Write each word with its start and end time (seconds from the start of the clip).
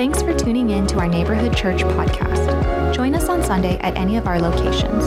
Thanks 0.00 0.22
for 0.22 0.32
tuning 0.32 0.70
in 0.70 0.86
to 0.86 0.98
our 0.98 1.06
Neighborhood 1.06 1.54
Church 1.54 1.82
podcast. 1.82 2.94
Join 2.94 3.14
us 3.14 3.28
on 3.28 3.42
Sunday 3.42 3.76
at 3.80 3.98
any 3.98 4.16
of 4.16 4.26
our 4.26 4.40
locations. 4.40 5.04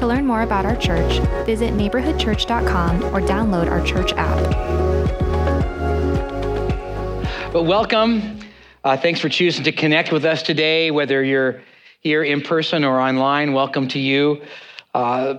To 0.00 0.04
learn 0.04 0.26
more 0.26 0.42
about 0.42 0.66
our 0.66 0.74
church, 0.74 1.20
visit 1.46 1.72
neighborhoodchurch.com 1.74 3.04
or 3.14 3.20
download 3.20 3.70
our 3.70 3.80
church 3.86 4.12
app. 4.16 4.42
But 7.52 7.62
welcome. 7.62 8.40
Uh, 8.82 8.96
thanks 8.96 9.20
for 9.20 9.28
choosing 9.28 9.62
to 9.62 9.70
connect 9.70 10.10
with 10.10 10.24
us 10.24 10.42
today, 10.42 10.90
whether 10.90 11.22
you're 11.22 11.62
here 12.00 12.24
in 12.24 12.40
person 12.42 12.82
or 12.82 12.98
online. 12.98 13.52
Welcome 13.52 13.86
to 13.86 14.00
you. 14.00 14.42
Uh, 14.92 15.36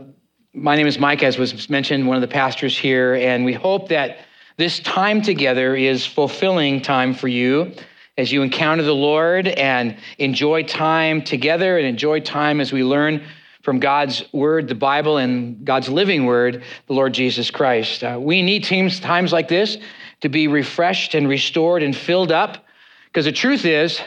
my 0.53 0.77
name 0.77 0.87
is 0.87 0.97
Mike, 0.97 1.23
as 1.23 1.37
was 1.37 1.69
mentioned, 1.69 2.07
one 2.07 2.15
of 2.15 2.21
the 2.21 2.29
pastors 2.29 2.77
here, 2.77 3.15
and 3.15 3.43
we 3.43 3.51
hope 3.51 3.89
that 3.89 4.19
this 4.55 4.79
time 4.79 5.21
together 5.21 5.75
is 5.75 6.05
fulfilling 6.05 6.81
time 6.81 7.13
for 7.13 7.27
you 7.27 7.75
as 8.17 8.31
you 8.31 8.41
encounter 8.41 8.83
the 8.83 8.95
Lord 8.95 9.47
and 9.47 9.95
enjoy 10.17 10.63
time 10.63 11.21
together 11.21 11.77
and 11.77 11.85
enjoy 11.85 12.19
time 12.19 12.59
as 12.59 12.73
we 12.73 12.83
learn 12.83 13.23
from 13.61 13.79
God's 13.79 14.23
word, 14.33 14.67
the 14.67 14.75
Bible, 14.75 15.17
and 15.17 15.65
God's 15.65 15.89
living 15.89 16.25
word, 16.25 16.63
the 16.87 16.93
Lord 16.93 17.13
Jesus 17.13 17.51
Christ. 17.51 18.03
Uh, 18.03 18.17
we 18.19 18.41
need 18.41 18.63
teams, 18.63 18.99
times 18.99 19.31
like 19.31 19.47
this 19.47 19.77
to 20.21 20.29
be 20.29 20.47
refreshed 20.47 21.13
and 21.13 21.27
restored 21.27 21.83
and 21.83 21.95
filled 21.95 22.31
up 22.31 22.65
because 23.07 23.25
the 23.25 23.31
truth 23.31 23.65
is, 23.65 23.99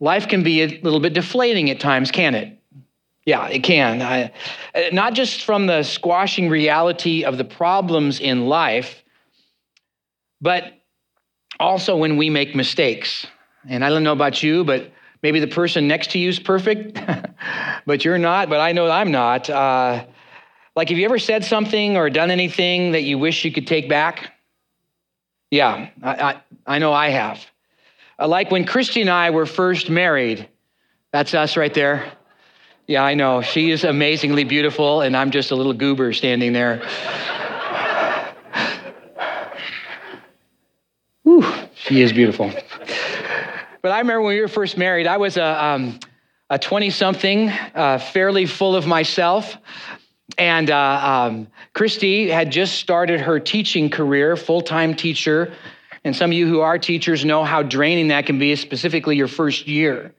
life 0.00 0.28
can 0.28 0.42
be 0.42 0.62
a 0.62 0.80
little 0.82 1.00
bit 1.00 1.12
deflating 1.12 1.70
at 1.70 1.80
times, 1.80 2.10
can 2.10 2.34
it? 2.34 2.58
Yeah, 3.24 3.46
it 3.48 3.62
can. 3.62 4.02
I, 4.02 4.32
not 4.92 5.14
just 5.14 5.44
from 5.44 5.66
the 5.66 5.82
squashing 5.82 6.50
reality 6.50 7.24
of 7.24 7.38
the 7.38 7.44
problems 7.44 8.20
in 8.20 8.46
life, 8.46 9.02
but 10.40 10.64
also 11.58 11.96
when 11.96 12.16
we 12.16 12.28
make 12.28 12.54
mistakes. 12.54 13.26
And 13.68 13.84
I 13.84 13.88
don't 13.88 14.02
know 14.02 14.12
about 14.12 14.42
you, 14.42 14.64
but 14.64 14.90
maybe 15.22 15.40
the 15.40 15.46
person 15.46 15.88
next 15.88 16.10
to 16.10 16.18
you 16.18 16.28
is 16.28 16.38
perfect, 16.38 17.00
but 17.86 18.04
you're 18.04 18.18
not, 18.18 18.48
but 18.48 18.60
I 18.60 18.72
know 18.72 18.90
I'm 18.90 19.10
not. 19.10 19.48
Uh, 19.48 20.04
like, 20.76 20.88
have 20.88 20.98
you 20.98 21.04
ever 21.04 21.18
said 21.18 21.44
something 21.44 21.96
or 21.96 22.10
done 22.10 22.30
anything 22.30 22.92
that 22.92 23.02
you 23.02 23.18
wish 23.18 23.44
you 23.44 23.52
could 23.52 23.66
take 23.66 23.88
back? 23.88 24.32
Yeah, 25.50 25.88
I, 26.02 26.14
I, 26.14 26.42
I 26.66 26.78
know 26.78 26.92
I 26.92 27.10
have. 27.10 27.44
Uh, 28.18 28.28
like 28.28 28.50
when 28.50 28.64
Christy 28.64 29.00
and 29.00 29.10
I 29.10 29.30
were 29.30 29.46
first 29.46 29.88
married, 29.88 30.48
that's 31.12 31.32
us 31.32 31.56
right 31.56 31.72
there. 31.72 32.12
Yeah, 32.86 33.02
I 33.02 33.14
know. 33.14 33.40
She 33.40 33.70
is 33.70 33.84
amazingly 33.84 34.44
beautiful, 34.44 35.00
and 35.00 35.16
I'm 35.16 35.30
just 35.30 35.52
a 35.52 35.56
little 35.56 35.72
goober 35.72 36.12
standing 36.12 36.52
there. 36.52 36.82
Whew, 41.22 41.44
she 41.74 42.02
is 42.02 42.12
beautiful. 42.12 42.52
But 43.84 43.92
I 43.92 43.98
remember 43.98 44.22
when 44.22 44.34
we 44.34 44.40
were 44.40 44.48
first 44.48 44.78
married, 44.78 45.06
I 45.06 45.18
was 45.18 45.36
a, 45.36 45.62
um, 45.62 46.00
a 46.48 46.58
20 46.58 46.88
something, 46.88 47.50
uh, 47.50 47.98
fairly 47.98 48.46
full 48.46 48.76
of 48.76 48.86
myself. 48.86 49.58
And 50.38 50.70
uh, 50.70 51.00
um, 51.04 51.48
Christy 51.74 52.30
had 52.30 52.50
just 52.50 52.76
started 52.76 53.20
her 53.20 53.38
teaching 53.38 53.90
career, 53.90 54.38
full 54.38 54.62
time 54.62 54.94
teacher. 54.94 55.52
And 56.02 56.16
some 56.16 56.30
of 56.30 56.32
you 56.32 56.48
who 56.48 56.60
are 56.60 56.78
teachers 56.78 57.26
know 57.26 57.44
how 57.44 57.62
draining 57.62 58.08
that 58.08 58.24
can 58.24 58.38
be, 58.38 58.56
specifically 58.56 59.16
your 59.18 59.28
first 59.28 59.68
year. 59.68 60.14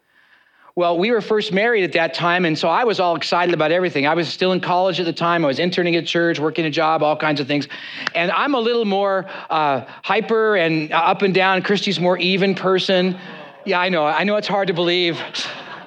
Well, 0.76 1.00
we 1.00 1.10
were 1.10 1.22
first 1.22 1.52
married 1.52 1.86
at 1.86 1.94
that 1.94 2.14
time, 2.14 2.46
and 2.46 2.56
so 2.56 2.68
I 2.68 2.84
was 2.84 3.00
all 3.00 3.16
excited 3.16 3.56
about 3.56 3.72
everything. 3.72 4.06
I 4.06 4.14
was 4.14 4.28
still 4.28 4.52
in 4.52 4.60
college 4.60 5.00
at 5.00 5.08
the 5.08 5.14
time. 5.14 5.44
I 5.44 5.48
was 5.48 5.58
interning 5.58 5.96
at 5.96 6.06
church, 6.06 6.38
working 6.38 6.66
a 6.66 6.70
job, 6.70 7.02
all 7.02 7.18
kinds 7.18 7.40
of 7.40 7.48
things. 7.48 7.68
And 8.14 8.30
I'm 8.30 8.54
a 8.54 8.60
little 8.60 8.86
more 8.86 9.26
uh, 9.50 9.86
hyper 10.04 10.56
and 10.56 10.92
up 10.92 11.24
and 11.24 11.34
down. 11.34 11.64
Christy's 11.64 12.00
more 12.00 12.20
even 12.20 12.54
person. 12.54 13.18
Yeah, 13.66 13.80
I 13.80 13.90
know. 13.90 14.06
I 14.06 14.24
know 14.24 14.36
it's 14.36 14.48
hard 14.48 14.68
to 14.68 14.74
believe 14.74 15.20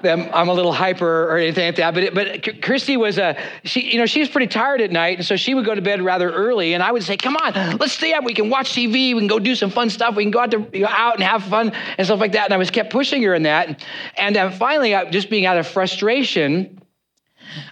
that 0.02 0.34
I'm 0.34 0.48
a 0.48 0.52
little 0.52 0.72
hyper 0.72 1.30
or 1.30 1.38
anything 1.38 1.66
like 1.66 1.76
that. 1.76 1.94
But 1.94 2.14
but 2.14 2.62
Christy 2.62 2.96
was 2.96 3.18
a 3.18 3.36
she. 3.64 3.92
You 3.92 3.98
know, 3.98 4.06
she 4.06 4.20
was 4.20 4.28
pretty 4.28 4.46
tired 4.48 4.80
at 4.80 4.90
night, 4.90 5.18
and 5.18 5.26
so 5.26 5.36
she 5.36 5.54
would 5.54 5.64
go 5.64 5.74
to 5.74 5.82
bed 5.82 6.02
rather 6.02 6.30
early. 6.30 6.74
And 6.74 6.82
I 6.82 6.92
would 6.92 7.02
say, 7.02 7.16
"Come 7.16 7.36
on, 7.36 7.76
let's 7.78 7.92
stay 7.92 8.12
up. 8.12 8.24
We 8.24 8.34
can 8.34 8.50
watch 8.50 8.72
TV. 8.72 9.14
We 9.14 9.20
can 9.20 9.28
go 9.28 9.38
do 9.38 9.54
some 9.54 9.70
fun 9.70 9.90
stuff. 9.90 10.16
We 10.16 10.24
can 10.24 10.30
go 10.30 10.40
out 10.40 10.50
to 10.52 10.68
you 10.72 10.82
know, 10.82 10.88
out 10.90 11.14
and 11.14 11.22
have 11.22 11.44
fun 11.44 11.72
and 11.96 12.06
stuff 12.06 12.20
like 12.20 12.32
that." 12.32 12.46
And 12.46 12.54
I 12.54 12.56
was 12.56 12.70
kept 12.70 12.90
pushing 12.90 13.22
her 13.22 13.34
in 13.34 13.44
that. 13.44 13.84
And 14.16 14.36
uh, 14.36 14.50
finally, 14.50 14.96
just 15.10 15.30
being 15.30 15.46
out 15.46 15.58
of 15.58 15.66
frustration, 15.66 16.80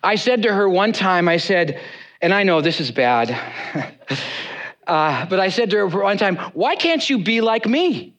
I 0.02 0.14
said 0.14 0.42
to 0.42 0.54
her 0.54 0.68
one 0.68 0.92
time, 0.92 1.28
I 1.28 1.36
said, 1.36 1.80
and 2.20 2.32
I 2.32 2.44
know 2.44 2.60
this 2.60 2.80
is 2.80 2.90
bad. 2.90 3.30
uh, 4.86 5.26
but 5.26 5.40
I 5.40 5.48
said 5.48 5.70
to 5.70 5.78
her 5.78 5.86
one 5.88 6.18
time, 6.18 6.36
"Why 6.54 6.76
can't 6.76 7.08
you 7.08 7.18
be 7.18 7.40
like 7.40 7.66
me?" 7.66 8.15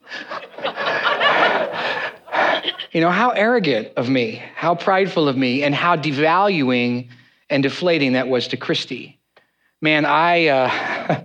You 2.92 3.02
know, 3.02 3.12
how 3.12 3.30
arrogant 3.30 3.90
of 3.96 4.10
me, 4.10 4.42
how 4.56 4.74
prideful 4.74 5.28
of 5.28 5.38
me, 5.38 5.62
and 5.62 5.76
how 5.76 5.96
devaluing 5.96 7.10
and 7.50 7.62
deflating 7.62 8.14
that 8.14 8.28
was 8.28 8.48
to 8.50 8.58
Christy. 8.58 9.20
Man, 9.82 10.06
I, 10.06 10.48
uh, 10.48 11.24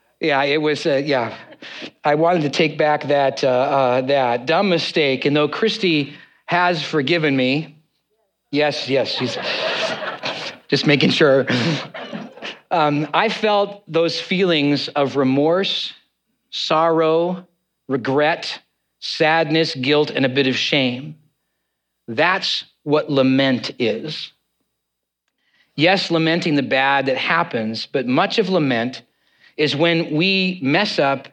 yeah, 0.20 0.42
it 0.44 0.62
was, 0.62 0.86
uh, 0.86 1.02
yeah. 1.04 1.36
I 2.04 2.14
wanted 2.14 2.42
to 2.42 2.50
take 2.50 2.78
back 2.78 3.08
that, 3.08 3.42
uh, 3.42 3.48
uh, 3.48 4.00
that 4.02 4.46
dumb 4.46 4.68
mistake. 4.68 5.24
And 5.24 5.34
though 5.34 5.48
Christy 5.48 6.14
has 6.46 6.82
forgiven 6.82 7.36
me, 7.36 7.76
yes, 8.52 8.88
yes, 8.88 9.08
she's 9.08 9.36
just 10.68 10.86
making 10.86 11.10
sure. 11.10 11.46
Um, 12.70 13.08
I 13.12 13.30
felt 13.30 13.82
those 13.90 14.20
feelings 14.20 14.86
of 14.88 15.16
remorse, 15.16 15.92
sorrow, 16.50 17.48
regret, 17.90 18.62
sadness, 19.00 19.74
guilt, 19.74 20.10
and 20.10 20.24
a 20.24 20.28
bit 20.28 20.46
of 20.46 20.56
shame. 20.56 21.16
That's 22.06 22.64
what 22.84 23.10
lament 23.10 23.72
is. 23.80 24.32
Yes, 25.74 26.10
lamenting 26.10 26.54
the 26.54 26.62
bad 26.62 27.06
that 27.06 27.16
happens, 27.16 27.86
but 27.86 28.06
much 28.06 28.38
of 28.38 28.48
lament 28.48 29.02
is 29.56 29.74
when 29.74 30.14
we 30.14 30.60
mess 30.62 31.00
up 31.00 31.26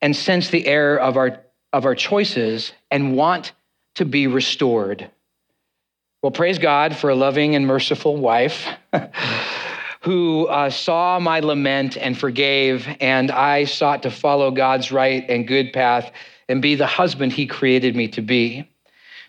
and 0.00 0.14
sense 0.14 0.50
the 0.50 0.66
error 0.66 0.98
of 1.00 1.16
our, 1.16 1.40
of 1.72 1.84
our 1.84 1.96
choices 1.96 2.72
and 2.92 3.16
want 3.16 3.52
to 3.96 4.04
be 4.04 4.28
restored. 4.28 5.10
Well, 6.22 6.30
praise 6.30 6.58
God 6.58 6.96
for 6.96 7.10
a 7.10 7.16
loving 7.16 7.56
and 7.56 7.66
merciful 7.66 8.16
wife 8.16 8.68
who 10.08 10.46
uh, 10.46 10.70
saw 10.70 11.18
my 11.18 11.38
lament 11.40 11.98
and 11.98 12.16
forgave, 12.16 12.88
and 12.98 13.30
I 13.30 13.64
sought 13.66 14.04
to 14.04 14.10
follow 14.10 14.50
God's 14.50 14.90
right 14.90 15.22
and 15.28 15.46
good 15.46 15.70
path 15.74 16.10
and 16.48 16.62
be 16.62 16.76
the 16.76 16.86
husband 16.86 17.30
he 17.30 17.46
created 17.46 17.94
me 17.94 18.08
to 18.08 18.22
be. 18.22 18.70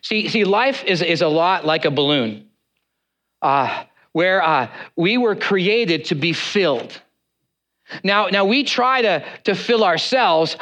See, 0.02 0.30
see 0.30 0.46
life 0.46 0.86
is, 0.86 1.02
is 1.02 1.22
a 1.22 1.28
lot 1.28 1.66
like 1.66 1.84
a 1.84 1.92
balloon 1.92 2.48
uh, 3.42 3.84
where 4.14 4.42
uh, 4.42 4.70
we 4.96 5.18
were 5.18 5.36
created 5.36 6.06
to 6.06 6.16
be 6.16 6.32
filled. 6.32 7.02
Now, 8.02 8.28
now 8.28 8.46
we 8.46 8.64
try 8.64 9.02
to, 9.02 9.26
to 9.44 9.56
fill 9.56 9.84
ourselves. 9.84 10.56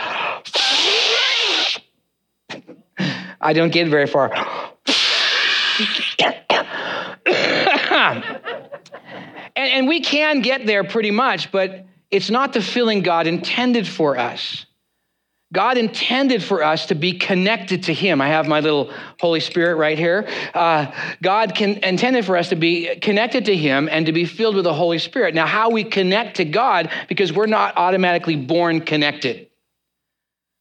I 3.40 3.54
don't 3.54 3.72
get 3.72 3.88
very 3.88 4.08
far. 4.08 4.32
And, 9.58 9.72
and 9.72 9.88
we 9.88 10.00
can 10.00 10.42
get 10.42 10.66
there 10.66 10.84
pretty 10.84 11.12
much, 11.12 11.52
but 11.52 11.86
it's 12.12 12.30
not 12.30 12.54
the 12.54 12.62
filling 12.62 13.02
God 13.02 13.28
intended 13.28 13.88
for 13.88 14.18
us. 14.18 14.66
God 15.54 15.78
intended 15.78 16.44
for 16.44 16.62
us 16.62 16.88
to 16.88 16.96
be 16.96 17.14
connected 17.14 17.84
to 17.84 17.94
Him. 17.94 18.20
I 18.20 18.28
have 18.28 18.48
my 18.48 18.60
little 18.60 18.92
Holy 19.20 19.40
Spirit 19.40 19.76
right 19.76 19.98
here. 19.98 20.28
Uh, 20.54 20.92
God 21.24 21.56
can, 21.56 21.84
intended 21.84 22.26
for 22.26 22.36
us 22.36 22.50
to 22.50 22.58
be 22.58 22.98
connected 22.98 23.46
to 23.46 23.56
Him 23.56 23.88
and 23.90 24.06
to 24.06 24.12
be 24.12 24.26
filled 24.26 24.56
with 24.56 24.66
the 24.66 24.74
Holy 24.74 25.00
Spirit. 25.00 25.34
Now, 25.34 25.48
how 25.48 25.70
we 25.70 25.86
connect 25.86 26.38
to 26.38 26.46
God, 26.46 26.92
because 27.08 27.32
we're 27.32 27.46
not 27.46 27.78
automatically 27.78 28.36
born 28.36 28.82
connected. 28.82 29.48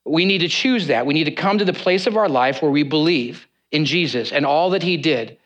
We 0.05 0.25
need 0.25 0.39
to 0.39 0.49
choose 0.49 0.87
that. 0.87 1.05
We 1.05 1.15
need 1.15 1.25
to 1.25 1.33
come 1.33 1.59
to 1.59 1.65
the 1.65 1.73
place 1.73 2.07
of 2.07 2.17
our 2.17 2.29
life 2.29 2.63
where 2.63 2.71
we 2.71 2.85
believe 2.85 3.49
in 3.73 3.85
Jesus 3.85 4.31
and 4.31 4.47
all 4.47 4.71
that 4.71 4.85
He 4.85 4.97
did. 4.97 5.37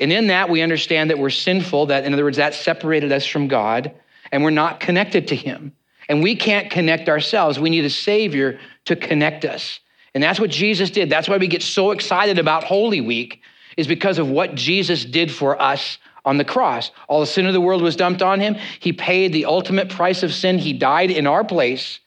And 0.00 0.12
in 0.12 0.28
that, 0.28 0.48
we 0.48 0.62
understand 0.62 1.10
that 1.10 1.18
we're 1.18 1.30
sinful, 1.30 1.86
that, 1.86 2.04
in 2.04 2.12
other 2.12 2.24
words, 2.24 2.38
that 2.38 2.54
separated 2.54 3.12
us 3.12 3.26
from 3.26 3.48
God, 3.48 3.92
and 4.30 4.42
we're 4.42 4.50
not 4.50 4.80
connected 4.80 5.28
to 5.28 5.36
Him. 5.36 5.72
And 6.08 6.22
we 6.22 6.34
can't 6.34 6.70
connect 6.70 7.08
ourselves. 7.08 7.58
We 7.58 7.70
need 7.70 7.84
a 7.84 7.90
Savior 7.90 8.58
to 8.86 8.96
connect 8.96 9.44
us. 9.44 9.78
And 10.14 10.22
that's 10.22 10.40
what 10.40 10.50
Jesus 10.50 10.90
did. 10.90 11.08
That's 11.08 11.28
why 11.28 11.36
we 11.36 11.46
get 11.46 11.62
so 11.62 11.90
excited 11.90 12.38
about 12.38 12.64
Holy 12.64 13.00
Week, 13.00 13.42
is 13.76 13.86
because 13.86 14.18
of 14.18 14.28
what 14.28 14.54
Jesus 14.54 15.04
did 15.04 15.30
for 15.30 15.60
us 15.60 15.98
on 16.24 16.36
the 16.36 16.44
cross. 16.44 16.90
All 17.08 17.20
the 17.20 17.26
sin 17.26 17.46
of 17.46 17.52
the 17.52 17.60
world 17.60 17.82
was 17.82 17.96
dumped 17.96 18.22
on 18.22 18.40
him. 18.40 18.56
He 18.80 18.92
paid 18.92 19.32
the 19.32 19.46
ultimate 19.46 19.88
price 19.88 20.22
of 20.22 20.32
sin. 20.32 20.58
He 20.58 20.72
died 20.72 21.10
in 21.10 21.26
our 21.26 21.44
place. 21.44 22.00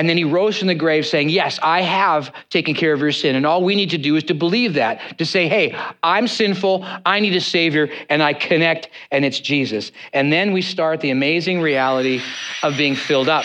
And 0.00 0.08
then 0.08 0.16
he 0.16 0.24
rose 0.24 0.56
from 0.56 0.68
the 0.68 0.74
grave 0.74 1.04
saying, 1.04 1.28
Yes, 1.28 1.58
I 1.62 1.82
have 1.82 2.32
taken 2.48 2.74
care 2.74 2.94
of 2.94 3.00
your 3.00 3.12
sin. 3.12 3.36
And 3.36 3.44
all 3.44 3.62
we 3.62 3.74
need 3.74 3.90
to 3.90 3.98
do 3.98 4.16
is 4.16 4.24
to 4.24 4.34
believe 4.34 4.72
that, 4.74 5.18
to 5.18 5.26
say, 5.26 5.46
Hey, 5.46 5.78
I'm 6.02 6.26
sinful, 6.26 6.86
I 7.04 7.20
need 7.20 7.36
a 7.36 7.40
Savior, 7.42 7.90
and 8.08 8.22
I 8.22 8.32
connect, 8.32 8.88
and 9.10 9.26
it's 9.26 9.38
Jesus. 9.38 9.92
And 10.14 10.32
then 10.32 10.54
we 10.54 10.62
start 10.62 11.02
the 11.02 11.10
amazing 11.10 11.60
reality 11.60 12.22
of 12.62 12.78
being 12.78 12.96
filled 12.96 13.28
up. 13.28 13.44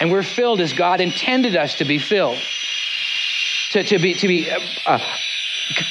And 0.00 0.10
we're 0.10 0.24
filled 0.24 0.60
as 0.60 0.72
God 0.72 1.00
intended 1.00 1.54
us 1.54 1.76
to 1.76 1.84
be 1.84 1.98
filled. 1.98 2.38
to, 3.70 3.84
to 3.84 4.00
be, 4.00 4.14
to 4.14 4.26
be, 4.26 4.50
uh, 4.50 4.58
uh, 4.84 4.98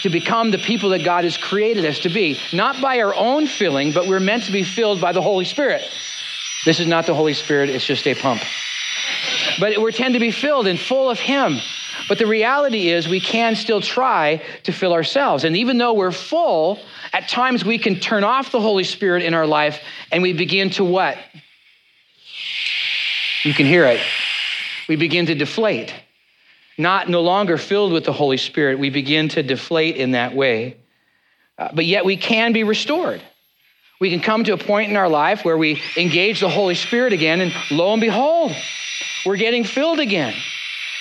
to 0.01 0.09
become 0.09 0.51
the 0.51 0.57
people 0.57 0.89
that 0.89 1.05
God 1.05 1.23
has 1.23 1.37
created 1.37 1.85
us 1.85 1.99
to 1.99 2.09
be, 2.09 2.37
not 2.51 2.81
by 2.81 2.99
our 2.99 3.15
own 3.15 3.47
filling, 3.47 3.93
but 3.93 4.05
we're 4.05 4.19
meant 4.19 4.43
to 4.43 4.51
be 4.51 4.63
filled 4.63 4.99
by 4.99 5.13
the 5.13 5.21
Holy 5.21 5.45
Spirit. 5.45 5.89
This 6.65 6.81
is 6.81 6.87
not 6.87 7.05
the 7.05 7.13
Holy 7.13 7.33
Spirit, 7.33 7.69
it's 7.69 7.85
just 7.85 8.05
a 8.05 8.15
pump. 8.15 8.41
But 9.59 9.77
we 9.77 9.91
tend 9.91 10.13
to 10.13 10.19
be 10.19 10.31
filled 10.31 10.67
and 10.67 10.79
full 10.79 11.09
of 11.09 11.19
Him. 11.19 11.59
But 12.07 12.17
the 12.17 12.25
reality 12.25 12.89
is, 12.89 13.07
we 13.07 13.19
can 13.19 13.55
still 13.55 13.81
try 13.81 14.41
to 14.63 14.71
fill 14.71 14.93
ourselves. 14.93 15.43
And 15.43 15.57
even 15.57 15.77
though 15.77 15.93
we're 15.93 16.11
full, 16.11 16.79
at 17.13 17.27
times 17.27 17.65
we 17.65 17.77
can 17.77 17.99
turn 17.99 18.23
off 18.23 18.51
the 18.51 18.61
Holy 18.61 18.83
Spirit 18.83 19.23
in 19.23 19.33
our 19.33 19.47
life 19.47 19.81
and 20.11 20.23
we 20.23 20.33
begin 20.33 20.69
to 20.71 20.83
what? 20.83 21.17
You 23.43 23.53
can 23.53 23.65
hear 23.65 23.85
it. 23.85 24.01
We 24.87 24.95
begin 24.95 25.27
to 25.27 25.35
deflate. 25.35 25.93
Not 26.77 27.09
no 27.09 27.21
longer 27.21 27.57
filled 27.57 27.91
with 27.91 28.05
the 28.05 28.13
Holy 28.13 28.37
Spirit, 28.37 28.79
we 28.79 28.89
begin 28.89 29.29
to 29.29 29.43
deflate 29.43 29.97
in 29.97 30.11
that 30.11 30.33
way. 30.33 30.77
Uh, 31.57 31.69
but 31.73 31.85
yet 31.85 32.05
we 32.05 32.15
can 32.15 32.53
be 32.53 32.63
restored. 32.63 33.21
We 33.99 34.09
can 34.09 34.21
come 34.21 34.45
to 34.45 34.53
a 34.53 34.57
point 34.57 34.89
in 34.89 34.95
our 34.95 35.09
life 35.09 35.43
where 35.43 35.57
we 35.57 35.81
engage 35.97 36.39
the 36.39 36.49
Holy 36.49 36.75
Spirit 36.75 37.11
again, 37.11 37.41
and 37.41 37.53
lo 37.69 37.91
and 37.91 37.99
behold, 37.99 38.55
we're 39.25 39.37
getting 39.37 39.63
filled 39.63 39.99
again. 39.99 40.33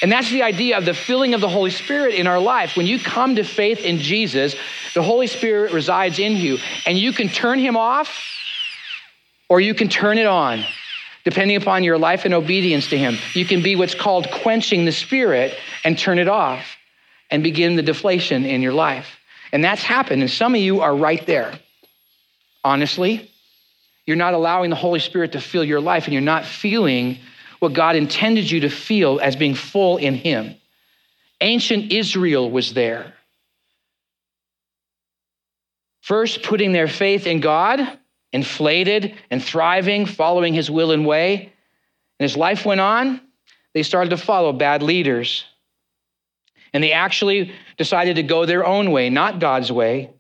And 0.01 0.13
that's 0.13 0.31
the 0.31 0.43
idea 0.43 0.79
of 0.79 0.85
the 0.85 0.95
filling 0.95 1.35
of 1.35 1.41
the 1.41 1.49
Holy 1.49 1.71
Spirit 1.71 2.15
in 2.15 2.27
our 2.27 2.39
life. 2.39 2.77
When 2.77 2.87
you 2.87 2.99
come 2.99 3.37
to 3.37 3.43
faith 3.43 3.81
in 3.81 3.99
Jesus, 3.99 4.55
the 4.95 5.03
Holy 5.03 5.27
Spirit 5.27 5.73
resides 5.73 6.19
in 6.19 6.37
you, 6.37 6.59
and 6.87 6.97
you 6.97 7.13
can 7.13 7.29
turn 7.29 7.59
him 7.59 7.77
off 7.77 8.17
or 9.49 9.61
you 9.61 9.75
can 9.75 9.89
turn 9.89 10.19
it 10.19 10.27
on, 10.27 10.65
depending 11.25 11.57
upon 11.57 11.83
your 11.83 11.99
life 11.99 12.25
and 12.25 12.35
obedience 12.35 12.89
to 12.89 12.99
him. 12.99 13.17
You 13.33 13.45
can 13.45 13.63
be 13.63 13.77
what's 13.77 13.95
called 13.95 14.31
quenching 14.31 14.85
the 14.85 14.93
Spirit 14.93 15.57
and 15.85 15.99
turn 15.99 16.19
it 16.19 16.29
off 16.29 16.77
and 17.31 17.43
begin 17.43 17.77
the 17.77 17.83
deflation 17.83 18.45
in 18.45 18.63
your 18.63 18.75
life. 18.75 19.19
And 19.53 19.65
that's 19.65 19.83
happened, 19.83 20.23
and 20.23 20.31
some 20.31 20.55
of 20.55 20.61
you 20.61 20.81
are 20.83 20.95
right 20.95 21.25
there. 21.27 21.59
Honestly, 22.63 23.31
you're 24.07 24.17
not 24.17 24.35
allowing 24.35 24.71
the 24.71 24.77
Holy 24.77 25.01
Spirit 25.01 25.33
to 25.33 25.41
fill 25.41 25.65
your 25.65 25.81
life, 25.81 26.05
and 26.05 26.13
you're 26.13 26.23
not 26.23 26.45
feeling 26.45 27.19
what 27.59 27.73
God 27.73 27.97
intended 27.97 28.51
you 28.51 28.61
to 28.61 28.71
feel 28.71 29.21
as 29.21 29.37
being 29.37 29.55
full 29.55 29.97
in 29.97 30.15
Him. 30.15 30.55
Ancient 31.41 31.93
Israel 31.93 32.51
was 32.51 32.75
there. 32.75 33.15
First, 36.01 36.43
putting 36.43 36.73
their 36.73 36.89
faith 36.89 37.27
in 37.27 37.41
God, 37.41 37.81
inflated 38.33 39.15
and 39.31 39.43
thriving, 39.43 40.07
following 40.07 40.55
His 40.55 40.71
will 40.71 40.91
and 40.91 41.07
way. 41.07 41.53
And 42.19 42.25
as 42.25 42.37
life 42.37 42.65
went 42.65 42.81
on, 42.81 43.21
they 43.75 43.83
started 43.83 44.11
to 44.11 44.17
follow 44.17 44.53
bad 44.53 44.83
leaders. 44.83 45.45
And 46.73 46.83
they 46.83 46.93
actually 46.93 47.53
decided 47.77 48.17
to 48.17 48.23
go 48.23 48.47
their 48.47 48.65
own 48.65 48.91
way, 48.91 49.11
not 49.11 49.41
God's 49.41 49.73
way, 49.73 50.11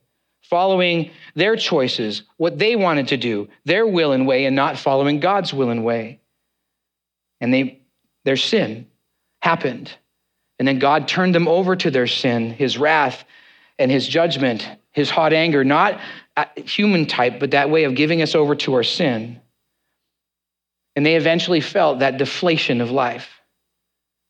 following 0.43 1.11
their 1.35 1.57
choices, 1.57 2.23
what 2.37 2.59
they 2.59 2.75
wanted 2.75 3.09
to 3.09 3.17
do, 3.17 3.49
their 3.65 3.87
will 3.87 4.13
and 4.13 4.27
way, 4.27 4.45
and 4.47 4.57
not 4.57 4.79
following 4.79 5.21
God's 5.21 5.53
will 5.53 5.71
and 5.71 5.85
way 5.85 6.21
and 7.41 7.53
they, 7.53 7.81
their 8.25 8.37
sin 8.37 8.87
happened. 9.43 9.93
And 10.59 10.67
then 10.67 10.79
God 10.79 11.07
turned 11.07 11.35
them 11.35 11.49
over 11.49 11.77
to 11.77 11.91
their 11.91 12.07
sin, 12.07 12.51
his 12.51 12.79
wrath 12.79 13.25
and 13.79 13.91
his 13.91 14.09
judgment, 14.09 14.69
his 14.91 15.09
hot 15.09 15.33
anger, 15.33 15.63
not 15.63 16.01
human 16.57 17.07
type, 17.07 17.39
but 17.39 17.53
that 17.53 17.71
way 17.71 17.85
of 17.85 17.95
giving 17.95 18.23
us 18.23 18.35
over 18.35 18.55
to 18.57 18.75
our 18.75 18.83
sin. 18.83 19.41
And 20.97 21.07
they 21.07 21.15
eventually 21.15 21.61
felt 21.61 22.01
that 22.01 22.19
deflation 22.19 22.81
of 22.81 22.91
life. 22.91 23.29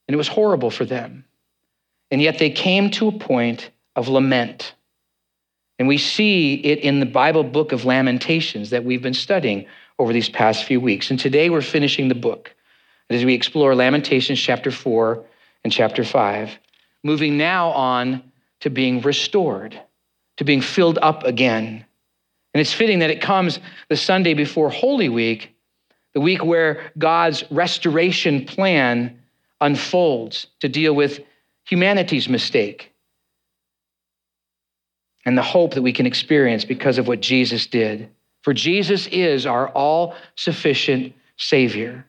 And 0.06 0.14
it 0.14 0.18
was 0.18 0.28
horrible 0.28 0.70
for 0.70 0.84
them. 0.84 1.24
And 2.10 2.20
yet 2.20 2.38
they 2.38 2.50
came 2.50 2.90
to 2.92 3.08
a 3.08 3.18
point 3.18 3.70
of 3.96 4.08
lament. 4.08 4.74
And 5.78 5.88
we 5.88 5.96
see 5.98 6.54
it 6.54 6.80
in 6.80 7.00
the 7.00 7.06
Bible 7.06 7.44
book 7.44 7.72
of 7.72 7.84
Lamentations 7.84 8.70
that 8.70 8.84
we've 8.84 9.02
been 9.02 9.14
studying 9.14 9.66
over 9.98 10.12
these 10.12 10.28
past 10.28 10.64
few 10.64 10.80
weeks. 10.80 11.10
And 11.10 11.18
today 11.18 11.50
we're 11.50 11.62
finishing 11.62 12.08
the 12.08 12.14
book 12.14 12.54
as 13.10 13.24
we 13.24 13.34
explore 13.34 13.74
Lamentations 13.74 14.38
chapter 14.38 14.70
4 14.70 15.24
and 15.64 15.72
chapter 15.72 16.04
5, 16.04 16.58
moving 17.02 17.36
now 17.36 17.70
on 17.70 18.22
to 18.60 18.70
being 18.70 19.00
restored, 19.00 19.80
to 20.36 20.44
being 20.44 20.60
filled 20.60 20.98
up 21.00 21.24
again. 21.24 21.84
And 22.54 22.60
it's 22.60 22.72
fitting 22.72 22.98
that 23.00 23.10
it 23.10 23.20
comes 23.20 23.60
the 23.88 23.96
Sunday 23.96 24.34
before 24.34 24.70
Holy 24.70 25.08
Week, 25.08 25.54
the 26.14 26.20
week 26.20 26.44
where 26.44 26.92
God's 26.98 27.44
restoration 27.50 28.44
plan 28.44 29.20
unfolds 29.60 30.48
to 30.60 30.68
deal 30.68 30.94
with 30.94 31.20
humanity's 31.64 32.28
mistake 32.28 32.92
and 35.24 35.36
the 35.36 35.42
hope 35.42 35.74
that 35.74 35.82
we 35.82 35.92
can 35.92 36.06
experience 36.06 36.64
because 36.64 36.96
of 36.96 37.06
what 37.06 37.20
Jesus 37.20 37.66
did. 37.66 38.08
For 38.42 38.54
Jesus 38.54 39.06
is 39.08 39.44
our 39.44 39.68
all 39.68 40.14
sufficient 40.36 41.12
Savior. 41.36 42.06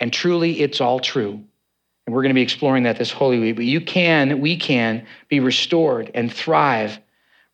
And 0.00 0.12
truly, 0.12 0.60
it's 0.60 0.80
all 0.80 0.98
true. 0.98 1.44
And 2.06 2.14
we're 2.14 2.22
going 2.22 2.30
to 2.30 2.34
be 2.34 2.42
exploring 2.42 2.84
that 2.84 2.98
this 2.98 3.12
Holy 3.12 3.38
Week. 3.38 3.56
But 3.56 3.66
you 3.66 3.80
can, 3.80 4.40
we 4.40 4.56
can 4.56 5.06
be 5.28 5.38
restored 5.38 6.10
and 6.14 6.32
thrive 6.32 6.98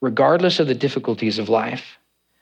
regardless 0.00 0.60
of 0.60 0.68
the 0.68 0.74
difficulties 0.74 1.38
of 1.38 1.48
life. 1.48 1.98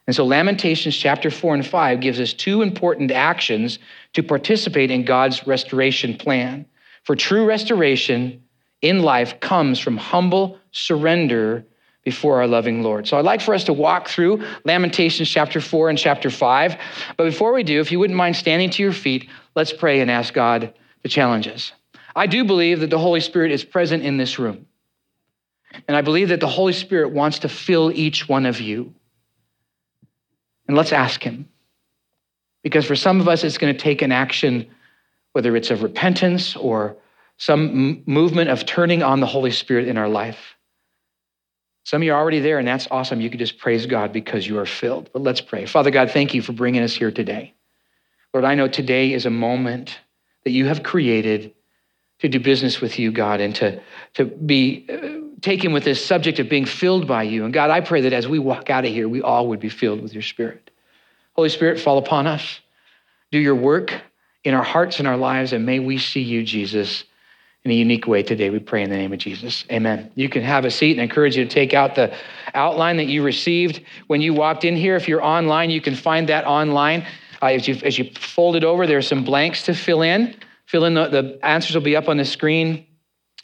And 0.07 0.15
so, 0.15 0.27
Lamentations 0.27 0.95
chapter 0.95 1.31
4 1.31 1.55
and 1.55 1.67
5 1.67 2.01
gives 2.01 2.21
us 2.21 2.35
two 2.35 2.61
important 2.61 3.11
actions 3.11 3.79
to 4.13 4.23
participate 4.23 4.91
in 4.91 5.05
God's 5.05 5.47
restoration 5.47 6.17
plan. 6.17 6.67
For 7.05 7.17
true 7.17 7.47
restoration 7.47 8.43
in 8.83 9.01
life 9.01 9.41
comes 9.41 9.79
from 9.79 9.97
humble 9.97 10.59
surrender 10.73 11.65
before 12.05 12.37
our 12.37 12.47
loving 12.47 12.83
Lord. 12.83 13.09
So 13.09 13.17
I'd 13.19 13.25
like 13.25 13.41
for 13.41 13.55
us 13.55 13.65
to 13.65 13.73
walk 13.73 14.09
through 14.09 14.45
Lamentations 14.65 15.29
chapter 15.29 15.61
4 15.61 15.89
and 15.89 15.99
chapter 15.99 16.29
5. 16.29 16.77
But 17.17 17.25
before 17.25 17.55
we 17.55 17.63
do, 17.63 17.81
if 17.81 17.91
you 17.91 17.99
wouldn't 17.99 18.17
mind 18.17 18.37
standing 18.37 18.69
to 18.71 18.83
your 18.83 18.93
feet, 18.93 19.31
let's 19.55 19.73
pray 19.73 20.01
and 20.01 20.11
ask 20.11 20.35
God 20.35 20.75
to 21.03 21.09
challenge 21.09 21.49
us. 21.49 21.73
I 22.17 22.27
do 22.27 22.45
believe 22.45 22.81
that 22.81 22.91
the 22.91 22.99
Holy 22.99 23.21
Spirit 23.21 23.51
is 23.51 23.65
present 23.65 24.03
in 24.03 24.17
this 24.17 24.39
room. 24.39 24.67
And 25.89 25.97
I 25.97 26.03
believe 26.03 26.29
that 26.29 26.41
the 26.41 26.49
Holy 26.49 26.73
Spirit 26.73 27.11
wants 27.11 27.41
to 27.41 27.49
fill 27.49 27.91
each 27.93 28.29
one 28.29 28.47
of 28.47 28.61
you. 28.61 28.95
And 30.69 30.77
let's 30.77 30.93
ask 30.93 31.23
Him. 31.23 31.49
Because 32.63 32.87
for 32.87 32.97
some 32.97 33.21
of 33.21 33.29
us, 33.29 33.45
it's 33.45 33.59
going 33.59 33.75
to 33.75 33.79
take 33.79 34.01
an 34.01 34.13
action, 34.13 34.71
whether 35.33 35.55
it's 35.57 35.71
of 35.71 35.83
repentance 35.83 36.57
or 36.57 36.97
some 37.37 38.03
movement 38.07 38.51
of 38.51 38.65
turning 38.65 39.03
on 39.03 39.21
the 39.21 39.27
Holy 39.27 39.51
Spirit 39.51 39.89
in 39.89 39.99
our 39.99 40.09
life. 40.09 40.57
Some 41.85 42.01
of 42.01 42.07
you 42.07 42.15
are 42.15 42.21
already 42.21 42.41
there, 42.41 42.59
and 42.59 42.67
that's 42.67 42.89
awesome. 42.91 43.21
You 43.21 43.29
can 43.29 43.39
just 43.39 43.59
praise 43.59 43.85
God 43.85 44.13
because 44.13 44.47
you 44.47 44.59
are 44.59 44.65
filled. 44.65 45.11
But 45.13 45.23
let's 45.23 45.43
pray. 45.43 45.67
Father 45.67 45.91
God, 45.91 46.11
thank 46.13 46.33
you 46.33 46.41
for 46.41 46.53
bringing 46.53 46.83
us 46.83 46.95
here 46.95 47.11
today. 47.11 47.53
Lord, 48.35 48.45
I 48.45 48.57
know 48.57 48.67
today 48.67 49.13
is 49.13 49.27
a 49.27 49.31
moment 49.31 50.01
that 50.43 50.51
you 50.51 50.67
have 50.67 50.83
created 50.83 51.55
to 52.19 52.29
do 52.29 52.41
business 52.41 52.81
with 52.81 52.99
you, 52.99 53.13
God, 53.13 53.41
and 53.41 53.55
to, 53.57 53.81
to 54.15 54.25
be 54.25 54.87
uh, 54.93 55.41
taken 55.41 55.73
with 55.73 55.85
this 55.85 56.05
subject 56.05 56.41
of 56.41 56.49
being 56.49 56.65
filled 56.65 57.07
by 57.07 57.23
you. 57.23 57.45
And 57.45 57.55
God, 57.55 57.71
I 57.71 57.81
pray 57.81 58.01
that 58.01 58.13
as 58.13 58.27
we 58.27 58.41
walk 58.41 58.71
out 58.71 58.85
of 58.85 58.91
here, 58.91 59.09
we 59.09 59.23
all 59.23 59.49
would 59.49 59.61
be 59.61 59.69
filled 59.69 60.03
with 60.03 60.13
your 60.13 60.23
Spirit. 60.23 60.73
Holy 61.35 61.49
Spirit, 61.49 61.79
fall 61.79 61.97
upon 61.97 62.27
us. 62.27 62.61
Do 63.31 63.39
your 63.39 63.55
work 63.55 63.95
in 64.43 64.53
our 64.53 64.65
hearts 64.65 64.99
and 64.99 65.07
our 65.07 65.17
lives, 65.17 65.53
and 65.53 65.65
may 65.65 65.79
we 65.79 65.97
see 65.97 66.23
you, 66.23 66.43
Jesus, 66.43 67.05
in 67.63 67.71
a 67.71 67.75
unique 67.75 68.09
way 68.09 68.25
today. 68.25 68.51
We 68.51 68.59
pray 68.59 68.83
in 68.83 68.91
the 68.91 68.97
name 68.97 69.13
of 69.13 69.21
Jesus. 69.21 69.65
Amen. 69.71 70.11
You 70.17 70.29
can 70.29 70.43
have 70.43 70.65
a 70.65 70.71
seat 70.71 70.93
and 70.93 71.01
I 71.01 71.05
encourage 71.05 71.37
you 71.37 71.45
to 71.45 71.51
take 71.51 71.73
out 71.73 71.95
the 71.95 72.15
outline 72.53 72.97
that 72.97 73.07
you 73.07 73.23
received 73.23 73.81
when 74.09 74.21
you 74.21 74.35
walked 74.35 74.65
in 74.65 74.77
here. 74.77 74.97
If 74.97 75.09
you're 75.09 75.25
online, 75.25 75.71
you 75.71 75.81
can 75.81 75.95
find 75.95 76.29
that 76.29 76.47
online. 76.47 77.07
Uh, 77.45 77.49
as, 77.49 77.69
you, 77.69 77.79
as 77.85 77.99
you 77.99 78.11
fold 78.19 78.57
it 78.57 78.65
over, 78.65 78.87
there 78.87 78.97
are 78.97 79.03
some 79.03 79.23
blanks 79.23 79.65
to 79.65 79.75
fill 79.75 80.01
in. 80.01 80.35
Fill 80.65 80.87
in 80.87 80.95
the, 80.95 81.09
the 81.09 81.39
answers 81.43 81.75
will 81.75 81.83
be 81.83 81.95
up 81.95 82.09
on 82.09 82.17
the 82.17 82.25
screen. 82.25 82.87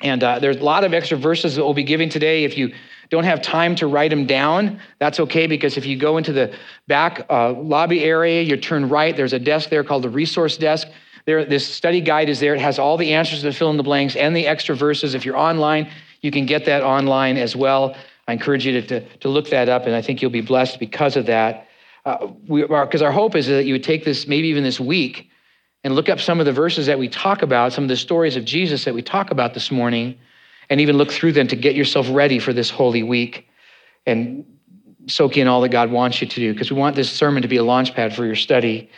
And 0.00 0.25
uh, 0.25 0.38
there's 0.38 0.57
a 0.57 0.64
lot 0.64 0.85
of 0.85 0.95
extra 0.95 1.19
verses 1.19 1.57
that 1.57 1.62
we'll 1.62 1.75
be 1.75 1.85
giving 1.85 2.09
today. 2.09 2.45
If 2.45 2.57
you 2.57 2.73
don't 3.11 3.25
have 3.25 3.42
time 3.42 3.75
to 3.75 3.87
write 3.87 4.09
them 4.09 4.25
down, 4.25 4.80
that's 4.99 5.21
okay 5.21 5.47
because 5.47 5.76
if 5.76 5.85
you 5.85 5.99
go 5.99 6.16
into 6.16 6.33
the 6.33 6.57
back 6.88 7.26
uh, 7.28 7.52
lobby 7.52 8.02
area, 8.02 8.40
you 8.40 8.57
turn 8.57 8.88
right, 8.88 9.14
there's 9.14 9.35
a 9.35 9.38
desk 9.38 9.69
there 9.69 9.85
called 9.85 10.04
the 10.04 10.09
resource 10.09 10.57
desk. 10.57 10.88
There, 11.26 11.45
this 11.45 11.66
study 11.66 12.00
guide 12.00 12.30
is 12.30 12.40
there. 12.40 12.54
It 12.54 12.61
has 12.62 12.78
all 12.78 12.97
the 12.97 13.12
answers 13.12 13.42
to 13.42 13.52
fill 13.52 13.69
in 13.69 13.76
the 13.76 13.83
blanks 13.83 14.16
and 14.16 14.35
the 14.35 14.47
extra 14.47 14.75
verses. 14.75 15.12
If 15.12 15.26
you're 15.26 15.37
online, 15.37 15.90
you 16.23 16.30
can 16.30 16.47
get 16.47 16.64
that 16.64 16.83
online 16.83 17.37
as 17.37 17.54
well. 17.54 17.95
I 18.26 18.33
encourage 18.33 18.64
you 18.64 18.80
to, 18.80 18.87
to, 18.87 19.16
to 19.19 19.28
look 19.28 19.50
that 19.50 19.69
up, 19.69 19.85
and 19.85 19.95
I 19.95 20.00
think 20.00 20.23
you'll 20.23 20.30
be 20.30 20.40
blessed 20.40 20.80
because 20.80 21.16
of 21.16 21.26
that 21.26 21.66
because 22.04 23.02
uh, 23.02 23.07
our 23.07 23.12
hope 23.12 23.37
is 23.37 23.47
that 23.47 23.64
you 23.64 23.75
would 23.75 23.85
take 23.85 24.04
this, 24.04 24.26
maybe 24.26 24.49
even 24.49 24.64
this 24.64 24.80
week, 24.80 25.28
and 25.85 25.95
look 25.95 26.09
up 26.09 26.21
some 26.21 26.40
of 26.40 26.47
the 26.47 26.52
verses 26.52 26.87
that 26.87 26.99
we 26.99 27.09
talk 27.09 27.42
about, 27.42 27.73
some 27.73 27.85
of 27.85 27.88
the 27.88 27.97
stories 27.97 28.37
of 28.37 28.45
Jesus 28.45 28.85
that 28.85 28.95
we 28.95 29.02
talk 29.02 29.30
about 29.30 29.54
this 29.54 29.71
morning, 29.71 30.19
and 30.69 30.80
even 30.80 30.97
look 30.97 31.11
through 31.11 31.33
them 31.33 31.49
to 31.49 31.57
get 31.57 31.75
yourself 31.75 32.07
ready 32.11 32.38
for 32.38 32.52
this 32.52 32.71
holy 32.71 33.02
week 33.02 33.49
and 34.07 34.45
soak 35.07 35.37
in 35.37 35.49
all 35.49 35.61
that 35.62 35.71
God 35.71 35.90
wants 35.90 36.21
you 36.21 36.26
to 36.26 36.37
do, 36.37 36.52
because 36.52 36.71
we 36.71 36.76
want 36.76 36.97
this 36.97 37.11
sermon 37.11 37.42
to 37.42 37.49
be 37.49 37.57
a 37.57 37.64
launch 37.64 37.95
pad 37.95 38.14
for 38.14 38.25
your 38.25 38.37
study. 38.37 38.90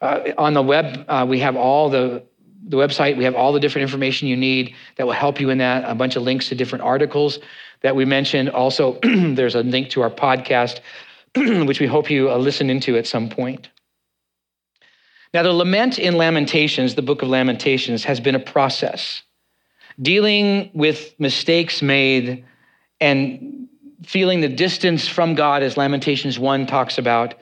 Uh, 0.00 0.30
on 0.38 0.54
the 0.54 0.62
web, 0.62 1.04
uh, 1.08 1.26
we 1.28 1.40
have 1.40 1.56
all 1.56 1.90
the 1.90 2.22
the 2.68 2.76
website, 2.76 3.16
we 3.16 3.24
have 3.24 3.34
all 3.34 3.52
the 3.52 3.60
different 3.60 3.84
information 3.84 4.28
you 4.28 4.36
need 4.36 4.74
that 4.96 5.06
will 5.06 5.14
help 5.14 5.40
you 5.40 5.48
in 5.50 5.58
that, 5.58 5.84
a 5.88 5.94
bunch 5.94 6.16
of 6.16 6.22
links 6.22 6.48
to 6.48 6.54
different 6.54 6.84
articles 6.84 7.38
that 7.80 7.94
we 7.96 8.04
mentioned. 8.04 8.50
Also, 8.50 8.98
there's 9.02 9.54
a 9.54 9.62
link 9.62 9.90
to 9.90 10.02
our 10.02 10.10
podcast, 10.10 10.80
which 11.66 11.80
we 11.80 11.86
hope 11.86 12.10
you 12.10 12.30
uh, 12.30 12.36
listen 12.36 12.70
into 12.70 12.96
at 12.96 13.06
some 13.06 13.28
point. 13.28 13.68
Now, 15.34 15.42
the 15.42 15.52
lament 15.52 15.98
in 15.98 16.16
Lamentations, 16.16 16.94
the 16.94 17.02
book 17.02 17.22
of 17.22 17.28
Lamentations, 17.28 18.04
has 18.04 18.18
been 18.18 18.34
a 18.34 18.40
process. 18.40 19.22
Dealing 20.00 20.70
with 20.72 21.14
mistakes 21.18 21.82
made 21.82 22.44
and 23.00 23.68
feeling 24.04 24.40
the 24.40 24.48
distance 24.48 25.06
from 25.06 25.34
God, 25.34 25.62
as 25.62 25.76
Lamentations 25.76 26.38
1 26.38 26.66
talks 26.66 26.98
about, 26.98 27.34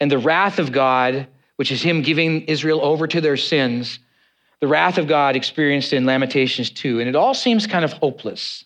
and 0.00 0.10
the 0.10 0.18
wrath 0.18 0.58
of 0.58 0.72
God, 0.72 1.28
which 1.56 1.72
is 1.72 1.82
Him 1.82 2.02
giving 2.02 2.42
Israel 2.42 2.80
over 2.82 3.06
to 3.06 3.20
their 3.20 3.36
sins, 3.36 3.98
the 4.60 4.68
wrath 4.68 4.98
of 4.98 5.08
God 5.08 5.36
experienced 5.36 5.92
in 5.92 6.04
Lamentations 6.04 6.70
2. 6.70 7.00
And 7.00 7.08
it 7.08 7.16
all 7.16 7.34
seems 7.34 7.66
kind 7.66 7.84
of 7.84 7.92
hopeless 7.94 8.64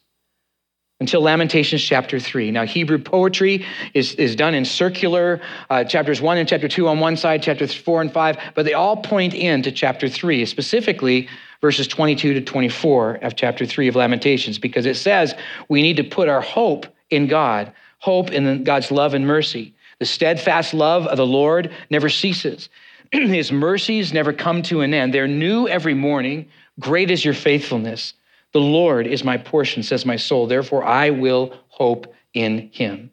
until 1.04 1.20
Lamentations 1.20 1.82
chapter 1.82 2.18
3. 2.18 2.50
Now, 2.50 2.64
Hebrew 2.64 2.96
poetry 2.96 3.66
is, 3.92 4.14
is 4.14 4.34
done 4.34 4.54
in 4.54 4.64
circular, 4.64 5.42
uh, 5.68 5.84
chapters 5.84 6.22
1 6.22 6.38
and 6.38 6.48
chapter 6.48 6.66
2 6.66 6.88
on 6.88 6.98
one 6.98 7.18
side, 7.18 7.42
chapters 7.42 7.74
4 7.74 8.00
and 8.00 8.10
5, 8.10 8.38
but 8.54 8.64
they 8.64 8.72
all 8.72 8.96
point 8.96 9.34
into 9.34 9.70
chapter 9.70 10.08
3, 10.08 10.46
specifically 10.46 11.28
verses 11.60 11.86
22 11.88 12.32
to 12.32 12.40
24 12.40 13.16
of 13.16 13.36
chapter 13.36 13.66
3 13.66 13.88
of 13.88 13.96
Lamentations, 13.96 14.56
because 14.58 14.86
it 14.86 14.96
says 14.96 15.34
we 15.68 15.82
need 15.82 15.98
to 15.98 16.04
put 16.04 16.30
our 16.30 16.40
hope 16.40 16.86
in 17.10 17.26
God, 17.26 17.74
hope 17.98 18.32
in 18.32 18.64
God's 18.64 18.90
love 18.90 19.12
and 19.12 19.26
mercy. 19.26 19.74
The 19.98 20.06
steadfast 20.06 20.72
love 20.72 21.06
of 21.06 21.18
the 21.18 21.26
Lord 21.26 21.70
never 21.90 22.08
ceases. 22.08 22.70
His 23.12 23.52
mercies 23.52 24.14
never 24.14 24.32
come 24.32 24.62
to 24.62 24.80
an 24.80 24.94
end. 24.94 25.12
They're 25.12 25.28
new 25.28 25.68
every 25.68 25.92
morning. 25.92 26.48
Great 26.80 27.10
is 27.10 27.22
your 27.22 27.34
faithfulness. 27.34 28.14
The 28.54 28.60
Lord 28.60 29.06
is 29.06 29.24
my 29.24 29.36
portion, 29.36 29.82
says 29.82 30.06
my 30.06 30.16
soul. 30.16 30.46
Therefore, 30.46 30.84
I 30.84 31.10
will 31.10 31.54
hope 31.68 32.14
in 32.32 32.70
him. 32.72 33.10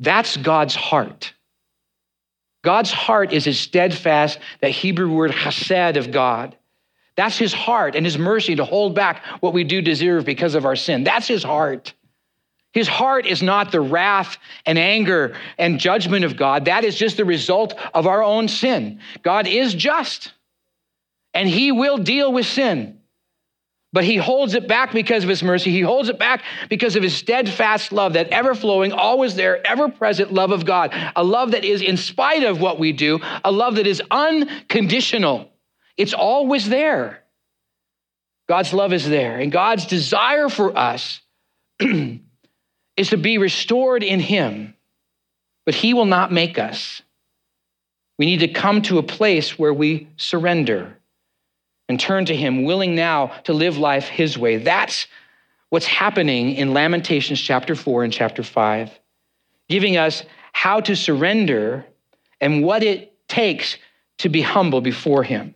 That's 0.00 0.36
God's 0.36 0.74
heart. 0.74 1.34
God's 2.62 2.92
heart 2.92 3.32
is 3.32 3.46
as 3.46 3.58
steadfast, 3.58 4.38
that 4.60 4.70
Hebrew 4.70 5.12
word 5.12 5.32
chesed 5.32 5.96
of 5.96 6.12
God. 6.12 6.56
That's 7.16 7.36
his 7.36 7.52
heart 7.52 7.94
and 7.94 8.06
his 8.06 8.16
mercy 8.16 8.56
to 8.56 8.64
hold 8.64 8.94
back 8.94 9.22
what 9.40 9.52
we 9.52 9.64
do 9.64 9.82
deserve 9.82 10.24
because 10.24 10.54
of 10.54 10.64
our 10.64 10.76
sin. 10.76 11.04
That's 11.04 11.28
his 11.28 11.42
heart. 11.42 11.92
His 12.72 12.88
heart 12.88 13.26
is 13.26 13.42
not 13.42 13.70
the 13.70 13.80
wrath 13.80 14.36
and 14.66 14.78
anger 14.78 15.36
and 15.58 15.78
judgment 15.78 16.24
of 16.24 16.36
God. 16.36 16.64
That 16.64 16.84
is 16.84 16.96
just 16.96 17.16
the 17.16 17.24
result 17.24 17.74
of 17.94 18.06
our 18.06 18.22
own 18.22 18.48
sin. 18.48 19.00
God 19.22 19.46
is 19.46 19.74
just, 19.74 20.32
and 21.32 21.48
he 21.48 21.70
will 21.70 21.98
deal 21.98 22.32
with 22.32 22.46
sin. 22.46 23.00
But 23.94 24.02
he 24.02 24.16
holds 24.16 24.54
it 24.54 24.66
back 24.66 24.92
because 24.92 25.22
of 25.22 25.28
his 25.28 25.40
mercy. 25.40 25.70
He 25.70 25.80
holds 25.80 26.08
it 26.08 26.18
back 26.18 26.42
because 26.68 26.96
of 26.96 27.04
his 27.04 27.14
steadfast 27.14 27.92
love, 27.92 28.14
that 28.14 28.26
ever 28.30 28.56
flowing, 28.56 28.90
always 28.90 29.36
there, 29.36 29.64
ever 29.64 29.88
present 29.88 30.32
love 30.32 30.50
of 30.50 30.66
God. 30.66 30.92
A 31.14 31.22
love 31.22 31.52
that 31.52 31.64
is 31.64 31.80
in 31.80 31.96
spite 31.96 32.42
of 32.42 32.60
what 32.60 32.80
we 32.80 32.90
do, 32.90 33.20
a 33.44 33.52
love 33.52 33.76
that 33.76 33.86
is 33.86 34.02
unconditional. 34.10 35.48
It's 35.96 36.12
always 36.12 36.68
there. 36.68 37.22
God's 38.48 38.72
love 38.72 38.92
is 38.92 39.08
there. 39.08 39.38
And 39.38 39.52
God's 39.52 39.86
desire 39.86 40.48
for 40.48 40.76
us 40.76 41.20
is 41.78 43.10
to 43.10 43.16
be 43.16 43.38
restored 43.38 44.02
in 44.02 44.18
him. 44.18 44.74
But 45.66 45.76
he 45.76 45.94
will 45.94 46.04
not 46.04 46.32
make 46.32 46.58
us. 46.58 47.00
We 48.18 48.26
need 48.26 48.40
to 48.40 48.48
come 48.48 48.82
to 48.82 48.98
a 48.98 49.04
place 49.04 49.56
where 49.56 49.72
we 49.72 50.08
surrender 50.16 50.98
and 51.88 51.98
turn 52.00 52.24
to 52.26 52.34
Him, 52.34 52.64
willing 52.64 52.94
now 52.94 53.28
to 53.44 53.52
live 53.52 53.78
life 53.78 54.08
His 54.08 54.38
way. 54.38 54.56
That's 54.56 55.06
what's 55.70 55.86
happening 55.86 56.54
in 56.54 56.72
Lamentations 56.72 57.40
chapter 57.40 57.74
4 57.74 58.04
and 58.04 58.12
chapter 58.12 58.42
5, 58.42 58.98
giving 59.68 59.96
us 59.96 60.22
how 60.52 60.80
to 60.80 60.94
surrender 60.94 61.84
and 62.40 62.62
what 62.62 62.82
it 62.82 63.12
takes 63.28 63.76
to 64.18 64.28
be 64.28 64.40
humble 64.40 64.80
before 64.80 65.22
Him. 65.22 65.54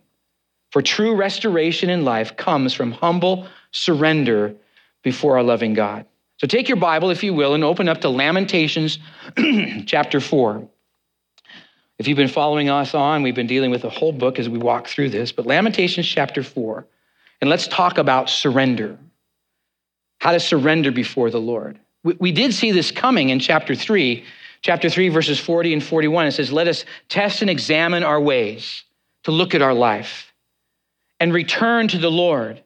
For 0.71 0.81
true 0.81 1.15
restoration 1.15 1.89
in 1.89 2.05
life 2.05 2.37
comes 2.37 2.73
from 2.73 2.91
humble 2.91 3.47
surrender 3.71 4.55
before 5.03 5.37
our 5.37 5.43
loving 5.43 5.73
God. 5.73 6.05
So 6.37 6.47
take 6.47 6.69
your 6.69 6.77
Bible, 6.77 7.09
if 7.09 7.23
you 7.23 7.33
will, 7.33 7.53
and 7.53 7.63
open 7.63 7.89
up 7.89 8.01
to 8.01 8.09
Lamentations 8.09 8.99
chapter 9.85 10.19
4. 10.19 10.67
If 11.99 12.07
you've 12.07 12.17
been 12.17 12.29
following 12.29 12.69
us 12.69 12.95
on, 12.95 13.23
we've 13.23 13.35
been 13.35 13.45
dealing 13.45 13.71
with 13.71 13.81
the 13.81 13.89
whole 13.89 14.13
book 14.13 14.39
as 14.39 14.47
we 14.47 14.57
walk 14.57 14.87
through 14.87 15.09
this, 15.09 15.33
but 15.33 15.45
Lamentations 15.45 16.07
chapter 16.07 16.41
4. 16.41 16.87
And 17.41 17.49
let's 17.49 17.67
talk 17.67 17.97
about 17.97 18.29
surrender. 18.29 18.97
How 20.19 20.31
to 20.31 20.39
surrender 20.39 20.91
before 20.91 21.29
the 21.29 21.41
Lord. 21.41 21.77
We, 22.03 22.15
we 22.17 22.31
did 22.31 22.53
see 22.53 22.71
this 22.71 22.89
coming 22.91 23.29
in 23.29 23.39
chapter 23.39 23.75
3. 23.75 24.23
Chapter 24.61 24.89
3, 24.89 25.09
verses 25.09 25.39
40 25.39 25.73
and 25.73 25.83
41. 25.83 26.27
It 26.27 26.31
says, 26.31 26.51
Let 26.53 26.67
us 26.69 26.85
test 27.09 27.41
and 27.41 27.49
examine 27.49 28.03
our 28.03 28.19
ways 28.19 28.85
to 29.23 29.31
look 29.31 29.53
at 29.53 29.61
our 29.61 29.73
life 29.73 30.33
and 31.19 31.33
return 31.33 31.89
to 31.89 31.97
the 31.97 32.11
Lord. 32.11 32.61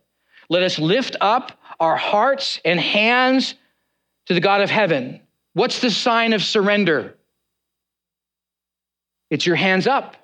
Let 0.50 0.62
us 0.62 0.78
lift 0.78 1.16
up 1.22 1.60
our 1.80 1.96
hearts 1.96 2.60
and 2.64 2.80
hands 2.80 3.56
to 4.28 4.36
the 4.36 4.40
God 4.40 4.62
of 4.62 4.70
heaven. 4.70 5.22
What's 5.54 5.82
the 5.82 5.90
sign 5.90 6.34
of 6.34 6.44
surrender? 6.44 7.16
It's 9.34 9.48
your 9.48 9.56
hands 9.56 9.88
up. 9.88 10.16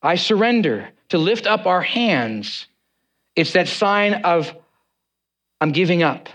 I 0.00 0.14
surrender. 0.14 0.90
To 1.08 1.18
lift 1.18 1.48
up 1.48 1.66
our 1.66 1.80
hands, 1.80 2.68
it's 3.34 3.54
that 3.54 3.66
sign 3.66 4.22
of 4.22 4.54
I'm 5.60 5.72
giving 5.72 6.04
up. 6.04 6.28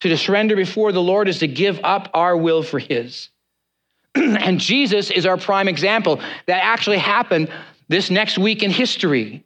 To 0.00 0.14
surrender 0.18 0.56
before 0.56 0.92
the 0.92 1.00
Lord 1.00 1.26
is 1.26 1.38
to 1.38 1.46
give 1.46 1.80
up 1.82 2.10
our 2.12 2.36
will 2.36 2.62
for 2.62 2.78
His. 2.78 3.30
and 4.14 4.60
Jesus 4.60 5.10
is 5.10 5.24
our 5.24 5.38
prime 5.38 5.68
example. 5.68 6.20
That 6.44 6.62
actually 6.62 6.98
happened 6.98 7.50
this 7.88 8.10
next 8.10 8.36
week 8.36 8.62
in 8.62 8.70
history. 8.70 9.42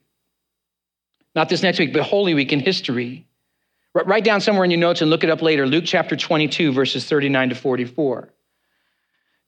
Not 1.36 1.48
this 1.48 1.62
next 1.62 1.78
week, 1.78 1.92
but 1.92 2.02
Holy 2.02 2.34
Week 2.34 2.52
in 2.52 2.58
history. 2.58 3.28
Write 3.94 4.24
down 4.24 4.40
somewhere 4.40 4.64
in 4.64 4.72
your 4.72 4.80
notes 4.80 5.02
and 5.02 5.10
look 5.10 5.22
it 5.22 5.30
up 5.30 5.40
later. 5.40 5.68
Luke 5.68 5.84
chapter 5.86 6.16
22, 6.16 6.72
verses 6.72 7.04
39 7.08 7.50
to 7.50 7.54
44. 7.54 8.28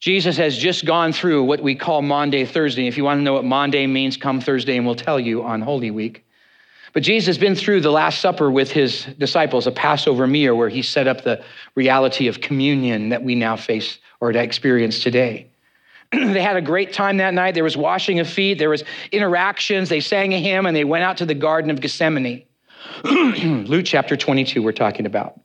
Jesus 0.01 0.37
has 0.37 0.57
just 0.57 0.85
gone 0.85 1.13
through 1.13 1.45
what 1.45 1.61
we 1.61 1.75
call 1.75 2.03
Maundy 2.03 2.45
Thursday. 2.45 2.87
If 2.87 2.97
you 2.97 3.05
want 3.05 3.19
to 3.19 3.23
know 3.23 3.33
what 3.33 3.45
Maundy 3.45 3.87
means, 3.87 4.17
come 4.17 4.41
Thursday 4.41 4.77
and 4.77 4.85
we'll 4.85 4.95
tell 4.95 5.19
you 5.19 5.43
on 5.43 5.63
Holy 5.63 5.91
Week. 5.91 6.25
But 6.93 7.03
Jesus 7.03 7.27
has 7.27 7.39
been 7.39 7.55
through 7.55 7.81
the 7.83 7.91
Last 7.91 8.21
Supper 8.21 8.51
with 8.51 8.71
his 8.71 9.05
disciples, 9.19 9.67
a 9.67 9.71
Passover 9.73 10.27
meal 10.27 10.55
where 10.55 10.69
he 10.69 10.83
set 10.83 11.07
up 11.07 11.25
the 11.25 11.45
reality 11.75 12.29
of 12.29 12.41
communion 12.41 13.11
that 13.11 13.23
we 13.23 13.35
now 13.35 13.57
face 13.57 13.99
or 14.21 14.33
to 14.33 14.43
experience 14.43 15.01
today. 15.01 15.51
they 16.13 16.41
had 16.41 16.57
a 16.57 16.63
great 16.63 16.93
time 16.93 17.19
that 17.19 17.35
night. 17.35 17.55
There 17.55 17.65
was 17.65 17.77
washing 17.77 18.19
of 18.19 18.29
feet, 18.29 18.59
there 18.59 18.71
was 18.71 18.85
interactions. 19.13 19.89
They 19.89 20.01
sang 20.01 20.33
a 20.33 20.41
hymn 20.41 20.67
and 20.67 20.75
they 20.77 20.85
went 20.85 21.05
out 21.05 21.19
to 21.19 21.27
the 21.27 21.35
Garden 21.35 21.71
of 21.71 21.81
Gethsemane. 21.81 22.45
Luke 23.05 23.85
chapter 23.85 24.17
22, 24.17 24.63
we're 24.63 24.73
talking 24.73 25.07
about. 25.07 25.41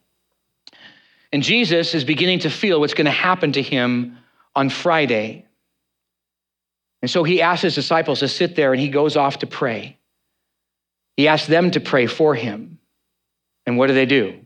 And 1.33 1.41
Jesus 1.43 1.95
is 1.95 2.03
beginning 2.03 2.39
to 2.39 2.49
feel 2.49 2.79
what's 2.79 2.93
going 2.93 3.05
to 3.05 3.11
happen 3.11 3.53
to 3.53 3.61
him 3.61 4.17
on 4.55 4.69
Friday. 4.69 5.45
And 7.01 7.09
so 7.09 7.23
he 7.23 7.41
asks 7.41 7.63
his 7.63 7.75
disciples 7.75 8.19
to 8.19 8.27
sit 8.27 8.55
there 8.55 8.73
and 8.73 8.81
he 8.81 8.89
goes 8.89 9.15
off 9.15 9.39
to 9.39 9.47
pray. 9.47 9.97
He 11.17 11.27
asks 11.27 11.47
them 11.47 11.71
to 11.71 11.79
pray 11.79 12.07
for 12.07 12.35
him. 12.35 12.79
And 13.65 13.77
what 13.77 13.87
do 13.87 13.93
they 13.93 14.05
do? 14.05 14.39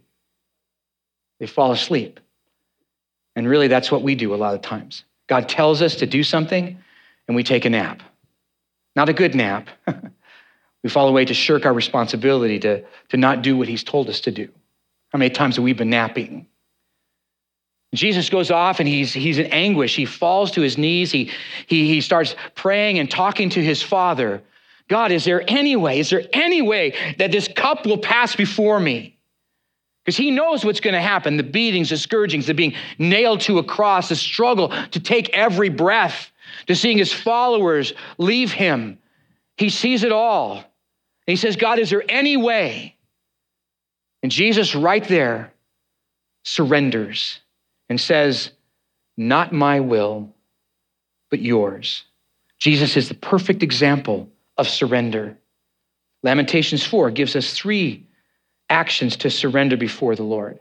They 1.40 1.48
fall 1.48 1.72
asleep. 1.72 2.20
And 3.36 3.48
really, 3.48 3.68
that's 3.68 3.92
what 3.92 4.02
we 4.02 4.16
do 4.16 4.34
a 4.34 4.38
lot 4.38 4.56
of 4.56 4.62
times. 4.62 5.04
God 5.28 5.50
tells 5.50 5.82
us 5.82 5.96
to 5.96 6.06
do 6.06 6.24
something, 6.24 6.78
and 7.28 7.36
we 7.36 7.44
take 7.44 7.66
a 7.66 7.70
nap. 7.70 8.02
Not 8.96 9.10
a 9.10 9.14
good 9.14 9.36
nap. 9.36 9.68
we 10.84 10.90
fall 10.90 11.10
away 11.10 11.26
to 11.26 11.34
shirk 11.34 11.66
our 11.66 11.74
responsibility 11.74 12.60
to, 12.60 12.84
to 13.10 13.18
not 13.18 13.42
do 13.42 13.58
what 13.58 13.68
He's 13.68 13.84
told 13.84 14.08
us 14.10 14.22
to 14.22 14.32
do. 14.32 14.50
How 15.10 15.20
many 15.20 15.30
times 15.30 15.58
have 15.58 15.64
we 15.64 15.74
been 15.74 15.90
napping? 15.90 16.48
Jesus 17.94 18.30
goes 18.30 18.52
off 18.52 18.80
and 18.80 18.88
he's, 18.88 19.14
he's 19.14 19.38
in 19.38 19.48
anguish. 19.48 19.96
He 19.96 20.06
falls 20.06 20.52
to 20.52 20.62
his 20.62 20.78
knees. 20.78 21.12
He, 21.12 21.32
he, 21.68 21.88
he 21.88 22.02
starts 22.02 22.36
praying 22.56 23.00
and 23.00 23.10
talking 23.10 23.50
to 23.52 23.64
his 23.64 23.82
father. 23.82 24.42
God, 24.88 25.12
is 25.12 25.26
there 25.26 25.44
any 25.48 25.76
way, 25.76 26.00
is 26.00 26.10
there 26.10 26.24
any 26.34 26.62
way 26.62 26.94
that 27.18 27.32
this 27.32 27.48
cup 27.48 27.86
will 27.86 27.98
pass 27.98 28.36
before 28.36 28.80
me? 28.80 29.18
Because 30.04 30.18
he 30.18 30.30
knows 30.30 30.64
what's 30.64 30.82
going 30.82 30.94
to 30.94 31.02
happen 31.02 31.38
the 31.38 31.44
beatings, 31.44 31.90
the 31.90 31.98
scourgings, 31.98 32.46
the 32.46 32.54
being 32.54 32.76
nailed 33.00 33.42
to 33.42 33.58
a 33.58 33.64
cross, 33.64 34.10
the 34.10 34.16
struggle 34.16 34.70
to 34.92 35.00
take 35.00 35.30
every 35.30 35.70
breath, 35.70 36.32
to 36.68 36.76
seeing 36.76 36.98
his 36.98 37.12
followers 37.12 37.94
leave 38.18 38.52
him. 38.52 39.00
He 39.58 39.70
sees 39.70 40.04
it 40.04 40.12
all. 40.12 40.58
And 40.58 40.64
he 41.26 41.36
says, 41.38 41.56
God, 41.56 41.80
is 41.80 41.90
there 41.90 42.04
any 42.08 42.38
way? 42.38 42.96
And 44.22 44.32
Jesus, 44.32 44.76
right 44.76 45.04
there, 45.08 45.54
surrenders 46.44 47.40
and 47.90 48.00
says, 48.00 48.52
Not 49.18 49.54
my 49.54 49.80
will, 49.80 50.34
but 51.30 51.40
yours. 51.40 52.04
Jesus 52.58 52.98
is 52.98 53.10
the 53.10 53.16
perfect 53.16 53.64
example 53.64 54.30
of 54.58 54.68
surrender. 54.68 55.38
Lamentations 56.24 56.86
4 56.86 57.12
gives 57.12 57.36
us 57.36 57.54
three 57.54 58.08
actions 58.70 59.18
to 59.18 59.30
surrender 59.30 59.78
before 59.78 60.16
the 60.16 60.24
Lord. 60.24 60.60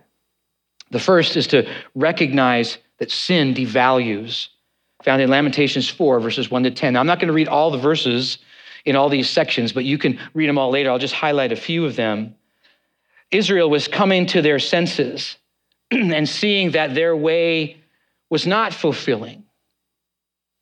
The 0.91 0.99
first 0.99 1.37
is 1.37 1.47
to 1.49 1.69
recognize 1.95 2.79
that 2.99 3.11
sin 3.11 3.55
devalues, 3.55 4.49
found 5.03 5.23
in 5.23 5.31
Lamentations 5.31 5.89
4, 5.89 6.21
verses 6.21 6.51
1 6.51 6.65
to 6.65 6.71
10. 6.71 6.93
Now, 6.93 7.01
I'm 7.01 7.07
not 7.07 7.19
going 7.19 7.29
to 7.29 7.35
read 7.35 7.49
all 7.49 7.71
the 7.71 7.79
verses 7.79 8.39
in 8.85 8.97
all 8.97 9.09
these 9.09 9.31
sections, 9.31 9.73
but 9.73 9.85
you 9.85 9.97
can 9.97 10.19
read 10.35 10.49
them 10.49 10.59
all 10.59 10.71
later. 10.71 10.91
I'll 10.91 10.99
just 10.99 11.15
highlight 11.15 11.53
a 11.53 11.57
few 11.57 11.85
of 11.87 11.97
them. 11.97 12.35
Israel 13.31 13.71
was 13.71 13.89
coming 13.89 14.27
to 14.27 14.43
their 14.43 14.59
senses 14.59 15.37
and 15.91 16.29
seeing 16.29 16.73
that 16.73 16.95
their 16.95 17.17
way 17.17 17.77
was 18.31 18.47
not 18.47 18.75
fulfilling. 18.75 19.45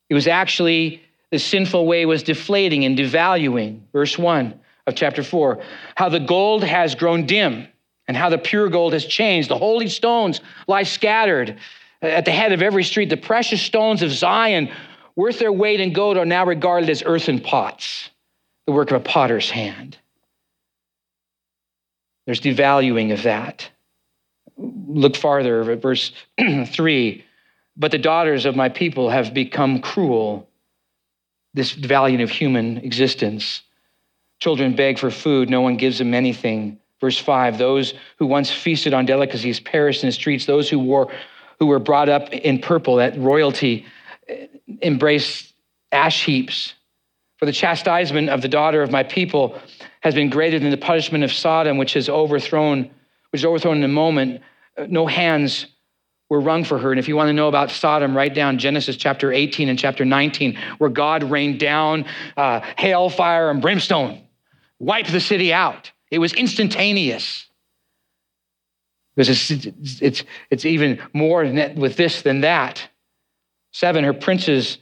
It 0.09 0.13
was 0.13 0.27
actually, 0.27 1.01
the 1.31 1.39
sinful 1.39 1.87
way 1.87 2.05
was 2.05 2.23
deflating 2.23 2.85
and 2.85 2.97
devaluing. 2.97 3.81
Verse 3.91 4.17
1 4.17 4.59
of 4.85 4.95
chapter 4.95 5.23
4 5.23 5.63
how 5.95 6.09
the 6.09 6.19
gold 6.19 6.63
has 6.63 6.93
grown 6.93 7.25
dim 7.25 7.67
and 8.07 8.17
how 8.17 8.29
the 8.29 8.37
pure 8.37 8.69
gold 8.69 8.93
has 8.93 9.05
changed. 9.05 9.49
The 9.49 9.57
holy 9.57 9.87
stones 9.87 10.41
lie 10.67 10.83
scattered 10.83 11.57
at 12.01 12.25
the 12.25 12.31
head 12.31 12.51
of 12.51 12.61
every 12.61 12.83
street. 12.83 13.09
The 13.09 13.17
precious 13.17 13.61
stones 13.61 14.01
of 14.01 14.11
Zion, 14.11 14.69
worth 15.15 15.39
their 15.39 15.53
weight 15.53 15.79
in 15.79 15.93
gold, 15.93 16.17
are 16.17 16.25
now 16.25 16.45
regarded 16.45 16.89
as 16.89 17.01
earthen 17.05 17.39
pots, 17.39 18.09
the 18.67 18.73
work 18.73 18.91
of 18.91 19.01
a 19.01 19.03
potter's 19.03 19.49
hand. 19.49 19.97
There's 22.25 22.41
devaluing 22.41 23.13
of 23.13 23.23
that. 23.23 23.69
Look 24.57 25.15
farther 25.15 25.71
at 25.71 25.81
verse 25.81 26.11
3. 26.67 27.25
But 27.75 27.91
the 27.91 27.97
daughters 27.97 28.45
of 28.45 28.55
my 28.55 28.69
people 28.69 29.09
have 29.09 29.33
become 29.33 29.81
cruel, 29.81 30.47
this 31.53 31.71
valiant 31.71 32.21
of 32.21 32.29
human 32.29 32.77
existence. 32.77 33.61
Children 34.39 34.75
beg 34.75 34.99
for 34.99 35.09
food, 35.09 35.49
no 35.49 35.61
one 35.61 35.77
gives 35.77 35.97
them 35.97 36.13
anything. 36.13 36.79
Verse 36.99 37.17
5 37.17 37.57
Those 37.57 37.93
who 38.17 38.25
once 38.25 38.51
feasted 38.51 38.93
on 38.93 39.05
delicacies 39.05 39.59
perished 39.59 40.03
in 40.03 40.07
the 40.07 40.13
streets. 40.13 40.45
Those 40.45 40.69
who, 40.69 40.79
wore, 40.79 41.11
who 41.59 41.65
were 41.65 41.79
brought 41.79 42.09
up 42.09 42.31
in 42.31 42.59
purple, 42.59 42.97
that 42.97 43.17
royalty, 43.17 43.85
eh, 44.29 44.47
embraced 44.81 45.53
ash 45.91 46.25
heaps. 46.25 46.73
For 47.37 47.45
the 47.45 47.51
chastisement 47.51 48.29
of 48.29 48.41
the 48.41 48.47
daughter 48.47 48.81
of 48.81 48.91
my 48.91 49.03
people 49.03 49.59
has 50.01 50.15
been 50.15 50.29
greater 50.29 50.59
than 50.59 50.69
the 50.69 50.77
punishment 50.77 51.23
of 51.23 51.33
Sodom, 51.33 51.77
which 51.77 51.95
is 51.97 52.07
overthrown, 52.07 52.89
is 53.33 53.43
overthrown 53.43 53.77
in 53.77 53.83
a 53.83 53.87
moment. 53.87 54.41
No 54.87 55.07
hands 55.07 55.67
were 56.29 56.39
wrung 56.39 56.63
for 56.63 56.79
her. 56.79 56.91
And 56.91 56.99
if 56.99 57.07
you 57.07 57.15
want 57.15 57.29
to 57.29 57.33
know 57.33 57.47
about 57.47 57.69
Sodom, 57.69 58.15
write 58.15 58.33
down 58.33 58.57
Genesis 58.57 58.95
chapter 58.95 59.31
18 59.31 59.69
and 59.69 59.77
chapter 59.77 60.05
19, 60.05 60.57
where 60.77 60.89
God 60.89 61.23
rained 61.23 61.59
down 61.59 62.05
uh, 62.37 62.61
hail, 62.77 63.09
fire, 63.09 63.49
and 63.49 63.61
brimstone, 63.61 64.21
wiped 64.79 65.11
the 65.11 65.19
city 65.19 65.53
out. 65.53 65.91
It 66.09 66.19
was 66.19 66.33
instantaneous. 66.33 67.47
Because 69.15 69.51
it's, 69.51 70.01
it's, 70.01 70.23
it's 70.49 70.65
even 70.65 70.99
more 71.13 71.43
with 71.75 71.97
this 71.97 72.23
than 72.23 72.41
that. 72.41 72.87
Seven, 73.71 74.03
her 74.03 74.13
princes 74.13 74.79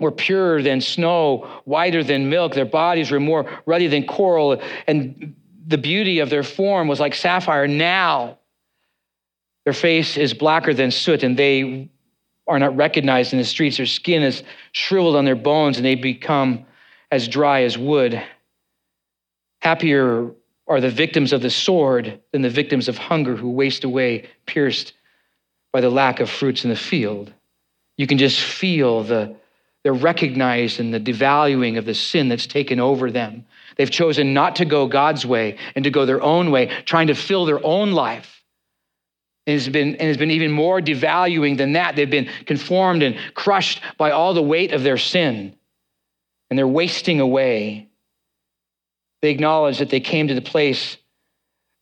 were 0.00 0.12
purer 0.12 0.62
than 0.62 0.80
snow, 0.80 1.46
whiter 1.64 2.04
than 2.04 2.30
milk. 2.30 2.54
Their 2.54 2.64
bodies 2.64 3.10
were 3.10 3.20
more 3.20 3.50
ruddy 3.66 3.86
than 3.86 4.06
coral, 4.06 4.62
and 4.86 5.34
the 5.68 5.78
beauty 5.78 6.18
of 6.20 6.30
their 6.30 6.42
form 6.42 6.88
was 6.88 6.98
like 6.98 7.14
sapphire. 7.14 7.68
Now, 7.68 8.38
their 9.64 9.74
face 9.74 10.16
is 10.16 10.32
blacker 10.32 10.72
than 10.72 10.90
soot, 10.90 11.22
and 11.22 11.36
they 11.36 11.90
are 12.46 12.58
not 12.58 12.74
recognized 12.74 13.34
in 13.34 13.38
the 13.38 13.44
streets. 13.44 13.76
Their 13.76 13.84
skin 13.84 14.22
is 14.22 14.42
shriveled 14.72 15.14
on 15.14 15.26
their 15.26 15.36
bones, 15.36 15.76
and 15.76 15.84
they 15.84 15.94
become 15.94 16.64
as 17.12 17.28
dry 17.28 17.62
as 17.62 17.76
wood. 17.76 18.20
Happier 19.60 20.30
are 20.66 20.80
the 20.80 20.90
victims 20.90 21.34
of 21.34 21.42
the 21.42 21.50
sword 21.50 22.18
than 22.32 22.40
the 22.40 22.50
victims 22.50 22.88
of 22.88 22.96
hunger 22.96 23.36
who 23.36 23.50
waste 23.50 23.84
away, 23.84 24.26
pierced 24.46 24.94
by 25.70 25.82
the 25.82 25.90
lack 25.90 26.20
of 26.20 26.30
fruits 26.30 26.64
in 26.64 26.70
the 26.70 26.76
field. 26.76 27.32
You 27.98 28.06
can 28.06 28.16
just 28.16 28.40
feel 28.40 29.02
the 29.02 29.36
they're 29.84 29.92
recognized 29.92 30.80
in 30.80 30.90
the 30.90 31.00
devaluing 31.00 31.78
of 31.78 31.84
the 31.84 31.94
sin 31.94 32.28
that's 32.28 32.46
taken 32.46 32.80
over 32.80 33.10
them. 33.10 33.46
They've 33.76 33.90
chosen 33.90 34.34
not 34.34 34.56
to 34.56 34.64
go 34.64 34.86
God's 34.86 35.24
way 35.24 35.56
and 35.74 35.84
to 35.84 35.90
go 35.90 36.04
their 36.04 36.22
own 36.22 36.50
way, 36.50 36.66
trying 36.84 37.06
to 37.06 37.14
fill 37.14 37.46
their 37.46 37.64
own 37.64 37.92
life 37.92 38.42
and 39.46 39.54
has 39.54 39.68
been 39.68 39.94
and 39.96 40.08
has 40.08 40.16
been 40.16 40.30
even 40.30 40.50
more 40.50 40.80
devaluing 40.80 41.56
than 41.56 41.72
that. 41.72 41.96
They've 41.96 42.10
been 42.10 42.28
conformed 42.44 43.02
and 43.02 43.16
crushed 43.34 43.80
by 43.96 44.10
all 44.10 44.34
the 44.34 44.42
weight 44.42 44.72
of 44.72 44.82
their 44.82 44.98
sin, 44.98 45.56
and 46.50 46.58
they're 46.58 46.68
wasting 46.68 47.20
away. 47.20 47.88
They 49.22 49.30
acknowledge 49.30 49.78
that 49.78 49.90
they 49.90 50.00
came 50.00 50.28
to 50.28 50.34
the 50.34 50.42
place 50.42 50.96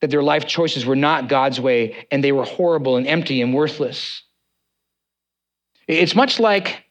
that 0.01 0.11
their 0.11 0.23
life 0.23 0.47
choices 0.47 0.87
were 0.87 0.97
not 0.97 1.29
God's 1.29 1.61
way, 1.61 2.07
and 2.11 2.23
they 2.23 2.33
were 2.33 2.45
horrible 2.45 2.97
and 2.97 3.07
empty 3.07 3.43
and 3.43 3.53
worthless. 3.53 4.23
It's 5.89 6.15
much 6.15 6.39
like 6.39 6.86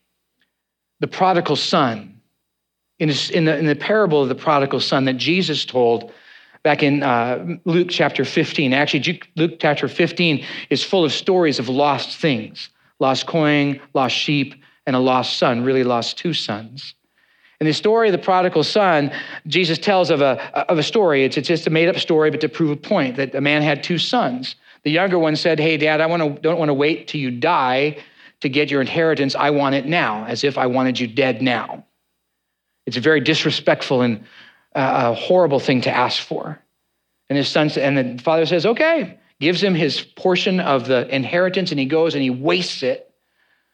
the 0.99 1.07
prodigal 1.07 1.55
son. 1.55 2.11
In, 2.97 3.09
the, 3.09 3.57
in 3.57 3.65
the 3.65 3.75
parable 3.75 4.21
of 4.21 4.29
the 4.29 4.35
prodigal 4.35 4.79
son 4.79 5.03
that 5.05 5.17
Jesus 5.17 5.65
told, 5.65 6.13
back 6.65 6.81
in 6.81 7.03
uh, 7.03 7.57
Luke 7.65 7.89
chapter 7.91 8.25
15. 8.25 8.73
Actually, 8.73 9.21
Luke 9.35 9.57
chapter 9.59 9.87
15 9.87 10.43
is 10.71 10.83
full 10.83 11.05
of 11.05 11.13
stories 11.13 11.59
of 11.59 11.69
lost 11.69 12.17
things 12.19 12.69
lost 12.99 13.27
coin, 13.27 13.81
lost 13.93 14.15
sheep, 14.15 14.55
and 14.87 14.95
a 14.95 14.99
lost 14.99 15.37
son, 15.37 15.65
really 15.65 15.83
lost 15.83 16.17
two 16.17 16.33
sons. 16.33 16.95
In 17.59 17.67
the 17.67 17.73
story 17.73 18.07
of 18.07 18.13
the 18.13 18.17
prodigal 18.17 18.63
son, 18.63 19.11
Jesus 19.47 19.77
tells 19.77 20.09
of 20.09 20.21
a, 20.21 20.41
of 20.71 20.77
a 20.77 20.83
story. 20.83 21.25
It's, 21.25 21.35
it's 21.35 21.47
just 21.47 21.67
a 21.67 21.69
made 21.69 21.89
up 21.89 21.97
story, 21.97 22.31
but 22.31 22.39
to 22.39 22.47
prove 22.47 22.71
a 22.71 22.77
point 22.77 23.17
that 23.17 23.35
a 23.35 23.41
man 23.41 23.61
had 23.61 23.83
two 23.83 23.97
sons. 23.97 24.55
The 24.83 24.91
younger 24.91 25.19
one 25.19 25.35
said, 25.35 25.59
Hey, 25.59 25.75
dad, 25.75 25.99
I 25.99 26.05
wanna, 26.05 26.29
don't 26.39 26.57
want 26.57 26.69
to 26.69 26.73
wait 26.73 27.09
till 27.09 27.19
you 27.19 27.31
die 27.31 27.97
to 28.45 28.49
get 28.49 28.69
your 28.69 28.79
inheritance. 28.79 29.35
I 29.35 29.49
want 29.49 29.73
it 29.73 29.87
now, 29.87 30.25
as 30.25 30.43
if 30.43 30.59
I 30.59 30.67
wanted 30.67 30.99
you 30.99 31.07
dead 31.07 31.41
now. 31.41 31.83
It's 32.85 32.95
a 32.95 33.01
very 33.01 33.19
disrespectful 33.19 34.03
and 34.03 34.19
uh, 34.75 35.11
a 35.11 35.13
horrible 35.15 35.59
thing 35.59 35.81
to 35.81 35.91
ask 35.91 36.21
for. 36.21 36.61
And 37.27 37.37
his 37.37 37.47
son, 37.47 37.71
and 37.71 37.97
the 37.97 38.23
father 38.23 38.45
says, 38.45 38.67
okay, 38.67 39.17
gives 39.39 39.63
him 39.63 39.73
his 39.73 39.99
portion 39.99 40.59
of 40.59 40.85
the 40.85 41.07
inheritance, 41.13 41.71
and 41.71 41.79
he 41.79 41.87
goes 41.87 42.13
and 42.13 42.21
he 42.21 42.29
wastes 42.29 42.83
it 42.83 43.11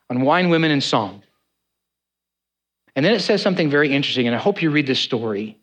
on 0.09 0.21
wine, 0.21 0.49
women, 0.49 0.71
and 0.71 0.81
song. 0.81 1.21
And 2.95 3.05
then 3.05 3.13
it 3.13 3.19
says 3.19 3.41
something 3.41 3.69
very 3.69 3.93
interesting, 3.93 4.25
and 4.25 4.33
I 4.33 4.39
hope 4.39 4.61
you 4.61 4.71
read 4.71 4.87
this 4.87 5.01
story. 5.01 5.59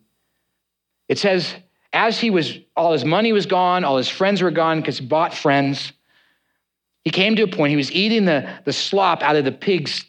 It 1.08 1.18
says, 1.18 1.54
as 1.94 2.20
he 2.20 2.28
was, 2.28 2.58
all 2.76 2.92
his 2.92 3.06
money 3.06 3.32
was 3.32 3.46
gone, 3.46 3.84
all 3.84 3.96
his 3.96 4.10
friends 4.10 4.42
were 4.42 4.50
gone 4.50 4.80
because 4.80 4.98
he 4.98 5.06
bought 5.06 5.32
friends. 5.32 5.94
He 7.08 7.12
came 7.12 7.36
to 7.36 7.42
a 7.44 7.48
point, 7.48 7.70
he 7.70 7.76
was 7.76 7.90
eating 7.90 8.26
the, 8.26 8.46
the 8.66 8.72
slop 8.74 9.22
out 9.22 9.34
of 9.34 9.46
the 9.46 9.50
pig's 9.50 10.04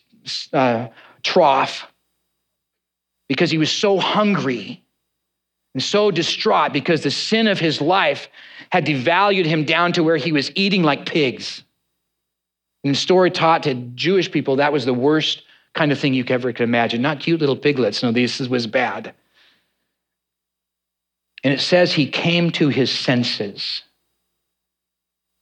uh, 0.52 0.90
trough 1.24 1.88
because 3.30 3.50
he 3.50 3.58
was 3.58 3.72
so 3.72 4.00
hungry 4.00 4.84
and 5.74 5.82
so 5.82 6.12
distraught 6.12 6.74
because 6.74 7.02
the 7.02 7.10
sin 7.10 7.48
of 7.48 7.58
his 7.58 7.80
life 7.80 8.28
had 8.70 8.86
devalued 8.86 9.46
him 9.46 9.64
down 9.64 9.94
to 9.94 10.04
where 10.04 10.18
he 10.18 10.34
was 10.34 10.52
eating 10.56 10.84
like 10.84 11.06
pigs. 11.06 11.64
And 12.84 12.94
the 12.94 13.00
story 13.00 13.32
taught 13.32 13.64
to 13.64 13.76
Jewish 13.76 14.30
people 14.30 14.58
that 14.58 14.74
was 14.74 14.84
the 14.84 14.94
worst 14.94 15.44
kind 15.76 15.94
of 15.94 16.00
thing 16.00 16.14
you 16.14 16.26
ever 16.28 16.52
could 16.52 16.66
imagine. 16.66 17.02
Not 17.02 17.22
cute 17.22 17.40
little 17.40 17.56
piglets. 17.56 18.04
No, 18.04 18.12
this 18.12 18.42
was 18.42 18.68
bad. 18.68 19.14
And 21.46 21.54
it 21.54 21.62
says 21.62 21.94
he 21.94 22.10
came 22.10 22.52
to 22.52 22.68
his 22.68 22.92
senses. 22.92 23.84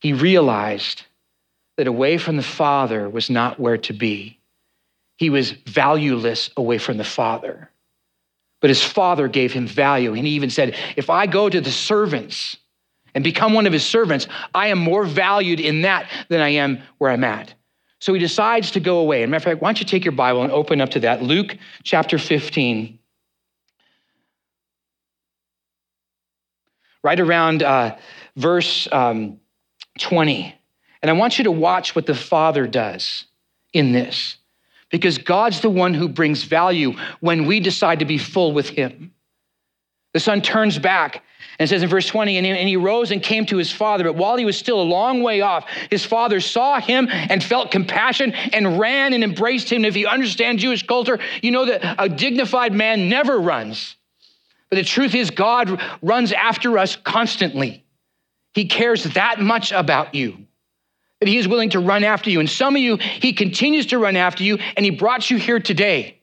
He 0.02 0.14
realized 0.14 1.02
that 1.78 1.88
away 1.88 2.18
from 2.18 2.38
the 2.38 2.44
Father 2.44 3.08
was 3.08 3.30
not 3.30 3.60
where 3.60 3.78
to 3.78 3.94
be. 3.94 4.40
He 5.18 5.30
was 5.30 5.52
valueless 5.52 6.50
away 6.58 6.78
from 6.78 6.98
the 6.98 7.04
Father. 7.04 7.70
But 8.60 8.70
his 8.70 8.84
father 8.84 9.28
gave 9.28 9.54
him 9.54 9.68
value. 9.68 10.14
And 10.14 10.26
he 10.26 10.34
even 10.34 10.50
said, 10.50 10.76
If 10.96 11.10
I 11.10 11.28
go 11.28 11.48
to 11.48 11.62
the 11.62 11.72
servants 11.72 12.58
and 13.14 13.24
become 13.24 13.54
one 13.54 13.68
of 13.68 13.74
his 13.74 13.86
servants, 13.86 14.28
I 14.54 14.68
am 14.68 14.80
more 14.80 15.06
valued 15.06 15.60
in 15.60 15.84
that 15.84 16.10
than 16.30 16.42
I 16.42 16.50
am 16.50 16.82
where 16.98 17.12
I'm 17.12 17.24
at. 17.24 17.54
So 18.00 18.14
he 18.14 18.20
decides 18.20 18.72
to 18.72 18.80
go 18.80 19.00
away. 19.00 19.24
And 19.24 19.32
matter 19.32 19.50
of 19.50 19.54
fact, 19.54 19.62
why 19.62 19.70
don't 19.70 19.80
you 19.80 19.86
take 19.86 20.06
your 20.06 20.12
Bible 20.12 20.44
and 20.44 20.52
open 20.52 20.82
up 20.82 20.90
to 20.92 21.00
that? 21.02 21.22
Luke 21.22 21.58
chapter 21.84 22.18
15. 22.18 23.00
Right 27.04 27.20
around 27.20 27.64
uh, 27.64 27.98
verse 28.36 28.88
um, 28.92 29.40
20. 30.00 30.54
And 31.02 31.10
I 31.10 31.14
want 31.14 31.38
you 31.38 31.44
to 31.46 31.52
watch 31.52 31.96
what 31.96 32.06
the 32.06 32.16
Father 32.16 32.68
does 32.68 33.26
in 33.74 33.92
this 33.92 34.38
because 34.90 35.18
God's 35.18 35.62
the 35.62 35.70
one 35.70 35.94
who 35.94 36.08
brings 36.08 36.44
value 36.44 36.94
when 37.20 37.46
we 37.46 37.60
decide 37.60 38.00
to 38.00 38.06
be 38.06 38.18
full 38.18 38.54
with 38.54 38.70
Him. 38.70 39.14
The 40.14 40.20
son 40.20 40.42
turns 40.42 40.80
back 40.80 41.24
and 41.60 41.70
says 41.70 41.84
in 41.84 41.90
verse 41.90 42.08
20, 42.08 42.38
and 42.38 42.70
he, 42.70 42.76
rose 42.76 43.12
and 43.12 43.22
came 43.22 43.46
to 43.48 43.58
his 43.58 43.72
father. 43.72 44.04
But 44.04 44.16
while 44.16 44.38
he 44.38 44.46
was 44.46 44.58
still 44.58 44.82
a 44.82 44.84
long 44.84 45.22
way 45.22 45.42
off, 45.42 45.70
his 45.90 46.06
father 46.06 46.40
saw 46.40 46.80
him 46.80 47.08
and 47.12 47.44
felt 47.44 47.72
compassion 47.72 48.34
and 48.34 48.80
ran 48.80 49.14
and 49.14 49.24
embraced 49.24 49.72
him. 49.72 49.78
And 49.78 49.86
if 49.86 49.96
you 49.96 50.08
understand 50.08 50.60
Jewish 50.60 50.86
culture, 50.86 51.20
you 51.42 51.52
know 51.52 51.66
that 51.66 51.96
a 52.00 52.10
dignified 52.10 52.74
man 52.74 53.10
never 53.10 53.40
runs. 53.40 53.96
But 54.70 54.78
the 54.78 54.84
truth 54.84 55.14
is, 55.14 55.30
God 55.30 55.82
runs 56.02 56.32
after 56.32 56.78
us 56.78 56.96
constantly. 56.96 57.86
He 58.54 58.66
cares 58.66 59.04
that 59.04 59.40
much 59.40 59.72
about 59.72 60.16
you 60.16 60.47
that 61.20 61.30
He 61.30 61.38
is 61.38 61.48
willing 61.48 61.72
to 61.72 61.80
run 61.80 62.04
after 62.04 62.30
you. 62.30 62.40
And 62.40 62.50
some 62.50 62.76
of 62.76 62.82
you, 62.82 62.98
He 62.98 63.34
continues 63.34 63.88
to 63.88 64.00
run 64.00 64.16
after 64.16 64.44
you, 64.44 64.58
and 64.76 64.86
He 64.86 64.92
brought 64.92 65.30
you 65.30 65.38
here 65.38 65.60
today 65.60 66.20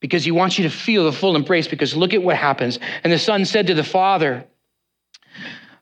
because 0.00 0.24
He 0.24 0.30
wants 0.30 0.58
you 0.58 0.64
to 0.64 0.70
feel 0.70 1.04
the 1.04 1.12
full 1.12 1.36
embrace. 1.36 1.68
Because 1.68 1.96
look 1.96 2.14
at 2.14 2.22
what 2.22 2.36
happens. 2.36 2.78
And 3.02 3.12
the 3.12 3.18
Son 3.18 3.44
said 3.44 3.66
to 3.68 3.74
the 3.74 3.84
Father, 3.84 4.46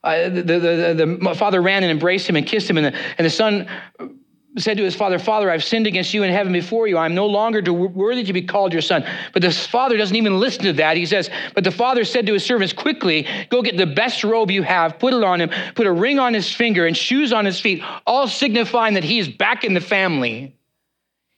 uh, 0.04 0.28
the, 0.28 0.42
the, 0.42 0.58
the, 0.58 1.18
the, 1.22 1.34
father 1.36 1.62
ran 1.62 1.84
and 1.84 1.92
embraced 1.92 2.28
him 2.28 2.34
and 2.34 2.44
kissed 2.44 2.68
him, 2.68 2.76
and 2.76 2.86
the, 2.86 2.98
and 3.18 3.24
the 3.24 3.30
son 3.30 3.68
said 4.58 4.76
to 4.76 4.84
his 4.84 4.94
father, 4.94 5.18
Father, 5.18 5.50
I've 5.50 5.64
sinned 5.64 5.86
against 5.86 6.12
you 6.12 6.24
in 6.24 6.32
heaven 6.32 6.52
before 6.52 6.86
you. 6.86 6.98
I'm 6.98 7.14
no 7.14 7.26
longer 7.26 7.62
worthy 7.72 8.22
to 8.24 8.32
be 8.34 8.42
called 8.42 8.72
your 8.72 8.82
son. 8.82 9.04
But 9.32 9.40
the 9.40 9.50
father 9.50 9.96
doesn't 9.96 10.14
even 10.14 10.38
listen 10.38 10.64
to 10.64 10.72
that. 10.74 10.96
He 10.98 11.06
says, 11.06 11.30
But 11.54 11.64
the 11.64 11.70
father 11.70 12.04
said 12.04 12.26
to 12.26 12.34
his 12.34 12.44
servants, 12.44 12.74
Quickly, 12.74 13.26
go 13.48 13.62
get 13.62 13.78
the 13.78 13.86
best 13.86 14.24
robe 14.24 14.50
you 14.50 14.62
have, 14.62 14.98
put 14.98 15.14
it 15.14 15.24
on 15.24 15.40
him, 15.40 15.50
put 15.74 15.86
a 15.86 15.92
ring 15.92 16.18
on 16.18 16.34
his 16.34 16.52
finger 16.52 16.86
and 16.86 16.94
shoes 16.94 17.32
on 17.32 17.46
his 17.46 17.60
feet, 17.60 17.82
all 18.06 18.28
signifying 18.28 18.94
that 18.94 19.04
he 19.04 19.18
is 19.18 19.28
back 19.28 19.64
in 19.64 19.72
the 19.72 19.80
family. 19.80 20.54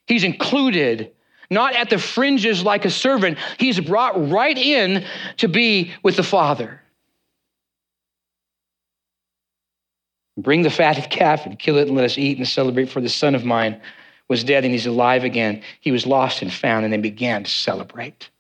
He's 0.07 0.25
included, 0.25 1.13
not 1.51 1.77
at 1.77 1.91
the 1.91 1.99
fringes 1.99 2.65
like 2.65 2.85
a 2.85 2.91
servant. 2.91 3.39
He's 3.59 3.79
brought 3.79 4.31
right 4.31 4.59
in 4.59 5.05
to 5.37 5.49
be 5.49 5.93
with 6.03 6.17
the 6.17 6.25
father. 6.25 6.81
Bring 10.37 10.63
the 10.63 10.71
fatted 10.71 11.11
calf 11.11 11.47
and 11.47 11.59
kill 11.59 11.77
it 11.79 11.89
and 11.89 11.97
let 11.97 12.05
us 12.05 12.19
eat 12.19 12.39
and 12.39 12.49
celebrate, 12.49 12.91
for 12.91 13.01
the 13.01 13.09
son 13.09 13.35
of 13.35 13.45
mine 13.45 13.81
was 14.29 14.45
dead 14.45 14.65
and 14.65 14.73
he's 14.73 14.87
alive 14.87 15.25
again. 15.25 15.63
He 15.81 15.93
was 15.93 16.07
lost 16.07 16.43
and 16.43 16.53
found, 16.53 16.85
and 16.85 16.93
they 16.93 16.99
began 16.99 17.45
to 17.45 17.51
celebrate. 17.51 18.31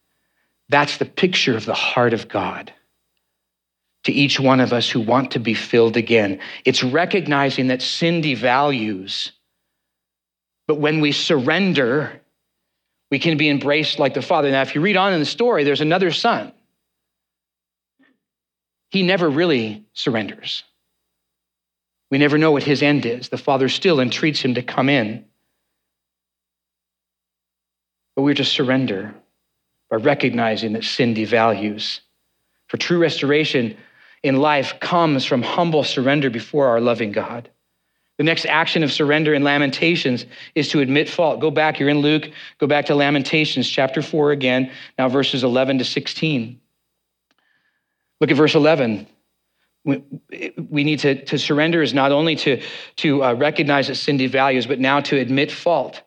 That's 0.69 0.97
the 0.97 1.05
picture 1.05 1.57
of 1.57 1.67
the 1.67 1.75
heart 1.75 2.15
of 2.15 2.29
God 2.29 2.73
to 4.05 4.13
each 4.13 4.39
one 4.39 4.61
of 4.61 4.73
us 4.73 4.89
who 4.89 5.01
want 5.01 5.33
to 5.33 5.39
be 5.39 5.55
filled 5.55 5.97
again. 5.97 6.41
It's 6.65 6.83
recognizing 6.83 7.69
that 7.69 7.83
sin 7.83 8.23
devalues, 8.23 9.31
but 10.67 10.77
when 10.77 11.01
we 11.01 11.13
surrender, 11.13 12.21
we 13.11 13.19
can 13.19 13.37
be 13.37 13.49
embraced 13.49 13.99
like 13.99 14.15
the 14.15 14.23
Father. 14.23 14.51
Now, 14.51 14.63
if 14.63 14.75
you 14.75 14.81
read 14.81 14.97
on 14.97 15.13
in 15.13 15.21
the 15.21 15.27
story, 15.27 15.65
there's 15.65 15.81
another 15.81 16.11
son. 16.11 16.53
He 18.91 19.03
never 19.03 19.29
really 19.29 19.85
surrenders. 19.93 20.65
We 22.15 22.19
never 22.19 22.39
know 22.39 22.53
what 22.53 22.63
his 22.63 22.81
end 22.81 23.07
is. 23.07 23.29
The 23.29 23.37
Father 23.37 23.69
still 23.69 23.99
entreats 23.99 24.41
him 24.41 24.55
to 24.55 24.63
come 24.63 24.89
in. 24.89 25.25
But 28.15 28.23
we're 28.23 28.35
to 28.35 28.45
surrender 28.45 29.13
by 29.91 29.97
recognizing 29.97 30.75
that 30.75 30.85
sin 30.85 31.17
devalues. 31.17 31.99
For 32.69 32.77
true 32.77 32.99
restoration 32.99 33.77
in 34.23 34.37
life 34.37 34.79
comes 34.79 35.25
from 35.25 35.43
humble 35.43 35.83
surrender 35.83 36.31
before 36.31 36.69
our 36.69 36.81
loving 36.81 37.11
God. 37.11 37.51
The 38.19 38.23
next 38.23 38.47
action 38.47 38.85
of 38.85 38.93
surrender 38.93 39.35
in 39.35 39.43
Lamentations 39.43 40.25
is 40.55 40.69
to 40.69 40.79
admit 40.79 41.09
fault. 41.09 41.41
Go 41.41 41.51
back, 41.51 41.81
you're 41.81 41.89
in 41.89 41.99
Luke, 41.99 42.31
go 42.59 42.69
back 42.69 42.87
to 42.87 42.95
Lamentations 42.95 43.69
chapter 43.69 44.03
4 44.03 44.31
again, 44.31 44.71
now 44.97 45.09
verses 45.09 45.43
11 45.43 45.79
to 45.79 45.85
16. 45.85 46.61
Look 48.21 48.31
at 48.31 48.37
verse 48.37 48.55
11 48.55 49.09
we 49.85 50.85
need 50.85 51.01
to, 51.01 51.25
to 51.27 51.39
surrender 51.39 51.83
is 51.83 51.93
not 51.93 52.11
only 52.11 52.37
to, 52.37 52.63
to 52.97 53.23
uh, 53.23 53.35
recognize 53.35 53.89
that 53.89 53.97
sin 53.97 54.19
devalues, 54.19 54.67
but 54.67 54.81
now 54.81 55.01
to 55.01 55.19
admit 55.19 55.53
fault. 55.53 56.03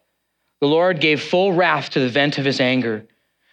The 0.62 0.68
Lord 0.68 1.00
gave 1.00 1.22
full 1.22 1.54
wrath 1.54 1.92
to 1.92 2.00
the 2.00 2.10
vent 2.10 2.40
of 2.40 2.46
his 2.46 2.60
anger. 2.60 3.06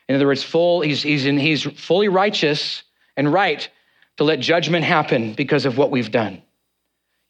In 0.08 0.14
other 0.14 0.26
words, 0.26 0.42
full, 0.42 0.80
he's, 0.80 1.02
he's, 1.02 1.26
in, 1.26 1.38
he's 1.38 1.62
fully 1.62 2.08
righteous 2.08 2.82
and 3.16 3.30
right 3.32 3.68
to 4.16 4.24
let 4.24 4.40
judgment 4.40 4.84
happen 4.84 5.34
because 5.34 5.66
of 5.66 5.76
what 5.76 5.90
we've 5.90 6.10
done. 6.10 6.42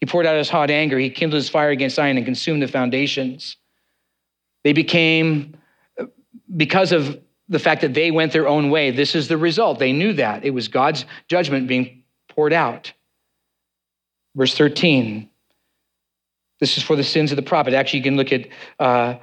He 0.00 0.07
poured 0.07 0.26
out 0.26 0.37
his 0.37 0.50
hot 0.50 0.70
anger. 0.70 0.98
He 0.98 1.11
kindled 1.11 1.40
his 1.40 1.48
fire 1.48 1.70
against 1.70 1.96
Zion 1.96 2.16
and 2.16 2.26
consumed 2.26 2.62
the 2.62 2.68
foundations. 2.68 3.57
They 4.62 4.72
became, 4.72 5.57
because 6.57 6.92
of 6.92 7.18
the 7.48 7.59
fact 7.59 7.80
that 7.80 7.94
they 7.94 8.11
went 8.11 8.33
their 8.33 8.46
own 8.46 8.70
way, 8.70 8.90
this 8.90 9.14
is 9.14 9.28
the 9.28 9.37
result. 9.37 9.78
They 9.78 9.92
knew 9.92 10.12
that. 10.14 10.44
It 10.44 10.50
was 10.50 10.68
God's 10.68 11.07
judgment 11.26 11.66
being 11.66 12.04
poured 12.35 12.53
out. 12.53 12.92
Verse 14.35 14.57
13. 14.57 15.29
This 16.61 16.77
is 16.77 16.83
for 16.83 16.97
the 16.97 17.05
sins 17.05 17.33
of 17.33 17.37
the 17.37 17.42
prophet. 17.42 17.75
Actually, 17.75 17.99
you 18.01 18.05
can 18.05 18.16
look 18.16 18.33
at 18.33 18.49
uh, 18.79 19.14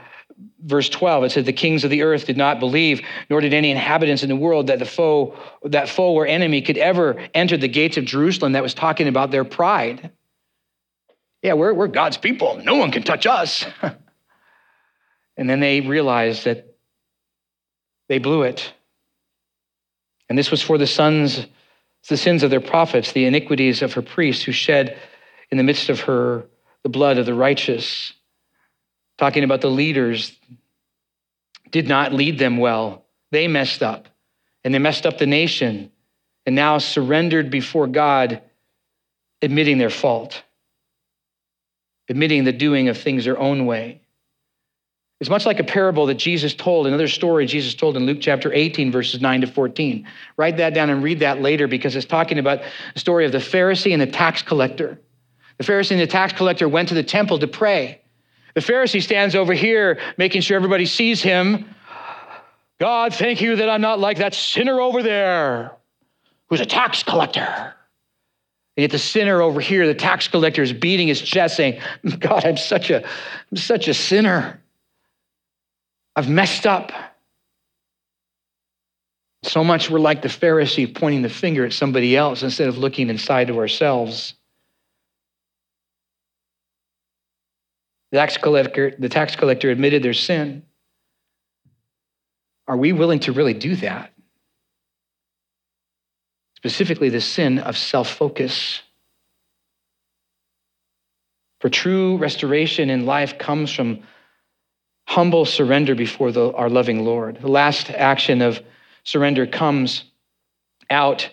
verse 0.63 0.89
12. 0.89 1.26
It 1.26 1.32
says, 1.32 1.45
The 1.45 1.54
kings 1.54 1.84
of 1.84 1.89
the 1.89 2.04
earth 2.04 2.26
did 2.26 2.38
not 2.38 2.60
believe, 2.60 3.02
nor 3.30 3.41
did 3.41 3.54
any 3.54 3.71
inhabitants 3.71 4.24
in 4.24 4.30
the 4.30 4.36
world 4.36 4.67
that 4.67 4.80
the 4.80 4.86
foe, 4.86 5.38
that 5.63 5.89
foe 5.89 6.13
or 6.13 6.28
enemy 6.28 6.62
could 6.62 6.78
ever 6.78 7.28
enter 7.34 7.58
the 7.58 7.67
gates 7.67 7.97
of 7.97 8.06
Jerusalem. 8.06 8.54
That 8.54 8.63
was 8.63 8.74
talking 8.74 9.08
about 9.08 9.32
their 9.32 9.43
pride. 9.43 10.12
Yeah, 11.41 11.54
we're, 11.54 11.74
we're 11.74 11.88
God's 11.88 12.17
people. 12.17 12.62
No 12.63 12.76
one 12.76 12.91
can 12.91 13.04
touch 13.04 13.26
us. 13.26 13.65
and 15.38 15.50
then 15.50 15.60
they 15.60 15.82
realized 15.82 16.45
that 16.45 16.76
they 18.08 18.19
blew 18.19 18.43
it. 18.43 18.74
And 20.30 20.38
this 20.38 20.52
was 20.52 20.62
for 20.62 20.78
the 20.78 20.88
sons 20.88 21.45
it's 22.01 22.09
the 22.09 22.17
sins 22.17 22.43
of 22.43 22.49
their 22.49 22.61
prophets, 22.61 23.11
the 23.11 23.25
iniquities 23.25 23.81
of 23.81 23.93
her 23.93 24.01
priests 24.01 24.43
who 24.43 24.51
shed 24.51 24.97
in 25.51 25.57
the 25.57 25.63
midst 25.63 25.89
of 25.89 26.01
her 26.01 26.45
the 26.83 26.89
blood 26.89 27.19
of 27.19 27.25
the 27.27 27.33
righteous. 27.33 28.13
Talking 29.17 29.43
about 29.43 29.61
the 29.61 29.69
leaders 29.69 30.35
did 31.69 31.87
not 31.87 32.11
lead 32.11 32.39
them 32.39 32.57
well. 32.57 33.05
They 33.29 33.47
messed 33.47 33.83
up 33.83 34.07
and 34.63 34.73
they 34.73 34.79
messed 34.79 35.05
up 35.05 35.19
the 35.19 35.27
nation 35.27 35.91
and 36.45 36.55
now 36.55 36.79
surrendered 36.79 37.51
before 37.51 37.85
God, 37.85 38.41
admitting 39.43 39.77
their 39.77 39.91
fault, 39.91 40.41
admitting 42.09 42.45
the 42.45 42.51
doing 42.51 42.89
of 42.89 42.97
things 42.97 43.25
their 43.25 43.37
own 43.37 43.67
way. 43.67 44.01
It's 45.21 45.29
much 45.29 45.45
like 45.45 45.60
a 45.60 45.63
parable 45.63 46.07
that 46.07 46.15
Jesus 46.15 46.55
told, 46.55 46.88
another 46.88 47.07
story 47.07 47.45
Jesus 47.45 47.75
told 47.75 47.95
in 47.95 48.07
Luke 48.07 48.17
chapter 48.19 48.51
18, 48.51 48.91
verses 48.91 49.21
9 49.21 49.41
to 49.41 49.47
14. 49.47 50.07
Write 50.36 50.57
that 50.57 50.73
down 50.73 50.89
and 50.89 51.03
read 51.03 51.19
that 51.19 51.39
later 51.39 51.67
because 51.67 51.95
it's 51.95 52.07
talking 52.07 52.39
about 52.39 52.63
the 52.95 52.99
story 52.99 53.27
of 53.27 53.31
the 53.31 53.38
Pharisee 53.38 53.93
and 53.93 54.01
the 54.01 54.07
tax 54.07 54.41
collector. 54.41 54.99
The 55.60 55.63
Pharisee 55.63 55.91
and 55.91 55.99
the 55.99 56.07
tax 56.07 56.34
collector 56.34 56.67
went 56.67 56.89
to 56.89 56.95
the 56.95 57.03
temple 57.03 57.38
to 57.38 57.47
pray. 57.47 58.01
The 58.55 58.62
Pharisee 58.62 58.99
stands 58.99 59.36
over 59.36 59.53
here, 59.53 59.99
making 60.17 60.41
sure 60.41 60.55
everybody 60.55 60.88
sees 60.88 61.21
him. 61.21 61.69
God, 62.79 63.13
thank 63.13 63.41
you 63.41 63.57
that 63.57 63.69
I'm 63.69 63.81
not 63.81 63.99
like 63.99 64.17
that 64.17 64.34
sinner 64.34 64.81
over 64.81 65.03
there 65.03 65.77
who's 66.49 66.62
a 66.62 66.65
tax 66.65 67.03
collector. 67.03 67.75
And 68.75 68.81
yet 68.81 68.89
the 68.89 68.97
sinner 68.97 69.39
over 69.39 69.62
here, 69.62 69.86
the 69.86 69.93
tax 69.93 70.27
collector, 70.27 70.63
is 70.63 70.73
beating 70.73 71.10
his 71.10 71.21
chest, 71.21 71.57
saying, 71.57 71.79
God, 72.19 72.43
I'm 72.43 72.57
such 72.57 72.89
a, 72.89 73.05
I'm 73.05 73.57
such 73.57 73.88
a 73.88 73.93
sinner. 73.93 74.57
I've 76.15 76.30
messed 76.30 76.65
up. 76.65 76.91
So 79.43 79.63
much 79.63 79.89
we're 79.89 80.00
like 80.00 80.21
the 80.21 80.28
Pharisee 80.28 80.93
pointing 80.93 81.24
the 81.24 81.30
finger 81.30 81.65
at 81.65 81.74
somebody 81.74 82.15
else 82.15 82.43
instead 82.43 82.67
of 82.67 82.78
looking 82.78 83.10
inside 83.10 83.50
of 83.50 83.58
ourselves. 83.58 84.36
The 88.12 88.17
tax 88.17 88.38
collector, 88.38 88.93
the 89.00 89.10
tax 89.10 89.36
collector 89.36 89.69
admitted 89.69 90.04
their 90.04 90.13
sin. 90.13 90.63
Are 92.67 92.78
we 92.78 92.93
willing 92.93 93.19
to 93.21 93.32
really 93.32 93.54
do 93.54 93.76
that? 93.78 94.13
Specifically, 96.58 97.10
the 97.10 97.21
sin 97.21 97.58
of 97.58 97.78
self 97.78 98.10
focus. 98.10 98.82
For 101.62 101.69
true 101.69 102.17
restoration 102.17 102.89
in 102.89 103.06
life 103.06 103.38
comes 103.38 103.71
from 103.71 104.04
humble 105.12 105.43
surrender 105.43 105.93
before 105.93 106.32
the, 106.32 106.54
our 106.54 106.69
loving 106.69 107.04
Lord. 107.04 107.38
The 107.41 107.50
last 107.50 107.89
action 107.89 108.41
of 108.41 108.62
surrender 109.04 109.45
comes 109.45 110.06
out 110.89 111.30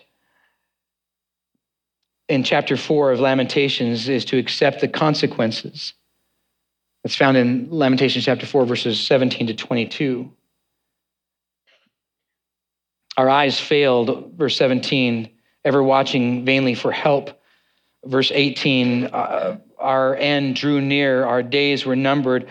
in 2.29 2.43
chapter 2.43 2.77
4 2.77 3.13
of 3.13 3.21
Lamentations 3.21 4.09
is 4.09 4.25
to 4.27 4.37
accept 4.37 4.81
the 4.81 4.89
consequences. 4.89 5.95
It's 7.05 7.15
found 7.15 7.37
in 7.37 7.69
Lamentations 7.71 8.25
chapter 8.25 8.47
4, 8.47 8.67
verses 8.67 8.99
17 8.99 9.47
to 9.47 9.55
22. 9.55 10.29
Our 13.17 13.29
eyes 13.29 13.61
failed, 13.61 14.33
verse 14.37 14.57
17, 14.57 15.31
ever 15.65 15.85
watching 15.85 16.45
vainly 16.45 16.75
for 16.75 16.91
help. 16.91 17.41
Verse 18.05 18.33
18, 18.35 19.05
uh, 19.05 19.59
our 19.79 20.17
end 20.17 20.57
drew 20.57 20.81
near, 20.81 21.25
our 21.25 21.45
days 21.45 21.87
were 21.87 21.95
numbered 21.95 22.49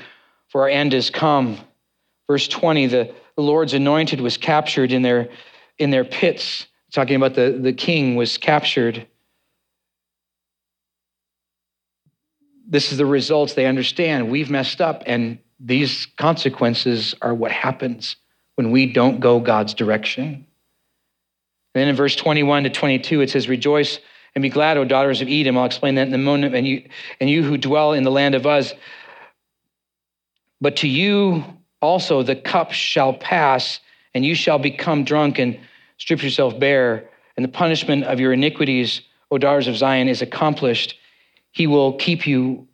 for 0.49 0.61
our 0.61 0.69
end 0.69 0.93
is 0.93 1.09
come. 1.09 1.57
Verse 2.27 2.47
20, 2.47 2.87
the, 2.87 3.13
Lord's 3.37 3.73
anointed 3.73 4.19
was 4.19 4.37
captured 4.37 4.91
in 4.91 5.01
their, 5.01 5.29
in 5.77 5.91
their 5.91 6.03
pits. 6.03 6.67
Talking 6.91 7.15
about 7.15 7.35
the, 7.35 7.57
the 7.61 7.73
king 7.73 8.15
was 8.15 8.37
captured. 8.37 9.07
This 12.67 12.91
is 12.91 12.97
the 12.97 13.05
results 13.05 13.53
they 13.53 13.65
understand. 13.65 14.31
We've 14.31 14.49
messed 14.49 14.81
up, 14.81 15.03
and 15.05 15.39
these 15.59 16.07
consequences 16.17 17.15
are 17.21 17.33
what 17.33 17.51
happens 17.51 18.15
when 18.55 18.71
we 18.71 18.91
don't 18.91 19.19
go 19.19 19.39
God's 19.39 19.73
direction. 19.73 20.47
then 21.73 21.87
in 21.87 21.95
verse 21.95 22.15
21 22.15 22.63
to 22.63 22.69
22, 22.69 23.21
it 23.21 23.29
says, 23.29 23.47
Rejoice 23.47 23.99
and 24.33 24.41
be 24.41 24.49
glad, 24.49 24.77
O 24.77 24.85
daughters 24.85 25.21
of 25.21 25.27
Edom. 25.27 25.57
I'll 25.57 25.65
explain 25.65 25.95
that 25.95 26.07
in 26.07 26.13
a 26.13 26.17
moment. 26.19 26.55
And 26.55 26.67
you, 26.67 26.87
and 27.19 27.29
you 27.29 27.43
who 27.43 27.57
dwell 27.57 27.93
in 27.93 28.03
the 28.03 28.11
land 28.11 28.35
of 28.35 28.45
Uz. 28.45 28.73
But 30.61 30.77
to 30.77 30.87
you 30.87 31.43
also 31.81 32.23
the 32.23 32.35
cup 32.35 32.71
shall 32.71 33.13
pass, 33.13 33.79
and 34.13 34.25
you 34.25 34.35
shall 34.35 34.59
become 34.59 35.03
drunk 35.03 35.39
and 35.39 35.59
strip 35.97 36.23
yourself 36.23 36.59
bare. 36.59 37.09
And 37.35 37.43
the 37.43 37.49
punishment 37.49 38.05
of 38.05 38.19
your 38.19 38.33
iniquities, 38.33 39.01
O 39.29 39.37
daughters 39.37 39.67
of 39.67 39.77
Zion, 39.77 40.07
is 40.07 40.21
accomplished. 40.21 40.97
He 41.51 41.67
will 41.67 41.93
keep 41.93 42.25
you 42.25 42.67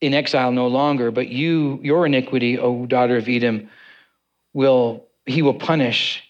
in 0.00 0.14
exile 0.14 0.52
no 0.52 0.68
longer, 0.68 1.10
but 1.10 1.28
you, 1.28 1.80
your 1.82 2.06
iniquity, 2.06 2.58
O 2.58 2.86
daughter 2.86 3.16
of 3.16 3.28
Edom, 3.28 3.68
will 4.52 5.04
he 5.26 5.42
will 5.42 5.54
punish. 5.54 6.22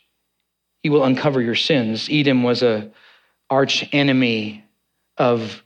He 0.83 0.91
will 0.91 1.05
uncover 1.05 1.41
your 1.41 1.55
sins. 1.55 2.09
Edom 2.11 2.43
was 2.43 2.63
a 2.63 2.91
arch 3.51 3.89
enemy 3.93 4.65
of 5.17 5.63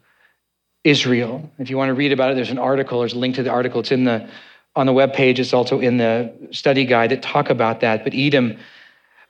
Israel. 0.85 1.51
If 1.59 1.71
you 1.71 1.77
want 1.77 1.91
to 1.91 1.95
read 1.95 2.13
about 2.13 2.31
it, 2.31 2.35
there's 2.35 2.51
an 2.51 2.59
article, 2.59 3.01
there's 3.01 3.15
a 3.15 3.19
link 3.19 3.37
to 3.37 3.43
the 3.43 3.51
article. 3.51 3.81
It's 3.81 3.93
in 3.93 4.05
the 4.05 4.29
on 4.75 4.87
the 4.87 4.93
web 4.93 5.13
page. 5.13 5.39
It's 5.39 5.53
also 5.53 5.81
in 5.81 5.99
the 5.99 6.33
study 6.51 6.85
guide 6.85 7.11
that 7.11 7.23
talk 7.23 7.51
about 7.51 7.81
that. 7.81 8.05
But 8.05 8.15
Edom, 8.15 8.59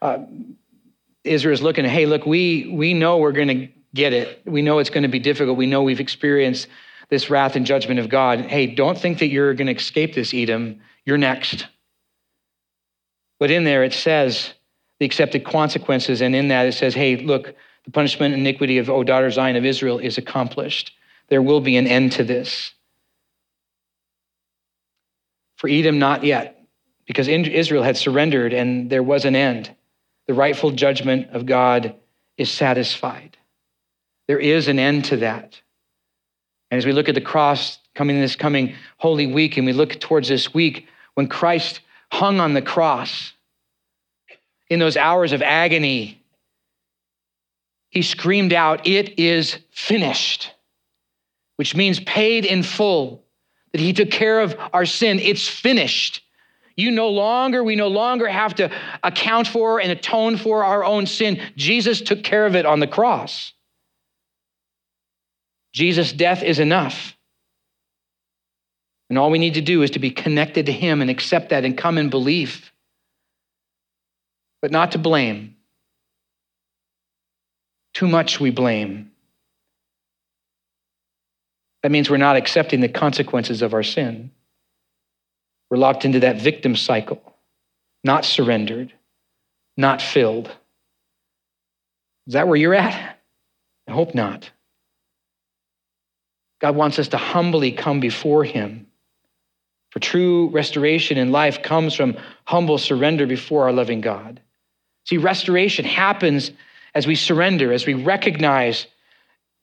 uh, 0.00 0.18
Israel 1.24 1.54
is 1.54 1.62
looking. 1.62 1.84
Hey, 1.84 2.06
look, 2.06 2.26
we 2.26 2.68
we 2.72 2.94
know 2.94 3.18
we're 3.18 3.32
going 3.32 3.48
to 3.48 3.68
get 3.94 4.12
it. 4.12 4.42
We 4.44 4.62
know 4.62 4.78
it's 4.78 4.90
going 4.90 5.02
to 5.02 5.08
be 5.08 5.18
difficult. 5.18 5.56
We 5.56 5.66
know 5.66 5.82
we've 5.82 6.00
experienced 6.00 6.68
this 7.10 7.28
wrath 7.28 7.56
and 7.56 7.66
judgment 7.66 8.00
of 8.00 8.08
God. 8.08 8.40
Hey, 8.40 8.66
don't 8.66 8.96
think 8.96 9.18
that 9.18 9.28
you're 9.28 9.54
going 9.54 9.66
to 9.66 9.74
escape 9.74 10.14
this, 10.14 10.32
Edom. 10.32 10.80
You're 11.04 11.18
next. 11.18 11.66
But 13.38 13.50
in 13.50 13.64
there 13.64 13.82
it 13.82 13.92
says 13.92 14.54
the 14.98 15.04
accepted 15.04 15.44
consequences, 15.44 16.22
and 16.22 16.34
in 16.34 16.48
that 16.48 16.66
it 16.66 16.74
says, 16.74 16.94
hey, 16.94 17.16
look, 17.16 17.54
the 17.84 17.90
punishment 17.90 18.34
and 18.34 18.40
iniquity 18.46 18.78
of, 18.78 18.88
O 18.88 19.02
daughter 19.02 19.30
Zion 19.30 19.56
of 19.56 19.64
Israel, 19.64 19.98
is 19.98 20.16
accomplished. 20.16 20.92
There 21.28 21.42
will 21.42 21.60
be 21.60 21.76
an 21.76 21.88
end 21.88 22.12
to 22.12 22.24
this. 22.24 22.72
For 25.62 25.68
Edom, 25.68 26.00
not 26.00 26.24
yet, 26.24 26.66
because 27.06 27.28
Israel 27.28 27.84
had 27.84 27.96
surrendered 27.96 28.52
and 28.52 28.90
there 28.90 29.04
was 29.04 29.24
an 29.24 29.36
end. 29.36 29.72
The 30.26 30.34
rightful 30.34 30.72
judgment 30.72 31.30
of 31.30 31.46
God 31.46 31.94
is 32.36 32.50
satisfied. 32.50 33.36
There 34.26 34.40
is 34.40 34.66
an 34.66 34.80
end 34.80 35.04
to 35.04 35.18
that. 35.18 35.60
And 36.72 36.78
as 36.78 36.84
we 36.84 36.90
look 36.90 37.08
at 37.08 37.14
the 37.14 37.20
cross 37.20 37.78
coming 37.94 38.18
this 38.18 38.34
coming 38.34 38.74
Holy 38.96 39.28
Week, 39.28 39.56
and 39.56 39.64
we 39.64 39.72
look 39.72 40.00
towards 40.00 40.26
this 40.26 40.52
week 40.52 40.88
when 41.14 41.28
Christ 41.28 41.78
hung 42.10 42.40
on 42.40 42.54
the 42.54 42.62
cross 42.62 43.32
in 44.68 44.80
those 44.80 44.96
hours 44.96 45.30
of 45.30 45.42
agony 45.42 46.24
he 47.90 48.02
screamed 48.02 48.52
out, 48.52 48.88
It 48.88 49.16
is 49.20 49.58
finished, 49.70 50.50
which 51.54 51.76
means 51.76 52.00
paid 52.00 52.44
in 52.44 52.64
full, 52.64 53.21
that 53.72 53.80
he 53.80 53.92
took 53.92 54.10
care 54.10 54.40
of 54.40 54.56
our 54.72 54.86
sin. 54.86 55.18
It's 55.18 55.48
finished. 55.48 56.22
You 56.76 56.90
no 56.90 57.08
longer, 57.08 57.62
we 57.62 57.76
no 57.76 57.88
longer 57.88 58.26
have 58.26 58.54
to 58.56 58.70
account 59.02 59.46
for 59.46 59.80
and 59.80 59.90
atone 59.90 60.36
for 60.36 60.64
our 60.64 60.84
own 60.84 61.06
sin. 61.06 61.40
Jesus 61.56 62.00
took 62.00 62.22
care 62.22 62.46
of 62.46 62.56
it 62.56 62.66
on 62.66 62.80
the 62.80 62.86
cross. 62.86 63.52
Jesus' 65.72 66.12
death 66.12 66.42
is 66.42 66.58
enough. 66.58 67.16
And 69.08 69.18
all 69.18 69.30
we 69.30 69.38
need 69.38 69.54
to 69.54 69.60
do 69.60 69.82
is 69.82 69.90
to 69.90 69.98
be 69.98 70.10
connected 70.10 70.66
to 70.66 70.72
him 70.72 71.02
and 71.02 71.10
accept 71.10 71.50
that 71.50 71.64
and 71.64 71.76
come 71.76 71.98
in 71.98 72.08
belief, 72.08 72.72
but 74.62 74.70
not 74.70 74.92
to 74.92 74.98
blame. 74.98 75.56
Too 77.92 78.08
much 78.08 78.40
we 78.40 78.50
blame. 78.50 79.11
That 81.82 81.90
means 81.90 82.08
we're 82.08 82.16
not 82.16 82.36
accepting 82.36 82.80
the 82.80 82.88
consequences 82.88 83.62
of 83.62 83.74
our 83.74 83.82
sin. 83.82 84.30
We're 85.70 85.78
locked 85.78 86.04
into 86.04 86.20
that 86.20 86.40
victim 86.40 86.76
cycle, 86.76 87.22
not 88.04 88.24
surrendered, 88.24 88.92
not 89.76 90.02
filled. 90.02 90.48
Is 92.26 92.34
that 92.34 92.46
where 92.46 92.56
you're 92.56 92.74
at? 92.74 93.18
I 93.88 93.92
hope 93.92 94.14
not. 94.14 94.50
God 96.60 96.76
wants 96.76 96.98
us 96.98 97.08
to 97.08 97.16
humbly 97.16 97.72
come 97.72 97.98
before 97.98 98.44
Him. 98.44 98.86
For 99.90 99.98
true 99.98 100.48
restoration 100.50 101.18
in 101.18 101.32
life 101.32 101.62
comes 101.62 101.94
from 101.94 102.16
humble 102.44 102.78
surrender 102.78 103.26
before 103.26 103.64
our 103.64 103.72
loving 103.72 104.00
God. 104.00 104.40
See, 105.04 105.18
restoration 105.18 105.84
happens 105.84 106.52
as 106.94 107.06
we 107.06 107.14
surrender, 107.14 107.72
as 107.72 107.86
we 107.86 107.94
recognize 107.94 108.86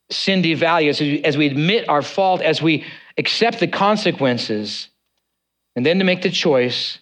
sin 0.10 0.41
devalue, 0.41 0.89
as 0.89 1.02
as 1.26 1.38
we 1.38 1.48
admit 1.48 1.88
our 1.88 2.02
fault, 2.02 2.41
as 2.41 2.62
we 2.62 2.86
accept 3.17 3.60
the 3.60 3.67
consequences, 3.67 4.89
and 5.76 5.86
then 5.86 6.00
to 6.00 6.06
make 6.06 6.22
the 6.22 6.30
choice 6.30 7.00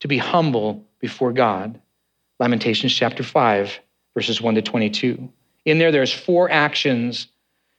to 0.00 0.08
be 0.08 0.18
humble 0.18 0.84
before 1.00 1.32
God. 1.32 1.80
Lamentations 2.38 2.94
chapter 2.94 3.22
5, 3.22 3.78
verses 4.14 4.40
1 4.40 4.56
to 4.56 4.62
22. 4.62 5.28
In 5.64 5.78
there, 5.78 5.90
there's 5.90 6.12
four 6.12 6.50
actions 6.50 7.28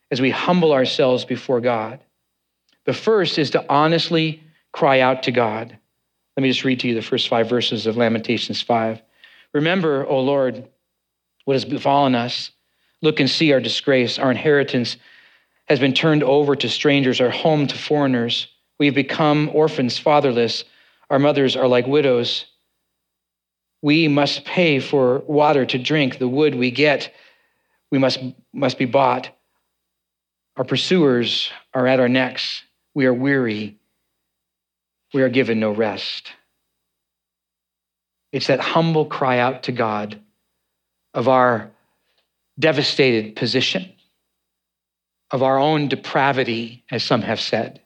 as 0.09 0.19
we 0.19 0.29
humble 0.29 0.73
ourselves 0.73 1.25
before 1.25 1.61
God. 1.61 1.99
The 2.85 2.93
first 2.93 3.37
is 3.37 3.51
to 3.51 3.65
honestly 3.69 4.41
cry 4.71 4.99
out 4.99 5.23
to 5.23 5.31
God. 5.31 5.77
Let 6.35 6.41
me 6.43 6.49
just 6.49 6.63
read 6.63 6.79
to 6.81 6.87
you 6.87 6.95
the 6.95 7.01
first 7.01 7.27
five 7.27 7.49
verses 7.49 7.87
of 7.87 7.97
Lamentations 7.97 8.61
5. 8.61 9.01
Remember, 9.53 10.05
O 10.05 10.19
Lord, 10.21 10.67
what 11.45 11.53
has 11.55 11.65
befallen 11.65 12.15
us. 12.15 12.51
Look 13.01 13.19
and 13.19 13.29
see 13.29 13.53
our 13.53 13.59
disgrace. 13.59 14.17
Our 14.17 14.31
inheritance 14.31 14.97
has 15.67 15.79
been 15.79 15.93
turned 15.93 16.23
over 16.23 16.55
to 16.55 16.69
strangers, 16.69 17.21
our 17.21 17.29
home 17.29 17.67
to 17.67 17.77
foreigners. 17.77 18.47
We 18.79 18.85
have 18.87 18.95
become 18.95 19.49
orphans, 19.53 19.97
fatherless. 19.97 20.63
Our 21.09 21.19
mothers 21.19 21.55
are 21.55 21.67
like 21.67 21.87
widows. 21.87 22.45
We 23.81 24.07
must 24.07 24.45
pay 24.45 24.79
for 24.79 25.19
water 25.19 25.65
to 25.65 25.77
drink. 25.77 26.17
The 26.17 26.27
wood 26.27 26.55
we 26.55 26.71
get, 26.71 27.13
we 27.91 27.99
must, 27.99 28.19
must 28.53 28.77
be 28.77 28.85
bought. 28.85 29.29
Our 30.55 30.63
pursuers 30.63 31.51
are 31.73 31.85
at 31.85 31.99
our 31.99 32.09
necks. 32.09 32.63
We 32.95 33.05
are 33.05 33.13
weary. 33.13 33.77
We 35.13 35.21
are 35.21 35.29
given 35.29 35.59
no 35.59 35.71
rest. 35.71 36.31
It's 38.31 38.47
that 38.47 38.59
humble 38.59 39.05
cry 39.05 39.37
out 39.39 39.63
to 39.63 39.71
God 39.71 40.19
of 41.13 41.27
our 41.27 41.71
devastated 42.59 43.35
position, 43.35 43.93
of 45.31 45.43
our 45.43 45.57
own 45.59 45.87
depravity, 45.87 46.83
as 46.89 47.03
some 47.03 47.21
have 47.21 47.39
said. 47.39 47.81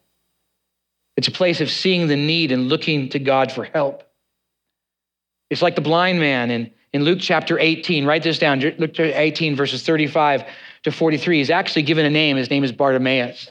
It's 1.17 1.27
a 1.27 1.31
place 1.31 1.61
of 1.61 1.69
seeing 1.69 2.07
the 2.07 2.15
need 2.15 2.51
and 2.51 2.69
looking 2.69 3.09
to 3.09 3.19
God 3.19 3.51
for 3.51 3.63
help. 3.63 4.03
It's 5.49 5.61
like 5.61 5.75
the 5.75 5.81
blind 5.81 6.19
man 6.19 6.49
in, 6.51 6.71
in 6.93 7.03
Luke 7.03 7.19
chapter 7.19 7.59
18. 7.59 8.05
Write 8.05 8.23
this 8.23 8.39
down. 8.39 8.59
Luke 8.59 8.97
18, 8.99 9.55
verses 9.55 9.83
35 9.83 10.45
to 10.83 10.91
43. 10.91 11.37
He's 11.39 11.49
actually 11.49 11.81
given 11.81 12.05
a 12.05 12.09
name. 12.09 12.37
His 12.37 12.49
name 12.49 12.63
is 12.63 12.71
Bartimaeus. 12.71 13.49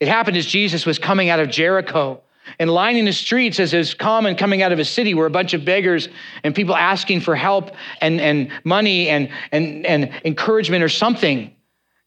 It 0.00 0.08
happened 0.08 0.36
as 0.36 0.46
Jesus 0.46 0.86
was 0.86 0.98
coming 0.98 1.28
out 1.28 1.40
of 1.40 1.50
Jericho 1.50 2.22
and 2.58 2.70
lining 2.70 3.04
the 3.04 3.12
streets, 3.12 3.60
as 3.60 3.74
is 3.74 3.94
common 3.94 4.36
coming 4.36 4.62
out 4.62 4.72
of 4.72 4.78
a 4.78 4.84
city, 4.84 5.14
were 5.14 5.26
a 5.26 5.30
bunch 5.30 5.54
of 5.54 5.64
beggars 5.64 6.08
and 6.44 6.54
people 6.54 6.74
asking 6.74 7.20
for 7.20 7.36
help 7.36 7.70
and, 8.00 8.20
and 8.20 8.50
money 8.64 9.08
and, 9.08 9.30
and, 9.52 9.84
and 9.86 10.10
encouragement 10.24 10.82
or 10.82 10.88
something. 10.88 11.54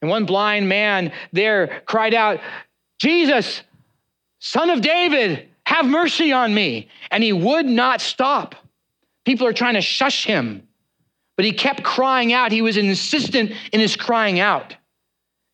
And 0.01 0.09
one 0.09 0.25
blind 0.25 0.67
man 0.67 1.11
there 1.31 1.81
cried 1.85 2.13
out, 2.13 2.39
Jesus, 2.99 3.61
son 4.39 4.69
of 4.69 4.81
David, 4.81 5.47
have 5.65 5.85
mercy 5.85 6.31
on 6.31 6.53
me. 6.53 6.89
And 7.11 7.23
he 7.23 7.33
would 7.33 7.65
not 7.65 8.01
stop. 8.01 8.55
People 9.25 9.47
are 9.47 9.53
trying 9.53 9.75
to 9.75 9.81
shush 9.81 10.25
him, 10.25 10.67
but 11.35 11.45
he 11.45 11.53
kept 11.53 11.83
crying 11.83 12.33
out. 12.33 12.51
He 12.51 12.61
was 12.61 12.77
insistent 12.77 13.51
in 13.71 13.79
his 13.79 13.95
crying 13.95 14.39
out. 14.39 14.75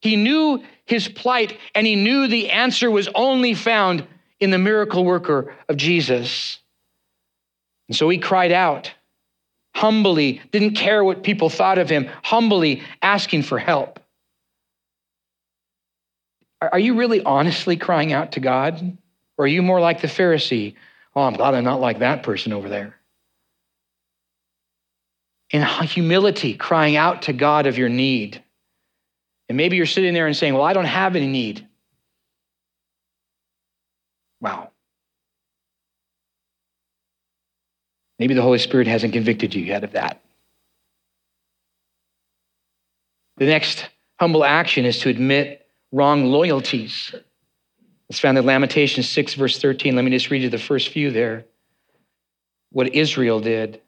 He 0.01 0.15
knew 0.15 0.63
his 0.85 1.07
plight 1.07 1.57
and 1.75 1.85
he 1.85 1.95
knew 1.95 2.27
the 2.27 2.49
answer 2.49 2.89
was 2.89 3.09
only 3.13 3.53
found 3.53 4.07
in 4.39 4.51
the 4.51 4.57
miracle 4.57 5.03
worker 5.03 5.55
of 5.67 5.77
Jesus. 5.77 6.59
And 7.87 7.95
so 7.95 8.07
he 8.09 8.17
cried 8.17 8.51
out, 8.51 8.91
humbly, 9.75 10.41
didn't 10.51 10.73
care 10.73 11.03
what 11.03 11.23
people 11.23 11.49
thought 11.49 11.77
of 11.77 11.89
him, 11.89 12.09
humbly 12.23 12.83
asking 13.01 13.43
for 13.43 13.59
help. 13.59 13.99
Are 16.61 16.79
you 16.79 16.95
really 16.95 17.21
honestly 17.21 17.77
crying 17.77 18.13
out 18.13 18.33
to 18.33 18.39
God? 18.39 18.97
Or 19.37 19.45
are 19.45 19.47
you 19.47 19.61
more 19.61 19.79
like 19.79 20.01
the 20.01 20.07
Pharisee? 20.07 20.73
Oh, 21.15 21.21
I'm 21.21 21.33
glad 21.33 21.53
I'm 21.53 21.63
not 21.63 21.79
like 21.79 21.99
that 21.99 22.23
person 22.23 22.53
over 22.53 22.67
there. 22.67 22.95
In 25.51 25.61
humility, 25.63 26.55
crying 26.55 26.95
out 26.95 27.23
to 27.23 27.33
God 27.33 27.67
of 27.67 27.77
your 27.77 27.89
need. 27.89 28.43
And 29.47 29.55
maybe 29.55 29.77
you're 29.77 29.85
sitting 29.85 30.13
there 30.13 30.27
and 30.27 30.35
saying, 30.35 30.53
Well, 30.53 30.63
I 30.63 30.73
don't 30.73 30.85
have 30.85 31.15
any 31.15 31.27
need. 31.27 31.66
Maybe 38.19 38.33
the 38.33 38.41
Holy 38.41 38.57
Spirit 38.57 38.87
hasn't 38.87 39.13
convicted 39.13 39.53
you 39.53 39.63
yet 39.63 39.83
of 39.83 39.91
that. 39.91 40.21
The 43.37 43.45
next 43.45 43.87
humble 44.19 44.43
action 44.43 44.85
is 44.85 44.99
to 44.99 45.09
admit 45.09 45.67
wrong 45.91 46.25
loyalties. 46.25 47.13
It's 48.09 48.19
found 48.19 48.37
in 48.37 48.45
Lamentations 48.45 49.07
6, 49.09 49.35
verse 49.35 49.59
13. 49.59 49.95
Let 49.95 50.05
me 50.05 50.11
just 50.11 50.31
read 50.31 50.41
you 50.41 50.49
the 50.49 50.57
first 50.57 50.89
few 50.89 51.11
there. 51.11 51.45
What 52.71 52.95
Israel 52.95 53.39
did. 53.39 53.81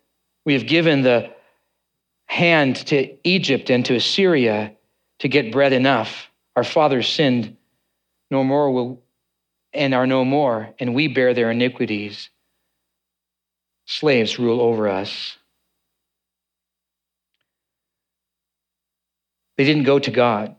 We 0.46 0.54
have 0.54 0.68
given 0.68 1.02
the 1.02 1.32
hand 2.28 2.76
to 2.88 3.18
Egypt 3.28 3.70
and 3.72 3.84
to 3.86 3.96
Assyria 3.96 4.74
to 5.20 5.28
get 5.28 5.52
bread 5.52 5.74
enough. 5.74 6.30
Our 6.56 6.63
fathers 6.63 7.08
sinned, 7.08 7.58
no 8.30 8.44
more 8.44 8.72
will, 8.72 9.02
and 9.74 9.94
are 9.94 10.08
no 10.08 10.24
more, 10.24 10.74
and 10.80 10.94
we 10.94 11.08
bear 11.08 11.34
their 11.34 11.52
iniquities. 11.52 12.30
Slaves 13.91 14.38
rule 14.38 14.62
over 14.62 14.88
us. 14.88 15.36
They 19.58 19.63
didn't 19.63 19.86
go 19.86 19.97
to 19.97 20.12
God. 20.12 20.56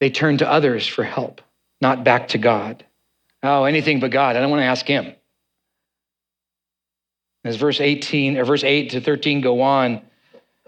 They 0.00 0.10
turned 0.10 0.40
to 0.40 0.50
others 0.50 0.84
for 0.84 1.04
help, 1.04 1.40
not 1.80 2.02
back 2.02 2.26
to 2.28 2.38
God. 2.38 2.84
Oh, 3.40 3.64
anything 3.64 4.00
but 4.00 4.10
God. 4.10 4.34
I 4.34 4.40
don't 4.40 4.50
want 4.50 4.62
to 4.62 4.66
ask 4.66 4.84
him. 4.84 5.14
As 7.44 7.54
verse 7.54 7.80
18 7.80 8.36
or 8.36 8.44
verse 8.44 8.64
8 8.64 8.90
to 8.90 9.00
13 9.00 9.40
go 9.40 9.60
on, 9.62 10.02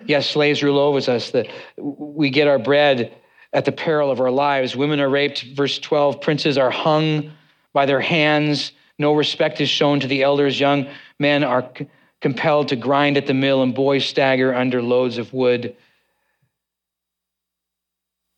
yes, 0.04 0.30
slaves 0.30 0.62
rule 0.62 0.78
over 0.78 1.10
us. 1.10 1.32
That 1.32 1.48
we 1.76 2.30
get 2.30 2.46
our 2.46 2.60
bread 2.60 3.12
at 3.52 3.64
the 3.64 3.72
peril 3.72 4.12
of 4.12 4.20
our 4.20 4.30
lives. 4.30 4.76
Women 4.76 5.00
are 5.00 5.10
raped. 5.10 5.42
Verse 5.56 5.80
12, 5.80 6.20
princes 6.20 6.56
are 6.56 6.70
hung 6.70 7.32
by 7.72 7.86
their 7.86 8.00
hands. 8.00 8.70
No 8.98 9.12
respect 9.14 9.60
is 9.60 9.68
shown 9.68 10.00
to 10.00 10.06
the 10.06 10.22
elders. 10.22 10.58
Young 10.58 10.88
men 11.18 11.44
are 11.44 11.70
c- 11.76 11.86
compelled 12.20 12.68
to 12.68 12.76
grind 12.76 13.16
at 13.16 13.26
the 13.26 13.34
mill, 13.34 13.62
and 13.62 13.74
boys 13.74 14.06
stagger 14.06 14.54
under 14.54 14.82
loads 14.82 15.18
of 15.18 15.32
wood 15.32 15.76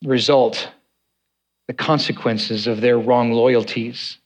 result, 0.04 0.70
the 1.66 1.74
consequences 1.74 2.66
of 2.66 2.80
their 2.80 2.98
wrong 2.98 3.32
loyalties. 3.32 4.18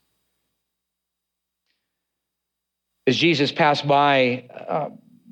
As 3.07 3.17
Jesus 3.17 3.51
passed 3.51 3.87
by, 3.87 4.49
uh, 4.69 4.91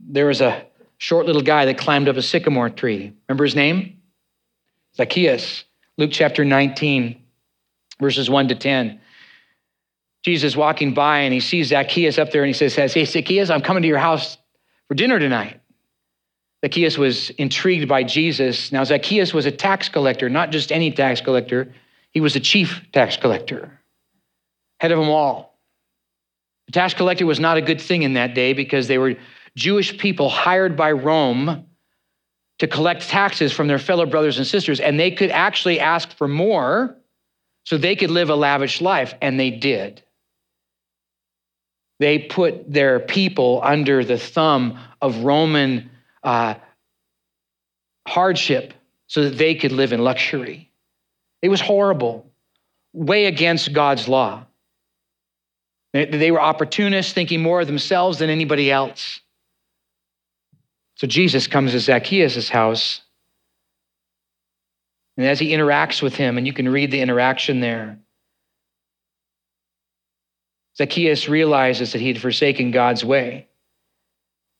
there 0.09 0.27
was 0.27 0.41
a 0.41 0.67
short 0.99 1.27
little 1.27 1.43
guy 1.43 1.67
that 1.67 1.79
climbed 1.79 2.09
up 2.09 2.17
a 2.17 2.23
sycamore 2.23 2.69
tree. 2.69 3.13
Remember 3.29 3.45
his 3.45 3.55
name? 3.55 4.01
Zacchaeus. 4.97 5.65
Luke 5.97 6.11
chapter 6.13 6.45
19, 6.45 7.23
verses 8.01 8.29
1 8.29 8.49
to 8.49 8.55
10. 8.55 9.01
Jesus 10.23 10.55
walking 10.55 10.93
by 10.93 11.21
and 11.21 11.33
he 11.33 11.41
sees 11.41 11.69
Zacchaeus 11.69 12.19
up 12.19 12.31
there 12.31 12.43
and 12.43 12.49
he 12.49 12.69
says, 12.69 12.75
Hey, 12.93 13.05
Zacchaeus, 13.05 13.51
I'm 13.51 13.63
coming 13.63 13.83
to 13.83 13.89
your 13.89 13.99
house 13.99 14.37
for 14.89 14.95
dinner 14.95 15.19
tonight. 15.19 15.61
Zacchaeus 16.65 16.99
was 16.99 17.31
intrigued 17.31 17.89
by 17.89 18.03
Jesus. 18.03 18.71
Now, 18.71 18.85
Zacchaeus 18.85 19.33
was 19.33 19.47
a 19.47 19.51
tax 19.51 19.89
collector, 19.89 20.29
not 20.29 20.51
just 20.51 20.71
any 20.71 20.91
tax 20.91 21.21
collector, 21.21 21.73
he 22.11 22.21
was 22.21 22.35
the 22.35 22.41
chief 22.41 22.83
tax 22.93 23.17
collector, 23.17 23.81
head 24.79 24.93
of 24.93 24.99
them 24.99 25.09
all. 25.09 25.59
The 26.67 26.73
tax 26.73 26.93
collector 26.93 27.25
was 27.25 27.41
not 27.41 27.57
a 27.57 27.63
good 27.63 27.81
thing 27.81 28.03
in 28.03 28.15
that 28.15 28.35
day 28.35 28.53
because 28.53 28.89
they 28.89 28.99
were 28.99 29.17
Jewish 29.57 29.97
people 29.97 30.29
hired 30.29 30.77
by 30.77 30.93
Rome 30.93 31.67
to 32.59 32.67
collect 32.67 33.09
taxes 33.09 33.53
from 33.53 33.69
their 33.69 33.79
fellow 33.79 34.05
brothers 34.07 34.37
and 34.37 34.47
sisters, 34.47 34.81
and 34.81 35.01
they 35.01 35.11
could 35.11 35.31
actually 35.31 35.81
ask 35.81 36.15
for 36.17 36.29
more 36.29 36.97
so 37.65 37.79
they 37.79 37.97
could 37.97 38.11
live 38.11 38.31
a 38.31 38.35
lavish 38.35 38.81
life, 38.81 39.15
and 39.23 39.41
they 39.41 39.51
did. 39.51 40.03
They 42.01 42.19
put 42.19 42.73
their 42.73 42.99
people 42.99 43.61
under 43.63 44.03
the 44.03 44.19
thumb 44.19 44.79
of 45.03 45.19
Roman 45.19 45.91
uh, 46.25 46.55
hardship 48.09 48.73
so 49.07 49.25
that 49.25 49.37
they 49.37 49.55
could 49.55 49.71
live 49.71 49.93
in 49.93 50.03
luxury. 50.03 50.71
It 51.43 51.51
was 51.51 51.61
horrible, 51.61 52.27
way 52.95 53.27
against 53.27 53.75
God's 53.75 54.09
law. 54.09 54.47
They 55.93 56.31
were 56.31 56.41
opportunists, 56.41 57.13
thinking 57.13 57.43
more 57.43 57.61
of 57.61 57.67
themselves 57.67 58.19
than 58.19 58.31
anybody 58.31 58.71
else. 58.71 59.21
So 60.95 61.07
Jesus 61.07 61.47
comes 61.47 61.73
to 61.73 61.81
Zacchaeus' 61.81 62.49
house. 62.49 63.03
And 65.17 65.27
as 65.27 65.39
he 65.39 65.51
interacts 65.51 66.01
with 66.01 66.15
him, 66.15 66.39
and 66.39 66.47
you 66.47 66.53
can 66.53 66.69
read 66.69 66.91
the 66.91 67.01
interaction 67.01 67.61
there, 67.61 67.99
Zacchaeus 70.77 71.29
realizes 71.29 71.93
that 71.93 72.01
he 72.01 72.09
had 72.09 72.21
forsaken 72.21 72.71
God's 72.71 73.05
way 73.05 73.49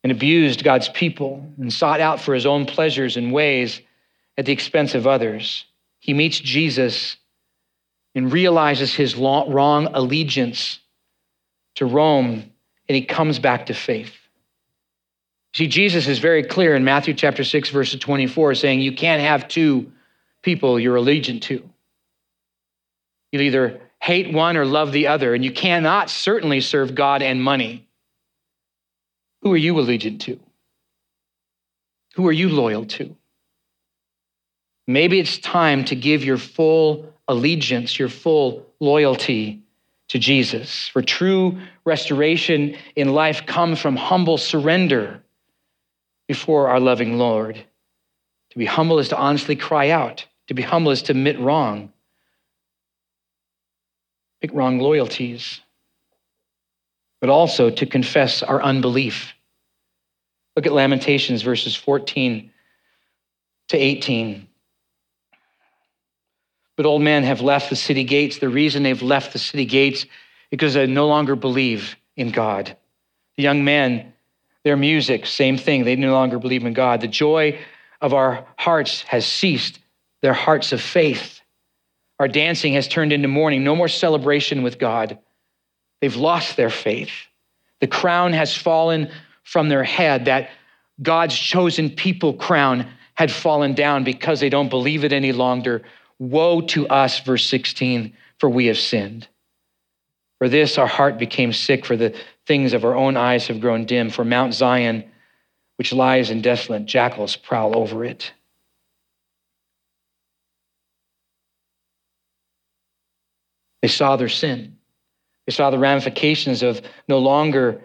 and 0.03 0.11
abused 0.11 0.65
God's 0.65 0.89
people 0.89 1.53
and 1.59 1.73
sought 1.73 2.01
out 2.01 2.21
for 2.21 2.35
his 2.35 2.47
own 2.47 2.67
pleasures 2.67 3.17
and 3.17 3.33
ways 3.33 3.81
at 4.37 4.47
the 4.47 4.53
expense 4.53 4.95
of 4.95 5.07
others. 5.07 5.65
He 5.99 6.15
meets 6.15 6.41
Jesus 6.41 7.17
and 8.15 8.33
realizes 8.33 8.95
his 8.95 9.15
wrong 9.15 9.89
allegiance 9.93 10.81
to 11.77 11.87
Rome, 11.87 12.51
and 12.89 12.97
he 12.97 13.05
comes 13.05 13.39
back 13.39 13.67
to 13.67 13.75
faith. 13.75 14.15
See, 15.55 15.69
Jesus 15.69 16.07
is 16.09 16.19
very 16.19 16.43
clear 16.43 16.75
in 16.75 16.85
Matthew 16.85 17.15
chapter 17.15 17.45
6, 17.45 17.71
verse 17.71 17.95
24, 17.95 18.55
saying 18.55 18.81
you 18.81 18.93
can't 18.93 19.23
have 19.23 19.49
two 19.49 19.93
people 20.43 20.81
you're 20.81 20.97
allegiant 20.97 21.43
to. 21.43 21.69
You'll 23.31 23.43
either 23.43 23.81
hate 24.01 24.33
one 24.33 24.57
or 24.57 24.65
love 24.65 24.93
the 24.93 25.07
other, 25.07 25.35
and 25.35 25.45
you 25.45 25.53
cannot 25.53 26.11
certainly 26.11 26.61
serve 26.61 26.95
God 26.95 27.23
and 27.23 27.43
money. 27.43 27.87
Who 29.43 29.53
are 29.53 29.59
you 29.59 29.75
allegiant 29.75 30.21
to? 30.21 30.41
Who 32.15 32.27
are 32.27 32.33
you 32.33 32.49
loyal 32.49 32.87
to? 32.87 33.17
Maybe 34.87 35.21
it's 35.21 35.39
time 35.39 35.85
to 35.87 35.95
give 35.95 36.25
your 36.25 36.39
full 36.39 37.13
allegiance, 37.29 37.99
your 37.99 38.09
full 38.09 38.67
loyalty 38.81 39.63
to 40.09 40.19
Jesus. 40.19 40.89
For 40.89 41.03
true 41.03 41.61
restoration 41.85 42.77
in 42.97 43.15
life 43.15 43.47
comes 43.47 43.79
from 43.79 43.95
humble 43.97 44.39
surrender 44.39 45.23
before 46.27 46.69
our 46.69 46.81
loving 46.81 47.19
Lord. 47.19 47.65
To 48.51 48.59
be 48.59 48.65
humble 48.65 48.99
is 48.99 49.09
to 49.11 49.17
honestly 49.17 49.55
cry 49.55 49.91
out. 49.91 50.27
To 50.49 50.55
be 50.55 50.63
humble 50.63 50.91
is 50.91 51.03
to 51.03 51.13
admit 51.13 51.39
wrong, 51.39 51.93
wrong 54.53 54.79
loyalties 54.79 55.61
but 57.21 57.31
also 57.31 57.71
to 57.71 57.87
confess 57.87 58.43
our 58.43 58.63
unbelief. 58.63 59.35
Look 60.57 60.67
at 60.67 60.73
Lamentations 60.73 61.43
verses 61.43 61.77
14 61.77 62.51
to 63.69 63.77
18. 63.77 64.49
But 66.77 66.87
old 66.87 67.03
men 67.03 67.25
have 67.25 67.43
left 67.43 67.69
the 67.69 67.77
city 67.77 68.05
gates. 68.05 68.39
The 68.39 68.49
reason 68.49 68.83
they've 68.83 69.03
left 69.03 69.33
the 69.33 69.39
city 69.39 69.67
gates 69.67 70.07
because 70.51 70.75
they 70.75 70.87
no 70.87 71.07
longer 71.07 71.37
believe 71.37 71.97
in 72.17 72.31
God. 72.31 72.77
The 73.37 73.43
young 73.43 73.65
men, 73.65 74.15
their 74.65 74.77
music, 74.77 75.27
same 75.27 75.59
thing. 75.59 75.85
They 75.85 75.97
no 75.97 76.13
longer 76.13 76.39
believe 76.39 76.65
in 76.65 76.73
God. 76.73 77.03
The 77.03 77.09
joy 77.09 77.59
of 78.01 78.15
our 78.15 78.47
hearts 78.57 79.03
has 79.03 79.27
ceased, 79.27 79.79
their 80.23 80.33
hearts 80.33 80.73
of 80.73 80.81
faith. 80.81 81.40
Our 82.21 82.29
dancing 82.29 82.75
has 82.75 82.87
turned 82.87 83.15
into 83.15 83.29
mourning. 83.29 83.65
No 83.65 83.75
more 83.75 83.89
celebration 83.89 84.63
with 84.63 84.79
God. 84.79 85.19
They've 86.03 86.15
lost 86.15 86.55
their 86.55 86.69
faith. 86.69 87.11
The 87.81 87.87
crown 87.87 88.35
has 88.35 88.55
fallen 88.55 89.11
from 89.43 89.71
their 89.71 89.83
head. 89.83 90.27
That 90.27 90.51
God's 91.01 91.35
chosen 91.35 91.89
people 91.89 92.35
crown 92.35 92.87
had 93.15 93.33
fallen 93.33 93.75
down 93.75 94.05
because 94.05 94.39
they 94.39 94.51
don't 94.51 94.69
believe 94.69 95.03
it 95.03 95.15
any 95.15 95.33
longer. 95.33 95.81
Woe 96.19 96.61
to 96.61 96.87
us, 96.89 97.21
verse 97.21 97.47
16, 97.47 98.15
for 98.37 98.51
we 98.51 98.67
have 98.67 98.79
sinned. 98.79 99.27
For 100.37 100.51
this 100.51 100.77
our 100.77 100.87
heart 100.87 101.17
became 101.17 101.55
sick, 101.55 101.87
for 101.87 101.97
the 101.97 102.15
things 102.47 102.75
of 102.75 102.85
our 102.85 102.95
own 102.95 103.17
eyes 103.17 103.47
have 103.47 103.63
grown 103.63 103.87
dim. 103.87 104.11
For 104.11 104.27
Mount 104.27 104.53
Zion, 104.53 105.11
which 105.77 105.95
lies 105.95 106.29
in 106.29 106.43
desolate, 106.43 106.85
jackals 106.85 107.37
prowl 107.37 107.75
over 107.75 108.05
it. 108.05 108.31
They 113.83 113.89
saw 113.89 114.17
their 114.17 114.29
sin. 114.29 114.77
They 115.47 115.53
saw 115.53 115.71
the 115.71 115.79
ramifications 115.79 116.63
of 116.63 116.81
no 117.09 117.19
longer 117.19 117.81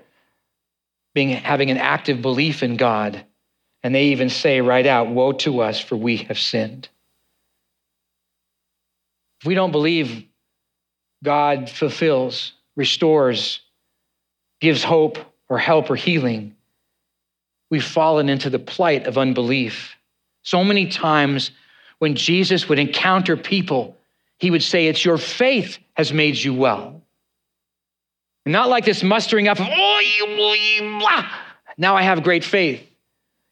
being 1.14 1.30
having 1.30 1.72
an 1.72 1.78
active 1.78 2.22
belief 2.22 2.62
in 2.62 2.76
God. 2.76 3.26
And 3.82 3.96
they 3.96 4.06
even 4.06 4.30
say 4.30 4.62
right 4.62 4.86
out, 4.86 5.10
Woe 5.10 5.32
to 5.34 5.62
us, 5.62 5.80
for 5.80 5.96
we 5.96 6.18
have 6.18 6.38
sinned. 6.38 6.90
If 9.42 9.48
we 9.48 9.56
don't 9.56 9.72
believe 9.72 10.26
God 11.24 11.70
fulfills, 11.70 12.54
restores, 12.76 13.62
gives 14.60 14.84
hope 14.84 15.18
or 15.50 15.58
help 15.58 15.90
or 15.90 15.96
healing, 15.96 16.56
we've 17.70 17.84
fallen 17.84 18.30
into 18.30 18.50
the 18.50 18.60
plight 18.60 19.08
of 19.08 19.18
unbelief. 19.18 19.96
So 20.44 20.64
many 20.64 20.88
times 20.88 21.52
when 22.00 22.16
Jesus 22.16 22.68
would 22.68 22.80
encounter 22.80 23.38
people, 23.38 23.98
he 24.40 24.52
would 24.52 24.64
say, 24.64 24.88
It's 24.88 25.04
your 25.04 25.18
faith 25.18 25.78
has 25.94 26.12
made 26.14 26.38
you 26.38 26.54
well. 26.54 27.02
And 28.46 28.54
not 28.54 28.70
like 28.70 28.86
this 28.86 29.04
mustering 29.04 29.48
up 29.48 29.60
of, 29.60 29.68
now 31.78 31.96
I 31.96 32.04
have 32.04 32.24
great 32.24 32.44
faith. 32.44 32.88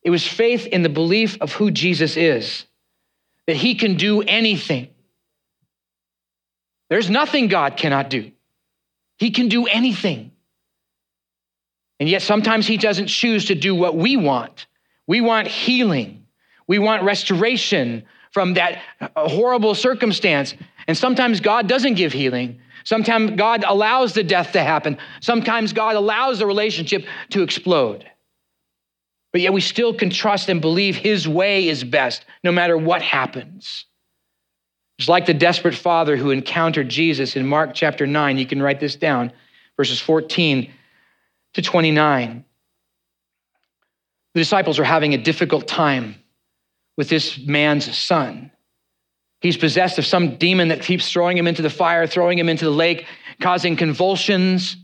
It 0.03 0.09
was 0.09 0.27
faith 0.27 0.67
in 0.67 0.83
the 0.83 0.89
belief 0.89 1.37
of 1.41 1.53
who 1.53 1.71
Jesus 1.71 2.17
is, 2.17 2.65
that 3.47 3.55
he 3.55 3.75
can 3.75 3.95
do 3.95 4.21
anything. 4.21 4.89
There's 6.89 7.09
nothing 7.09 7.47
God 7.47 7.77
cannot 7.77 8.09
do. 8.09 8.31
He 9.17 9.31
can 9.31 9.47
do 9.47 9.65
anything. 9.65 10.31
And 11.99 12.09
yet 12.09 12.21
sometimes 12.21 12.67
he 12.67 12.77
doesn't 12.77 13.07
choose 13.07 13.45
to 13.45 13.55
do 13.55 13.73
what 13.73 13.95
we 13.95 14.17
want. 14.17 14.67
We 15.07 15.21
want 15.21 15.47
healing. 15.47 16.25
We 16.67 16.79
want 16.79 17.03
restoration 17.03 18.03
from 18.31 18.55
that 18.55 18.81
horrible 19.15 19.75
circumstance. 19.75 20.55
And 20.87 20.97
sometimes 20.97 21.39
God 21.39 21.67
doesn't 21.67 21.95
give 21.95 22.13
healing. 22.13 22.59
Sometimes 22.83 23.31
God 23.31 23.63
allows 23.65 24.13
the 24.13 24.23
death 24.23 24.51
to 24.53 24.63
happen. 24.63 24.97
Sometimes 25.21 25.73
God 25.73 25.95
allows 25.95 26.39
the 26.39 26.45
relationship 26.45 27.05
to 27.29 27.41
explode. 27.41 28.09
But 29.31 29.41
yet 29.41 29.53
we 29.53 29.61
still 29.61 29.93
can 29.93 30.09
trust 30.09 30.49
and 30.49 30.61
believe 30.61 30.95
his 30.95 31.27
way 31.27 31.67
is 31.67 31.83
best 31.83 32.25
no 32.43 32.51
matter 32.51 32.77
what 32.77 33.01
happens. 33.01 33.85
It's 34.99 35.09
like 35.09 35.25
the 35.25 35.33
desperate 35.33 35.75
father 35.75 36.15
who 36.15 36.29
encountered 36.29 36.87
Jesus 36.87 37.35
in 37.35 37.47
Mark 37.47 37.71
chapter 37.73 38.05
9. 38.05 38.37
You 38.37 38.45
can 38.45 38.61
write 38.61 38.79
this 38.79 38.95
down, 38.95 39.33
verses 39.75 39.99
14 39.99 40.71
to 41.55 41.61
29. 41.61 42.45
The 44.33 44.39
disciples 44.39 44.79
are 44.79 44.83
having 44.83 45.13
a 45.13 45.17
difficult 45.17 45.67
time 45.67 46.15
with 46.95 47.09
this 47.09 47.39
man's 47.39 47.95
son. 47.97 48.51
He's 49.43 49.57
possessed 49.57 49.99
of 49.99 50.05
some 50.05 50.37
demon 50.37 50.69
that 50.69 50.81
keeps 50.81 51.11
throwing 51.11 51.37
him 51.37 51.47
into 51.47 51.61
the 51.61 51.69
fire, 51.69 52.07
throwing 52.07 52.39
him 52.39 52.47
into 52.47 52.63
the 52.63 52.71
lake, 52.71 53.05
causing 53.41 53.75
convulsions. 53.75 54.77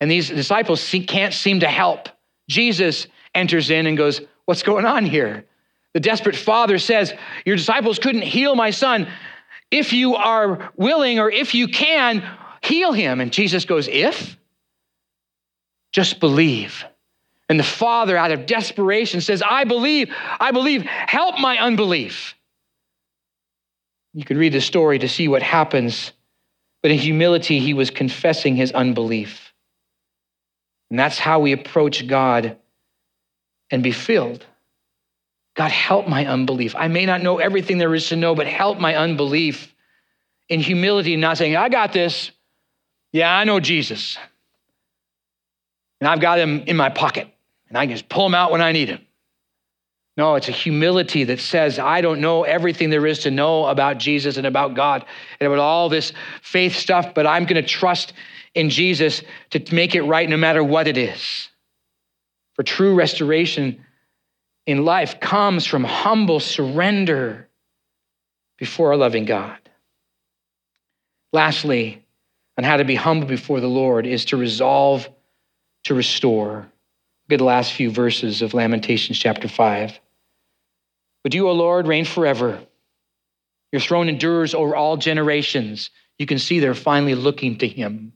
And 0.00 0.10
these 0.10 0.28
disciples 0.28 0.92
can't 1.06 1.32
seem 1.32 1.60
to 1.60 1.68
help. 1.68 2.08
Jesus 2.48 3.06
enters 3.36 3.70
in 3.70 3.86
and 3.86 3.96
goes, 3.96 4.20
What's 4.46 4.64
going 4.64 4.84
on 4.84 5.06
here? 5.06 5.44
The 5.94 6.00
desperate 6.00 6.34
father 6.34 6.78
says, 6.78 7.14
Your 7.44 7.54
disciples 7.54 8.00
couldn't 8.00 8.22
heal 8.22 8.56
my 8.56 8.70
son. 8.70 9.06
If 9.70 9.92
you 9.92 10.16
are 10.16 10.72
willing 10.76 11.20
or 11.20 11.30
if 11.30 11.54
you 11.54 11.68
can, 11.68 12.22
heal 12.62 12.92
him. 12.92 13.20
And 13.20 13.32
Jesus 13.32 13.64
goes, 13.64 13.86
If? 13.86 14.36
Just 15.92 16.18
believe. 16.18 16.84
And 17.48 17.60
the 17.60 17.64
father, 17.64 18.16
out 18.16 18.32
of 18.32 18.44
desperation, 18.46 19.20
says, 19.20 19.40
I 19.40 19.62
believe, 19.62 20.12
I 20.40 20.50
believe, 20.50 20.82
help 20.82 21.38
my 21.38 21.58
unbelief. 21.58 22.35
You 24.16 24.24
could 24.24 24.38
read 24.38 24.54
the 24.54 24.62
story 24.62 24.98
to 24.98 25.08
see 25.10 25.28
what 25.28 25.42
happens. 25.42 26.10
But 26.82 26.90
in 26.90 26.96
humility, 26.96 27.58
he 27.58 27.74
was 27.74 27.90
confessing 27.90 28.56
his 28.56 28.72
unbelief. 28.72 29.52
And 30.90 30.98
that's 30.98 31.18
how 31.18 31.40
we 31.40 31.52
approach 31.52 32.06
God 32.06 32.56
and 33.70 33.82
be 33.82 33.92
filled. 33.92 34.46
God, 35.54 35.70
help 35.70 36.08
my 36.08 36.24
unbelief. 36.24 36.74
I 36.74 36.88
may 36.88 37.04
not 37.04 37.22
know 37.22 37.38
everything 37.38 37.76
there 37.76 37.94
is 37.94 38.08
to 38.08 38.16
know, 38.16 38.34
but 38.34 38.46
help 38.46 38.80
my 38.80 38.94
unbelief 38.94 39.74
in 40.48 40.60
humility, 40.60 41.14
not 41.16 41.36
saying, 41.36 41.54
I 41.54 41.68
got 41.68 41.92
this. 41.92 42.30
Yeah, 43.12 43.36
I 43.36 43.44
know 43.44 43.60
Jesus. 43.60 44.16
And 46.00 46.08
I've 46.08 46.20
got 46.20 46.38
him 46.38 46.62
in 46.66 46.76
my 46.76 46.88
pocket 46.88 47.28
and 47.68 47.76
I 47.76 47.84
can 47.84 47.94
just 47.94 48.08
pull 48.08 48.24
him 48.24 48.34
out 48.34 48.50
when 48.50 48.62
I 48.62 48.72
need 48.72 48.88
him. 48.88 49.05
No, 50.16 50.34
it's 50.36 50.48
a 50.48 50.52
humility 50.52 51.24
that 51.24 51.40
says, 51.40 51.78
I 51.78 52.00
don't 52.00 52.20
know 52.20 52.44
everything 52.44 52.88
there 52.88 53.06
is 53.06 53.20
to 53.20 53.30
know 53.30 53.66
about 53.66 53.98
Jesus 53.98 54.38
and 54.38 54.46
about 54.46 54.74
God 54.74 55.04
and 55.38 55.46
about 55.46 55.58
all 55.58 55.90
this 55.90 56.12
faith 56.40 56.74
stuff, 56.74 57.12
but 57.14 57.26
I'm 57.26 57.44
going 57.44 57.62
to 57.62 57.68
trust 57.68 58.14
in 58.54 58.70
Jesus 58.70 59.22
to 59.50 59.62
make 59.74 59.94
it 59.94 60.02
right 60.02 60.28
no 60.28 60.38
matter 60.38 60.64
what 60.64 60.88
it 60.88 60.96
is. 60.96 61.50
For 62.54 62.62
true 62.62 62.94
restoration 62.94 63.84
in 64.64 64.86
life 64.86 65.20
comes 65.20 65.66
from 65.66 65.84
humble 65.84 66.40
surrender 66.40 67.48
before 68.56 68.92
a 68.92 68.96
loving 68.96 69.26
God. 69.26 69.58
Lastly, 71.34 72.02
on 72.56 72.64
how 72.64 72.78
to 72.78 72.84
be 72.84 72.94
humble 72.94 73.26
before 73.26 73.60
the 73.60 73.68
Lord 73.68 74.06
is 74.06 74.24
to 74.26 74.38
resolve 74.38 75.06
to 75.84 75.94
restore. 75.94 76.66
The 77.28 77.36
last 77.36 77.74
few 77.74 77.90
verses 77.90 78.40
of 78.40 78.54
Lamentations 78.54 79.18
chapter 79.18 79.48
5. 79.48 80.00
But 81.26 81.34
you, 81.34 81.48
O 81.48 81.52
Lord, 81.54 81.88
reign 81.88 82.04
forever. 82.04 82.60
Your 83.72 83.80
throne 83.80 84.08
endures 84.08 84.54
over 84.54 84.76
all 84.76 84.96
generations. 84.96 85.90
You 86.20 86.26
can 86.26 86.38
see 86.38 86.60
they're 86.60 86.72
finally 86.72 87.16
looking 87.16 87.58
to 87.58 87.66
him. 87.66 88.12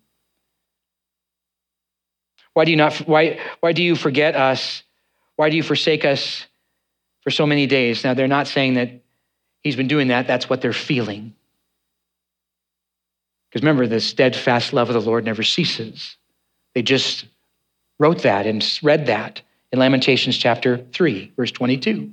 Why 2.52 2.64
do 2.64 2.70
you 2.70 2.76
not 2.76 2.94
why, 2.98 3.40
why 3.58 3.72
do 3.72 3.82
you 3.82 3.96
forget 3.96 4.36
us? 4.36 4.84
Why 5.34 5.50
do 5.50 5.56
you 5.56 5.64
forsake 5.64 6.04
us 6.04 6.46
for 7.22 7.32
so 7.32 7.46
many 7.46 7.66
days? 7.66 8.04
Now 8.04 8.14
they're 8.14 8.28
not 8.28 8.46
saying 8.46 8.74
that 8.74 9.02
he's 9.64 9.74
been 9.74 9.88
doing 9.88 10.06
that, 10.06 10.28
that's 10.28 10.48
what 10.48 10.61
they're 10.61 10.72
feeling. 10.72 11.34
Because 13.50 13.62
remember, 13.62 13.88
the 13.88 13.98
steadfast 13.98 14.72
love 14.72 14.88
of 14.88 14.94
the 14.94 15.00
Lord 15.00 15.24
never 15.24 15.42
ceases. 15.42 16.16
They 16.76 16.82
just 16.82 17.24
wrote 17.98 18.22
that 18.22 18.46
and 18.46 18.64
read 18.84 19.06
that 19.06 19.42
in 19.72 19.80
Lamentations 19.80 20.38
chapter 20.38 20.86
3, 20.92 21.32
verse 21.36 21.50
22. 21.50 22.12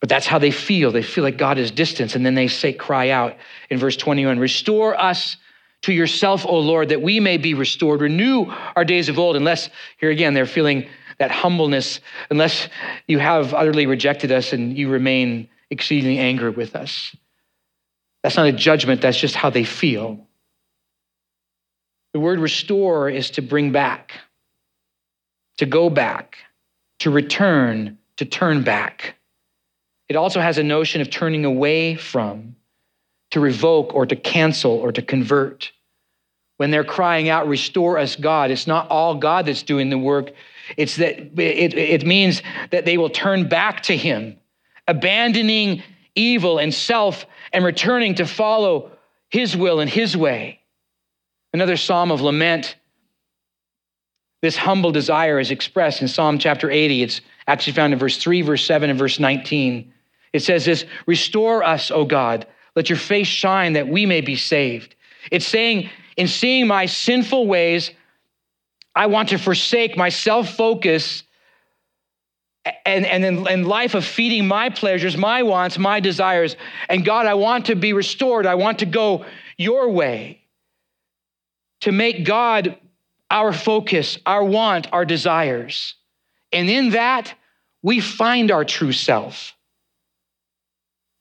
But 0.00 0.08
that's 0.08 0.26
how 0.26 0.38
they 0.38 0.50
feel. 0.50 0.92
They 0.92 1.02
feel 1.02 1.24
like 1.24 1.38
God 1.38 1.58
is 1.58 1.70
distant. 1.70 2.14
And 2.14 2.24
then 2.24 2.34
they 2.34 2.48
say, 2.48 2.72
cry 2.72 3.10
out 3.10 3.36
in 3.70 3.78
verse 3.78 3.96
21 3.96 4.38
Restore 4.38 4.98
us 5.00 5.36
to 5.82 5.92
yourself, 5.92 6.44
O 6.46 6.58
Lord, 6.58 6.90
that 6.90 7.02
we 7.02 7.20
may 7.20 7.38
be 7.38 7.54
restored. 7.54 8.00
Renew 8.00 8.46
our 8.74 8.84
days 8.84 9.08
of 9.08 9.18
old, 9.18 9.36
unless, 9.36 9.70
here 9.98 10.10
again, 10.10 10.34
they're 10.34 10.46
feeling 10.46 10.88
that 11.18 11.30
humbleness, 11.30 12.00
unless 12.30 12.68
you 13.06 13.18
have 13.18 13.54
utterly 13.54 13.86
rejected 13.86 14.30
us 14.30 14.52
and 14.52 14.76
you 14.76 14.88
remain 14.90 15.48
exceedingly 15.70 16.18
angry 16.18 16.50
with 16.50 16.76
us. 16.76 17.14
That's 18.22 18.36
not 18.36 18.46
a 18.46 18.52
judgment, 18.52 19.00
that's 19.00 19.18
just 19.18 19.34
how 19.34 19.50
they 19.50 19.64
feel. 19.64 20.26
The 22.12 22.20
word 22.20 22.38
restore 22.38 23.08
is 23.08 23.30
to 23.32 23.42
bring 23.42 23.72
back, 23.72 24.12
to 25.58 25.66
go 25.66 25.90
back, 25.90 26.38
to 27.00 27.10
return, 27.10 27.98
to 28.16 28.24
turn 28.24 28.62
back. 28.62 29.16
It 30.08 30.16
also 30.16 30.40
has 30.40 30.58
a 30.58 30.62
notion 30.62 31.00
of 31.00 31.10
turning 31.10 31.44
away 31.44 31.96
from, 31.96 32.56
to 33.32 33.40
revoke 33.40 33.94
or 33.94 34.06
to 34.06 34.16
cancel 34.16 34.72
or 34.72 34.92
to 34.92 35.02
convert. 35.02 35.72
When 36.58 36.70
they're 36.70 36.84
crying 36.84 37.28
out, 37.28 37.48
Restore 37.48 37.98
us, 37.98 38.16
God, 38.16 38.50
it's 38.50 38.66
not 38.66 38.88
all 38.88 39.16
God 39.16 39.46
that's 39.46 39.62
doing 39.62 39.90
the 39.90 39.98
work. 39.98 40.30
It's 40.76 40.96
that 40.96 41.18
it, 41.18 41.74
it 41.74 42.06
means 42.06 42.42
that 42.70 42.84
they 42.84 42.98
will 42.98 43.10
turn 43.10 43.48
back 43.48 43.82
to 43.84 43.96
Him, 43.96 44.36
abandoning 44.88 45.82
evil 46.14 46.58
and 46.58 46.72
self 46.72 47.26
and 47.52 47.64
returning 47.64 48.14
to 48.16 48.26
follow 48.26 48.90
His 49.28 49.56
will 49.56 49.80
and 49.80 49.90
His 49.90 50.16
way. 50.16 50.60
Another 51.52 51.76
psalm 51.76 52.10
of 52.10 52.20
lament. 52.20 52.76
This 54.42 54.56
humble 54.56 54.92
desire 54.92 55.40
is 55.40 55.50
expressed 55.50 56.02
in 56.02 56.08
Psalm 56.08 56.38
chapter 56.38 56.70
80. 56.70 57.02
It's 57.02 57.20
actually 57.46 57.72
found 57.72 57.92
in 57.92 57.98
verse 57.98 58.18
3, 58.18 58.42
verse 58.42 58.64
7, 58.64 58.90
and 58.90 58.98
verse 58.98 59.18
19. 59.18 59.92
It 60.36 60.42
says 60.42 60.64
this 60.64 60.84
Restore 61.06 61.64
us, 61.64 61.90
O 61.90 62.04
God. 62.04 62.46
Let 62.74 62.90
your 62.90 62.98
face 62.98 63.26
shine 63.26 63.72
that 63.72 63.88
we 63.88 64.06
may 64.06 64.20
be 64.20 64.36
saved. 64.36 64.94
It's 65.32 65.46
saying, 65.46 65.90
in 66.16 66.28
seeing 66.28 66.66
my 66.66 66.86
sinful 66.86 67.46
ways, 67.46 67.90
I 68.94 69.06
want 69.06 69.30
to 69.30 69.38
forsake 69.38 69.96
my 69.96 70.10
self 70.10 70.54
focus 70.54 71.22
and, 72.84 73.06
and 73.06 73.24
in, 73.24 73.48
in 73.48 73.64
life 73.64 73.94
of 73.94 74.04
feeding 74.04 74.46
my 74.46 74.70
pleasures, 74.70 75.16
my 75.16 75.42
wants, 75.42 75.78
my 75.78 76.00
desires. 76.00 76.56
And 76.88 77.04
God, 77.04 77.26
I 77.26 77.34
want 77.34 77.66
to 77.66 77.76
be 77.76 77.92
restored. 77.92 78.46
I 78.46 78.56
want 78.56 78.80
to 78.80 78.86
go 78.86 79.24
your 79.56 79.90
way 79.90 80.42
to 81.80 81.92
make 81.92 82.24
God 82.24 82.76
our 83.30 83.52
focus, 83.52 84.18
our 84.26 84.44
want, 84.44 84.92
our 84.92 85.04
desires. 85.04 85.94
And 86.52 86.68
in 86.68 86.90
that, 86.90 87.34
we 87.82 88.00
find 88.00 88.50
our 88.50 88.64
true 88.64 88.92
self 88.92 89.55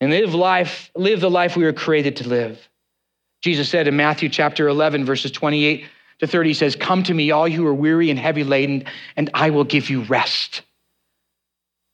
and 0.01 0.11
live 0.11 0.33
life, 0.33 0.91
live 0.95 1.21
the 1.21 1.29
life 1.29 1.55
we 1.55 1.63
were 1.63 1.73
created 1.73 2.17
to 2.17 2.27
live. 2.27 2.59
Jesus 3.41 3.69
said 3.69 3.87
in 3.87 3.95
Matthew 3.95 4.29
chapter 4.29 4.67
11, 4.67 5.05
verses 5.05 5.31
28 5.31 5.85
to 6.19 6.27
30, 6.27 6.49
he 6.49 6.53
says, 6.53 6.75
Come 6.75 7.03
to 7.03 7.13
me, 7.13 7.31
all 7.31 7.47
you 7.47 7.57
who 7.57 7.67
are 7.67 7.73
weary 7.73 8.09
and 8.09 8.19
heavy 8.19 8.43
laden, 8.43 8.85
and 9.15 9.29
I 9.33 9.49
will 9.49 9.63
give 9.63 9.89
you 9.89 10.03
rest. 10.03 10.61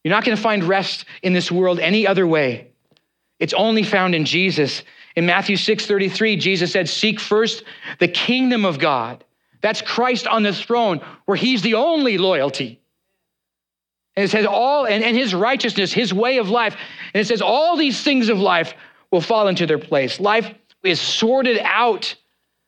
You're 0.03 0.13
not 0.13 0.23
going 0.23 0.35
to 0.35 0.41
find 0.41 0.63
rest 0.63 1.05
in 1.21 1.33
this 1.33 1.51
world 1.51 1.79
any 1.79 2.07
other 2.07 2.25
way. 2.25 2.71
It's 3.39 3.53
only 3.53 3.83
found 3.83 4.15
in 4.15 4.25
Jesus. 4.25 4.83
In 5.15 5.25
Matthew 5.25 5.57
6 5.57 5.85
33, 5.85 6.37
Jesus 6.37 6.71
said, 6.71 6.89
Seek 6.89 7.19
first 7.19 7.63
the 7.99 8.07
kingdom 8.07 8.65
of 8.65 8.79
God. 8.79 9.23
That's 9.61 9.81
Christ 9.81 10.27
on 10.27 10.43
the 10.43 10.53
throne, 10.53 11.01
where 11.25 11.37
he's 11.37 11.61
the 11.61 11.75
only 11.75 12.17
loyalty. 12.17 12.80
And 14.21 14.27
it 14.27 14.31
says, 14.31 14.45
all, 14.45 14.85
and, 14.85 15.03
and 15.03 15.17
his 15.17 15.33
righteousness, 15.33 15.91
his 15.91 16.13
way 16.13 16.37
of 16.37 16.47
life. 16.47 16.77
And 17.11 17.19
it 17.19 17.25
says, 17.25 17.41
all 17.41 17.75
these 17.75 18.03
things 18.03 18.29
of 18.29 18.37
life 18.37 18.75
will 19.09 19.19
fall 19.19 19.47
into 19.47 19.65
their 19.65 19.79
place. 19.79 20.19
Life 20.19 20.47
is 20.83 21.01
sorted 21.01 21.57
out 21.63 22.13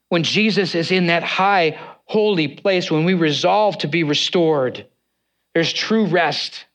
when 0.10 0.24
Jesus 0.24 0.74
is 0.74 0.90
in 0.90 1.06
that 1.08 1.22
high, 1.22 1.80
holy 2.06 2.48
place, 2.48 2.90
when 2.90 3.06
we 3.06 3.14
resolve 3.14 3.78
to 3.78 3.88
be 3.88 4.04
restored 4.04 4.88
There's 5.54 5.72
true 5.72 6.08
rest. 6.08 6.66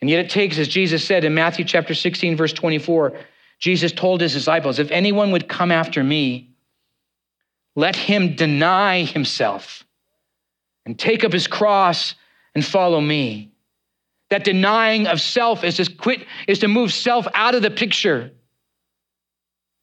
And 0.00 0.08
yet 0.08 0.24
it 0.24 0.30
takes, 0.30 0.58
as 0.58 0.68
Jesus 0.68 1.04
said 1.04 1.24
in 1.24 1.34
Matthew 1.34 1.64
chapter 1.64 1.92
16, 1.92 2.36
verse 2.36 2.52
24, 2.52 3.18
Jesus 3.58 3.90
told 3.90 4.20
his 4.20 4.32
disciples, 4.32 4.78
If 4.78 4.92
anyone 4.92 5.32
would 5.32 5.48
come 5.48 5.72
after 5.72 6.04
me, 6.04 6.52
let 7.74 7.96
him 7.96 8.36
deny 8.36 9.02
himself 9.02 9.82
and 10.86 10.96
take 10.96 11.24
up 11.24 11.32
his 11.32 11.48
cross 11.48 12.14
and 12.54 12.64
follow 12.64 13.00
me. 13.00 13.50
That 14.30 14.44
denying 14.44 15.06
of 15.06 15.20
self 15.20 15.64
is 15.64 15.76
to 15.76 15.90
quit, 15.90 16.26
is 16.46 16.58
to 16.60 16.68
move 16.68 16.92
self 16.92 17.26
out 17.34 17.54
of 17.54 17.62
the 17.62 17.70
picture 17.70 18.30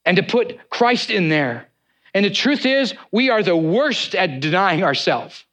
and 0.05 0.17
to 0.17 0.23
put 0.23 0.69
Christ 0.69 1.09
in 1.09 1.29
there. 1.29 1.67
And 2.13 2.23
the 2.23 2.29
truth 2.29 2.65
is, 2.65 2.93
we 3.11 3.29
are 3.29 3.43
the 3.43 3.57
worst 3.57 4.15
at 4.15 4.39
denying 4.39 4.83
ourselves. 4.83 5.43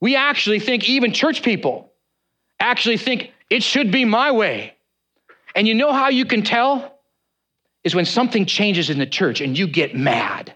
We 0.00 0.14
actually 0.14 0.60
think, 0.60 0.88
even 0.88 1.12
church 1.12 1.42
people 1.42 1.92
actually 2.60 2.98
think 2.98 3.32
it 3.50 3.62
should 3.62 3.90
be 3.90 4.04
my 4.04 4.30
way. 4.30 4.74
And 5.54 5.66
you 5.66 5.74
know 5.74 5.92
how 5.92 6.08
you 6.08 6.24
can 6.24 6.42
tell? 6.42 6.98
Is 7.82 7.94
when 7.94 8.04
something 8.04 8.46
changes 8.46 8.90
in 8.90 8.98
the 8.98 9.06
church 9.06 9.40
and 9.40 9.56
you 9.56 9.66
get 9.66 9.94
mad. 9.94 10.52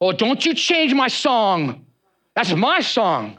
Oh, 0.00 0.12
don't 0.12 0.44
you 0.44 0.54
change 0.54 0.92
my 0.94 1.08
song. 1.08 1.86
That's 2.34 2.52
my 2.54 2.80
song. 2.80 3.38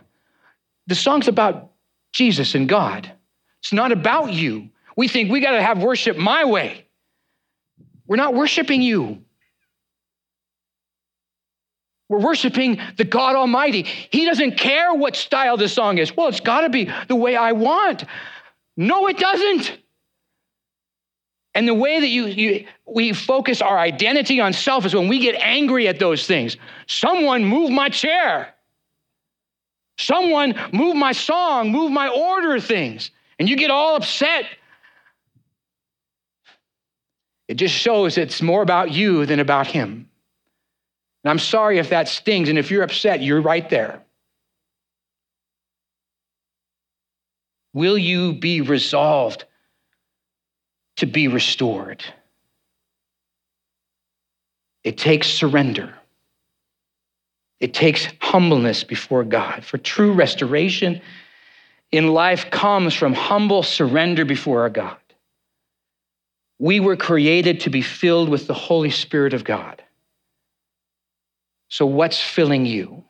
The 0.87 0.95
song's 0.95 1.27
about 1.27 1.72
Jesus 2.13 2.55
and 2.55 2.69
God. 2.69 3.11
It's 3.59 3.73
not 3.73 3.91
about 3.91 4.31
you. 4.31 4.69
We 4.95 5.07
think 5.07 5.31
we 5.31 5.41
got 5.41 5.51
to 5.51 5.61
have 5.61 5.81
worship 5.81 6.15
my 6.15 6.45
way. 6.45 6.85
We're 8.07 8.17
not 8.17 8.33
worshiping 8.33 8.81
you. 8.81 9.23
We're 12.09 12.19
worshiping 12.19 12.79
the 12.97 13.05
God 13.05 13.35
Almighty. 13.35 13.83
He 13.83 14.25
doesn't 14.25 14.57
care 14.57 14.93
what 14.93 15.15
style 15.15 15.57
the 15.57 15.67
song 15.67 15.97
is. 15.97 16.15
Well, 16.15 16.27
it's 16.27 16.41
got 16.41 16.61
to 16.61 16.69
be 16.69 16.91
the 17.07 17.15
way 17.15 17.35
I 17.35 17.53
want. 17.53 18.05
No, 18.77 19.07
it 19.07 19.17
doesn't. 19.17 19.79
And 21.55 21.67
the 21.67 21.73
way 21.73 21.99
that 21.99 22.07
you, 22.07 22.25
you, 22.25 22.67
we 22.85 23.13
focus 23.13 23.61
our 23.61 23.77
identity 23.77 24.39
on 24.41 24.53
self 24.53 24.85
is 24.85 24.93
when 24.93 25.07
we 25.07 25.19
get 25.19 25.35
angry 25.35 25.87
at 25.87 25.99
those 25.99 26.27
things. 26.27 26.57
Someone 26.87 27.45
move 27.45 27.71
my 27.71 27.89
chair. 27.89 28.52
Someone 29.97 30.55
move 30.71 30.95
my 30.95 31.11
song, 31.11 31.71
move 31.71 31.91
my 31.91 32.07
order 32.07 32.55
of 32.55 32.65
things. 32.65 33.11
And 33.39 33.49
you 33.49 33.55
get 33.55 33.71
all 33.71 33.95
upset. 33.95 34.45
It 37.47 37.55
just 37.55 37.75
shows 37.75 38.17
it's 38.17 38.41
more 38.41 38.61
about 38.61 38.91
you 38.91 39.25
than 39.25 39.39
about 39.39 39.67
him. 39.67 40.09
And 41.23 41.31
I'm 41.31 41.39
sorry 41.39 41.77
if 41.77 41.89
that 41.89 42.07
stings, 42.07 42.49
and 42.49 42.57
if 42.57 42.71
you're 42.71 42.83
upset, 42.83 43.21
you're 43.21 43.41
right 43.41 43.69
there. 43.69 44.01
Will 47.73 47.97
you 47.97 48.33
be 48.33 48.61
resolved 48.61 49.45
to 50.97 51.05
be 51.05 51.27
restored? 51.27 52.03
It 54.83 54.97
takes 54.97 55.27
surrender. 55.27 55.93
It 57.63 57.73
takes 57.73 58.09
humbleness 58.19 58.83
before 58.83 59.23
God. 59.23 59.63
For 59.63 59.77
true 59.77 60.11
restoration 60.11 61.01
in 61.93 62.09
life 62.09 62.51
comes 62.51 62.93
from 62.93 63.13
humble 63.13 63.63
surrender 63.63 64.25
before 64.25 64.63
our 64.63 64.69
God. 64.69 64.97
We 66.59 66.81
were 66.81 66.97
created 66.97 67.61
to 67.61 67.69
be 67.69 67.81
filled 67.81 68.27
with 68.27 68.47
the 68.47 68.53
Holy 68.53 68.89
Spirit 68.89 69.33
of 69.33 69.45
God. 69.45 69.81
So, 71.69 71.85
what's 71.85 72.19
filling 72.19 72.65
you? 72.65 73.05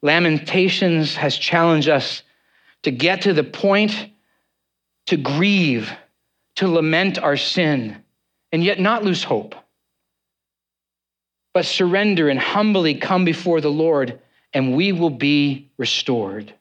Lamentations 0.00 1.16
has 1.16 1.36
challenged 1.36 1.88
us 1.88 2.22
to 2.84 2.92
get 2.92 3.22
to 3.22 3.32
the 3.32 3.42
point 3.42 4.08
to 5.06 5.16
grieve, 5.16 5.90
to 6.54 6.68
lament 6.68 7.18
our 7.18 7.36
sin, 7.36 8.04
and 8.52 8.62
yet 8.62 8.78
not 8.78 9.02
lose 9.02 9.24
hope, 9.24 9.56
but 11.58 11.66
surrender 11.66 12.28
and 12.28 12.38
humbly 12.38 12.94
come 12.94 13.24
before 13.24 13.60
the 13.60 13.68
Lord, 13.68 14.20
and 14.54 14.76
we 14.76 14.92
will 14.92 15.10
be 15.10 15.72
restored. 15.76 16.54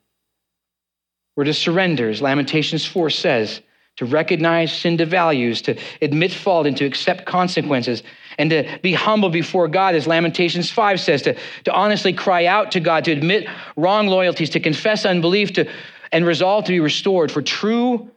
We're 1.35 1.43
to 1.43 1.53
surrender, 1.53 2.09
as 2.09 2.19
Lamentations 2.19 2.83
4 2.83 3.11
says, 3.11 3.61
to 3.97 4.05
recognize 4.05 4.73
sin 4.73 4.97
to 4.97 5.05
values, 5.05 5.61
to 5.61 5.79
admit 6.01 6.33
fault, 6.33 6.65
and 6.65 6.75
to 6.77 6.85
accept 6.85 7.27
consequences 7.27 8.01
and 8.39 8.49
to 8.49 8.79
be 8.81 8.91
humble 8.91 9.29
before 9.29 9.67
God, 9.67 9.93
as 9.93 10.07
Lamentations 10.07 10.71
5 10.71 10.99
says, 10.99 11.21
to, 11.21 11.37
to 11.65 11.71
honestly 11.71 12.11
cry 12.11 12.47
out 12.47 12.71
to 12.71 12.79
God, 12.79 13.05
to 13.05 13.11
admit 13.11 13.47
wrong 13.75 14.07
loyalties, 14.07 14.49
to 14.49 14.59
confess 14.59 15.05
unbelief, 15.05 15.53
to, 15.53 15.69
and 16.11 16.25
resolve 16.25 16.65
to 16.65 16.71
be 16.71 16.79
restored. 16.79 17.31
For 17.31 17.43
true 17.43 18.09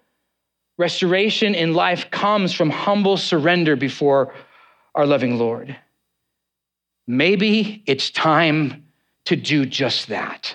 restoration 0.79 1.55
in 1.55 1.75
life 1.75 2.11
comes 2.11 2.55
from 2.55 2.71
humble 2.71 3.19
surrender 3.19 3.77
before 3.77 4.33
our 4.95 5.05
loving 5.05 5.39
Lord. 5.39 5.77
Maybe 7.11 7.83
it's 7.87 8.09
time 8.09 8.85
to 9.25 9.35
do 9.35 9.67
just 9.67 10.11
that. 10.11 10.55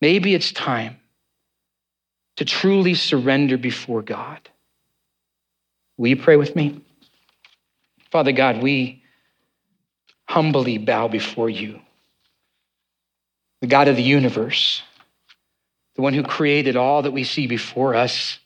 Maybe 0.00 0.34
it's 0.34 0.50
time 0.50 0.96
to 2.34 2.44
truly 2.44 2.94
surrender 2.94 3.56
before 3.56 4.02
God. 4.02 4.40
Will 5.96 6.08
you 6.08 6.16
pray 6.16 6.34
with 6.34 6.56
me? 6.56 6.80
Father 8.10 8.32
God, 8.32 8.60
we 8.60 9.04
humbly 10.28 10.78
bow 10.78 11.06
before 11.06 11.48
you, 11.48 11.80
the 13.60 13.68
God 13.68 13.86
of 13.86 13.94
the 13.94 14.02
universe, 14.02 14.82
the 15.94 16.02
one 16.02 16.12
who 16.12 16.24
created 16.24 16.74
all 16.74 17.02
that 17.02 17.12
we 17.12 17.22
see 17.22 17.46
before 17.46 17.94
us. 17.94 18.40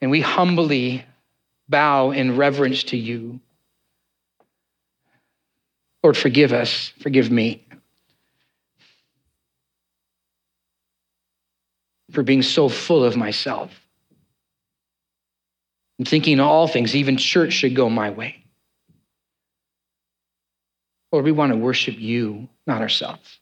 And 0.00 0.10
we 0.10 0.20
humbly 0.20 1.04
bow 1.68 2.10
in 2.10 2.36
reverence 2.36 2.84
to 2.84 2.96
you. 2.96 3.40
Lord, 6.02 6.16
forgive 6.16 6.52
us, 6.52 6.92
forgive 7.00 7.30
me 7.30 7.66
for 12.12 12.22
being 12.22 12.42
so 12.42 12.68
full 12.68 13.04
of 13.04 13.16
myself. 13.16 13.70
I'm 15.98 16.04
thinking 16.04 16.40
all 16.40 16.68
things, 16.68 16.94
even 16.94 17.16
church 17.16 17.52
should 17.52 17.74
go 17.74 17.88
my 17.88 18.10
way. 18.10 18.44
Lord, 21.10 21.24
we 21.24 21.32
want 21.32 21.52
to 21.52 21.58
worship 21.58 21.98
you, 21.98 22.48
not 22.66 22.82
ourselves. 22.82 23.40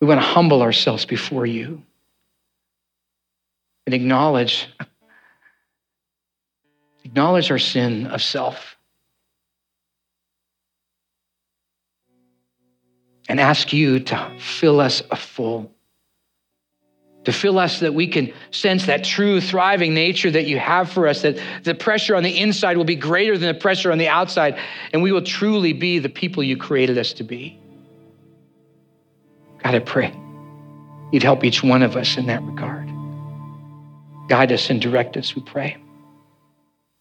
We 0.00 0.06
want 0.06 0.20
to 0.20 0.26
humble 0.26 0.60
ourselves 0.62 1.04
before 1.04 1.46
you 1.46 1.82
and 3.86 3.94
acknowledge 3.94 4.68
acknowledge 7.04 7.50
our 7.50 7.58
sin 7.58 8.06
of 8.06 8.22
self 8.22 8.76
and 13.28 13.40
ask 13.40 13.72
you 13.72 14.00
to 14.00 14.36
fill 14.38 14.80
us 14.80 15.02
a 15.10 15.16
full 15.16 15.70
to 17.24 17.32
fill 17.32 17.58
us 17.58 17.80
that 17.80 17.94
we 17.94 18.06
can 18.06 18.32
sense 18.50 18.86
that 18.86 19.02
true 19.02 19.40
thriving 19.40 19.94
nature 19.94 20.30
that 20.30 20.46
you 20.46 20.58
have 20.58 20.90
for 20.90 21.08
us, 21.08 21.22
that 21.22 21.40
the 21.62 21.74
pressure 21.74 22.14
on 22.14 22.22
the 22.22 22.38
inside 22.38 22.76
will 22.76 22.84
be 22.84 22.96
greater 22.96 23.36
than 23.38 23.48
the 23.48 23.58
pressure 23.58 23.90
on 23.90 23.98
the 23.98 24.08
outside, 24.08 24.58
and 24.92 25.02
we 25.02 25.10
will 25.10 25.22
truly 25.22 25.72
be 25.72 25.98
the 25.98 26.08
people 26.08 26.42
you 26.42 26.56
created 26.56 26.98
us 26.98 27.14
to 27.14 27.24
be. 27.24 27.58
God, 29.62 29.74
I 29.74 29.78
pray 29.78 30.14
you'd 31.12 31.22
help 31.22 31.44
each 31.44 31.62
one 31.62 31.82
of 31.82 31.96
us 31.96 32.16
in 32.16 32.26
that 32.26 32.42
regard. 32.42 32.93
Guide 34.28 34.52
us 34.52 34.70
and 34.70 34.80
direct 34.80 35.16
us, 35.16 35.36
we 35.36 35.42
pray. 35.42 35.76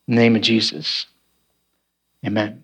In 0.07 0.15
the 0.15 0.21
name 0.21 0.35
of 0.35 0.41
Jesus, 0.41 1.05
amen. 2.25 2.62